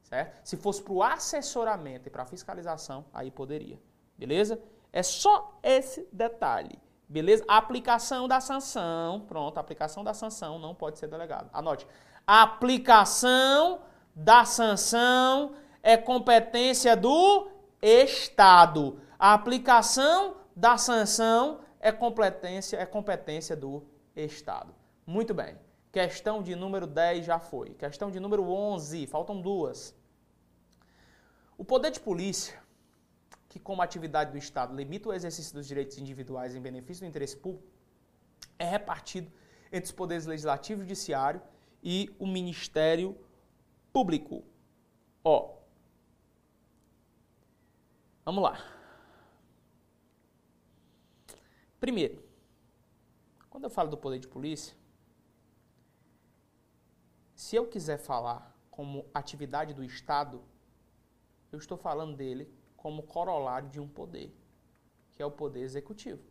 Certo? 0.02 0.40
Se 0.44 0.56
fosse 0.56 0.82
para 0.82 0.92
o 0.92 1.02
assessoramento 1.02 2.08
e 2.08 2.10
para 2.10 2.22
a 2.22 2.26
fiscalização, 2.26 3.04
aí 3.12 3.30
poderia. 3.30 3.78
Beleza? 4.16 4.60
É 4.92 5.02
só 5.02 5.58
esse 5.62 6.08
detalhe. 6.10 6.78
Beleza? 7.08 7.44
A 7.46 7.58
aplicação 7.58 8.26
da 8.26 8.40
sanção, 8.40 9.20
pronto, 9.20 9.58
a 9.58 9.60
aplicação 9.60 10.02
da 10.02 10.14
sanção 10.14 10.58
não 10.58 10.74
pode 10.74 10.98
ser 10.98 11.08
delegado. 11.08 11.50
Anote. 11.52 11.86
A 12.26 12.42
aplicação 12.42 13.82
da 14.14 14.44
sanção 14.44 15.54
é 15.82 15.96
competência 15.96 16.96
do 16.96 17.48
Estado. 17.82 19.00
A 19.20 19.34
aplicação 19.34 20.38
da 20.56 20.78
sanção 20.78 21.60
é 21.78 21.92
competência, 21.92 22.78
é 22.78 22.86
competência 22.86 23.54
do 23.54 23.84
Estado. 24.16 24.74
Muito 25.06 25.34
bem. 25.34 25.58
Questão 25.92 26.42
de 26.42 26.56
número 26.56 26.86
10 26.86 27.26
já 27.26 27.38
foi. 27.38 27.74
Questão 27.74 28.10
de 28.10 28.18
número 28.18 28.48
11, 28.50 29.06
faltam 29.06 29.38
duas. 29.38 29.94
O 31.58 31.62
poder 31.62 31.90
de 31.90 32.00
polícia, 32.00 32.58
que 33.46 33.60
como 33.60 33.82
atividade 33.82 34.32
do 34.32 34.38
Estado 34.38 34.74
limita 34.74 35.10
o 35.10 35.12
exercício 35.12 35.52
dos 35.52 35.66
direitos 35.66 35.98
individuais 35.98 36.54
em 36.54 36.60
benefício 36.62 37.04
do 37.04 37.08
interesse 37.10 37.36
público, 37.36 37.68
é 38.58 38.64
repartido 38.64 39.30
entre 39.70 39.84
os 39.84 39.92
poderes 39.92 40.24
legislativo 40.24 40.80
e 40.80 40.84
judiciário 40.84 41.42
e 41.82 42.10
o 42.18 42.26
Ministério 42.26 43.14
Público. 43.92 44.42
Ó, 45.22 45.56
vamos 48.24 48.42
lá. 48.42 48.79
Primeiro, 51.80 52.22
quando 53.48 53.64
eu 53.64 53.70
falo 53.70 53.88
do 53.88 53.96
poder 53.96 54.18
de 54.18 54.28
polícia, 54.28 54.76
se 57.34 57.56
eu 57.56 57.66
quiser 57.66 57.96
falar 57.96 58.54
como 58.70 59.06
atividade 59.14 59.72
do 59.72 59.82
Estado, 59.82 60.42
eu 61.50 61.58
estou 61.58 61.78
falando 61.78 62.14
dele 62.14 62.52
como 62.76 63.02
corolário 63.02 63.70
de 63.70 63.80
um 63.80 63.88
poder, 63.88 64.30
que 65.12 65.22
é 65.22 65.26
o 65.26 65.30
poder 65.30 65.60
executivo. 65.60 66.22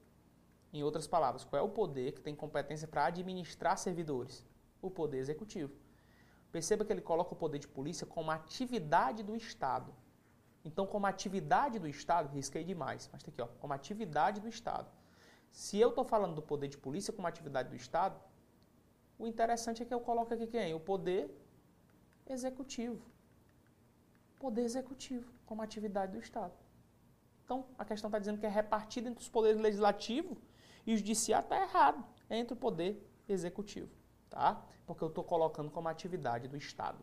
Em 0.71 0.83
outras 0.83 1.07
palavras, 1.07 1.43
qual 1.43 1.59
é 1.59 1.65
o 1.65 1.69
poder 1.69 2.11
que 2.11 2.21
tem 2.21 2.35
competência 2.35 2.87
para 2.87 3.05
administrar 3.05 3.75
servidores? 3.75 4.45
O 4.79 4.91
poder 4.91 5.17
executivo. 5.17 5.73
Perceba 6.51 6.85
que 6.85 6.93
ele 6.93 7.01
coloca 7.01 7.33
o 7.33 7.35
poder 7.35 7.57
de 7.57 7.67
polícia 7.67 8.05
como 8.05 8.29
atividade 8.29 9.23
do 9.23 9.35
Estado. 9.35 9.91
Então, 10.63 10.85
como 10.85 11.07
atividade 11.07 11.79
do 11.79 11.87
Estado, 11.87 12.29
risquei 12.29 12.63
demais, 12.63 13.09
mas 13.11 13.21
está 13.21 13.31
aqui, 13.31 13.41
ó, 13.41 13.47
como 13.59 13.73
atividade 13.73 14.39
do 14.39 14.47
Estado. 14.47 14.91
Se 15.51 15.77
eu 15.77 15.89
estou 15.89 16.03
falando 16.03 16.35
do 16.35 16.41
poder 16.41 16.67
de 16.67 16.77
polícia 16.77 17.13
como 17.13 17.27
atividade 17.27 17.69
do 17.69 17.75
Estado, 17.75 18.19
o 19.17 19.27
interessante 19.27 19.83
é 19.83 19.85
que 19.85 19.93
eu 19.93 19.99
coloco 19.99 20.33
aqui 20.33 20.47
quem? 20.47 20.73
O 20.73 20.79
poder 20.79 21.29
executivo. 22.27 23.01
Poder 24.39 24.61
executivo 24.61 25.31
como 25.45 25.61
atividade 25.61 26.13
do 26.13 26.19
Estado. 26.19 26.53
Então, 27.43 27.65
a 27.77 27.83
questão 27.83 28.07
está 28.07 28.19
dizendo 28.19 28.39
que 28.39 28.45
é 28.45 28.49
repartido 28.49 29.09
entre 29.09 29.21
os 29.21 29.27
poderes 29.27 29.59
legislativo 29.59 30.37
e 30.85 30.95
judiciário 30.95 31.45
está 31.45 31.61
errado. 31.61 32.05
É 32.29 32.37
entre 32.37 32.53
o 32.53 32.57
poder 32.57 33.03
executivo, 33.27 33.89
tá? 34.29 34.63
Porque 34.85 35.03
eu 35.03 35.07
estou 35.07 35.23
colocando 35.23 35.71
como 35.71 35.89
atividade 35.89 36.47
do 36.47 36.55
Estado. 36.55 36.99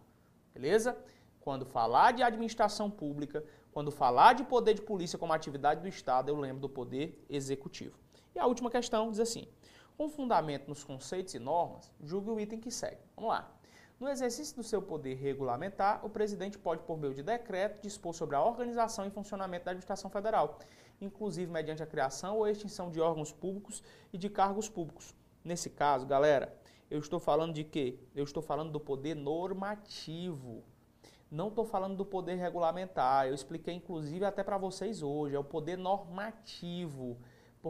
Beleza? 0.54 0.96
Quando 1.40 1.66
falar 1.66 2.12
de 2.12 2.22
administração 2.22 2.90
pública, 2.90 3.44
quando 3.72 3.90
falar 3.90 4.32
de 4.32 4.44
poder 4.44 4.74
de 4.74 4.82
polícia 4.82 5.18
como 5.18 5.32
atividade 5.32 5.82
do 5.82 5.88
Estado, 5.88 6.28
eu 6.28 6.36
lembro 6.36 6.62
do 6.62 6.68
poder 6.68 7.22
executivo. 7.28 7.98
E 8.36 8.38
a 8.38 8.46
última 8.46 8.70
questão 8.70 9.10
diz 9.10 9.18
assim: 9.18 9.48
com 9.96 10.10
fundamento 10.10 10.68
nos 10.68 10.84
conceitos 10.84 11.32
e 11.32 11.38
normas, 11.38 11.90
julgue 12.02 12.30
o 12.30 12.38
item 12.38 12.60
que 12.60 12.70
segue. 12.70 13.00
Vamos 13.16 13.30
lá. 13.30 13.50
No 13.98 14.10
exercício 14.10 14.54
do 14.54 14.62
seu 14.62 14.82
poder 14.82 15.14
regulamentar, 15.14 16.04
o 16.04 16.10
presidente 16.10 16.58
pode, 16.58 16.82
por 16.82 16.98
meio 16.98 17.14
de 17.14 17.22
decreto, 17.22 17.80
dispor 17.80 18.12
sobre 18.12 18.36
a 18.36 18.44
organização 18.44 19.06
e 19.06 19.10
funcionamento 19.10 19.64
da 19.64 19.70
administração 19.70 20.10
federal, 20.10 20.58
inclusive 21.00 21.50
mediante 21.50 21.82
a 21.82 21.86
criação 21.86 22.36
ou 22.36 22.46
extinção 22.46 22.90
de 22.90 23.00
órgãos 23.00 23.32
públicos 23.32 23.82
e 24.12 24.18
de 24.18 24.28
cargos 24.28 24.68
públicos. 24.68 25.14
Nesse 25.42 25.70
caso, 25.70 26.04
galera, 26.04 26.54
eu 26.90 26.98
estou 26.98 27.18
falando 27.18 27.54
de 27.54 27.64
quê? 27.64 27.98
Eu 28.14 28.24
estou 28.24 28.42
falando 28.42 28.70
do 28.70 28.78
poder 28.78 29.14
normativo. 29.14 30.62
Não 31.30 31.48
estou 31.48 31.64
falando 31.64 31.96
do 31.96 32.04
poder 32.04 32.34
regulamentar. 32.34 33.26
Eu 33.26 33.34
expliquei, 33.34 33.72
inclusive, 33.72 34.26
até 34.26 34.44
para 34.44 34.58
vocês 34.58 35.02
hoje. 35.02 35.34
É 35.34 35.38
o 35.38 35.44
poder 35.44 35.78
normativo. 35.78 37.16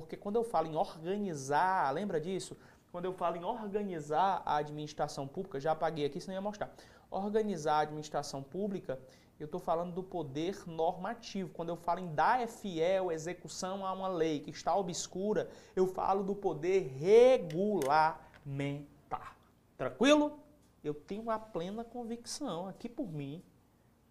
Porque 0.00 0.16
quando 0.16 0.36
eu 0.36 0.44
falo 0.44 0.66
em 0.66 0.76
organizar, 0.76 1.90
lembra 1.92 2.20
disso? 2.20 2.56
Quando 2.92 3.06
eu 3.06 3.12
falo 3.14 3.36
em 3.36 3.44
organizar 3.44 4.42
a 4.44 4.56
administração 4.56 5.26
pública, 5.26 5.58
já 5.58 5.72
apaguei 5.72 6.04
aqui, 6.04 6.20
senão 6.20 6.34
ia 6.34 6.40
mostrar. 6.40 6.70
Organizar 7.10 7.76
a 7.76 7.80
administração 7.80 8.42
pública, 8.42 9.00
eu 9.40 9.46
estou 9.46 9.60
falando 9.60 9.92
do 9.94 10.02
poder 10.02 10.66
normativo. 10.66 11.48
Quando 11.50 11.70
eu 11.70 11.76
falo 11.76 12.00
em 12.00 12.14
dar 12.14 12.46
fiel 12.46 13.10
execução 13.10 13.86
a 13.86 13.92
uma 13.92 14.08
lei 14.08 14.40
que 14.40 14.50
está 14.50 14.76
obscura, 14.76 15.48
eu 15.74 15.86
falo 15.86 16.22
do 16.22 16.34
poder 16.34 16.88
regulamentar. 16.98 18.86
Tranquilo? 19.78 20.38
Eu 20.84 20.92
tenho 20.92 21.30
a 21.30 21.38
plena 21.38 21.84
convicção 21.84 22.68
aqui 22.68 22.88
por 22.88 23.10
mim 23.10 23.42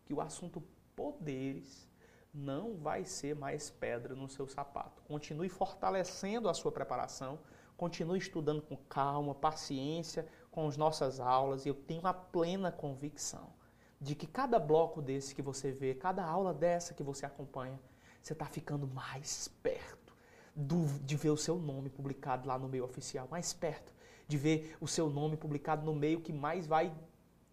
que 0.05 0.13
o 0.13 0.21
assunto 0.21 0.63
poderes 0.95 1.88
não 2.36 2.75
vai 2.75 3.05
ser 3.05 3.33
mais 3.33 3.69
pedra 3.69 4.13
no 4.13 4.27
seu 4.27 4.45
sapato. 4.45 5.01
Continue 5.03 5.47
fortalecendo 5.47 6.49
a 6.49 6.53
sua 6.53 6.71
preparação, 6.71 7.39
continue 7.77 8.19
estudando 8.19 8.61
com 8.61 8.75
calma, 8.75 9.33
paciência 9.33 10.27
com 10.51 10.67
as 10.67 10.75
nossas 10.75 11.21
aulas 11.21 11.65
e 11.65 11.69
eu 11.69 11.75
tenho 11.75 12.05
a 12.05 12.13
plena 12.13 12.71
convicção 12.71 13.53
de 14.01 14.13
que 14.15 14.27
cada 14.27 14.59
bloco 14.59 15.01
desse 15.01 15.33
que 15.33 15.41
você 15.41 15.71
vê, 15.71 15.95
cada 15.95 16.25
aula 16.25 16.53
dessa 16.53 16.93
que 16.93 17.01
você 17.01 17.25
acompanha, 17.25 17.79
você 18.21 18.33
está 18.33 18.45
ficando 18.45 18.86
mais 18.86 19.47
perto 19.63 20.13
do, 20.53 20.86
de 21.03 21.16
ver 21.16 21.29
o 21.29 21.37
seu 21.37 21.57
nome 21.57 21.89
publicado 21.89 22.47
lá 22.47 22.59
no 22.59 22.67
meio 22.67 22.83
oficial, 22.83 23.28
mais 23.32 23.53
perto 23.53 23.93
de 24.28 24.37
ver 24.37 24.75
o 24.82 24.87
seu 24.87 25.09
nome 25.09 25.37
publicado 25.37 25.86
no 25.86 25.95
meio 25.95 26.20
que 26.20 26.33
mais 26.33 26.67
vai 26.67 26.93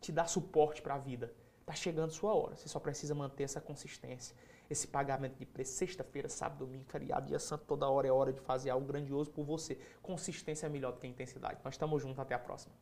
te 0.00 0.10
dar 0.10 0.26
suporte 0.26 0.82
para 0.82 0.94
a 0.94 0.98
vida. 0.98 1.32
Está 1.60 1.74
chegando 1.74 2.10
sua 2.10 2.34
hora, 2.34 2.56
você 2.56 2.68
só 2.68 2.80
precisa 2.80 3.14
manter 3.14 3.44
essa 3.44 3.60
consistência 3.60 4.34
esse 4.72 4.86
pagamento 4.88 5.38
de 5.38 5.46
preço, 5.46 5.72
sexta-feira, 5.72 6.28
sábado, 6.28 6.66
domingo, 6.66 6.84
feriado, 6.84 7.26
dia 7.26 7.38
santo, 7.38 7.64
toda 7.64 7.88
hora 7.88 8.08
é 8.08 8.10
hora 8.10 8.32
de 8.32 8.40
fazer 8.40 8.70
algo 8.70 8.86
grandioso 8.86 9.30
por 9.30 9.44
você. 9.44 9.78
Consistência 10.02 10.66
é 10.66 10.68
melhor 10.68 10.92
do 10.92 10.98
que 10.98 11.06
intensidade. 11.06 11.60
Nós 11.64 11.74
estamos 11.74 12.02
juntos, 12.02 12.18
até 12.18 12.34
a 12.34 12.38
próxima. 12.38 12.74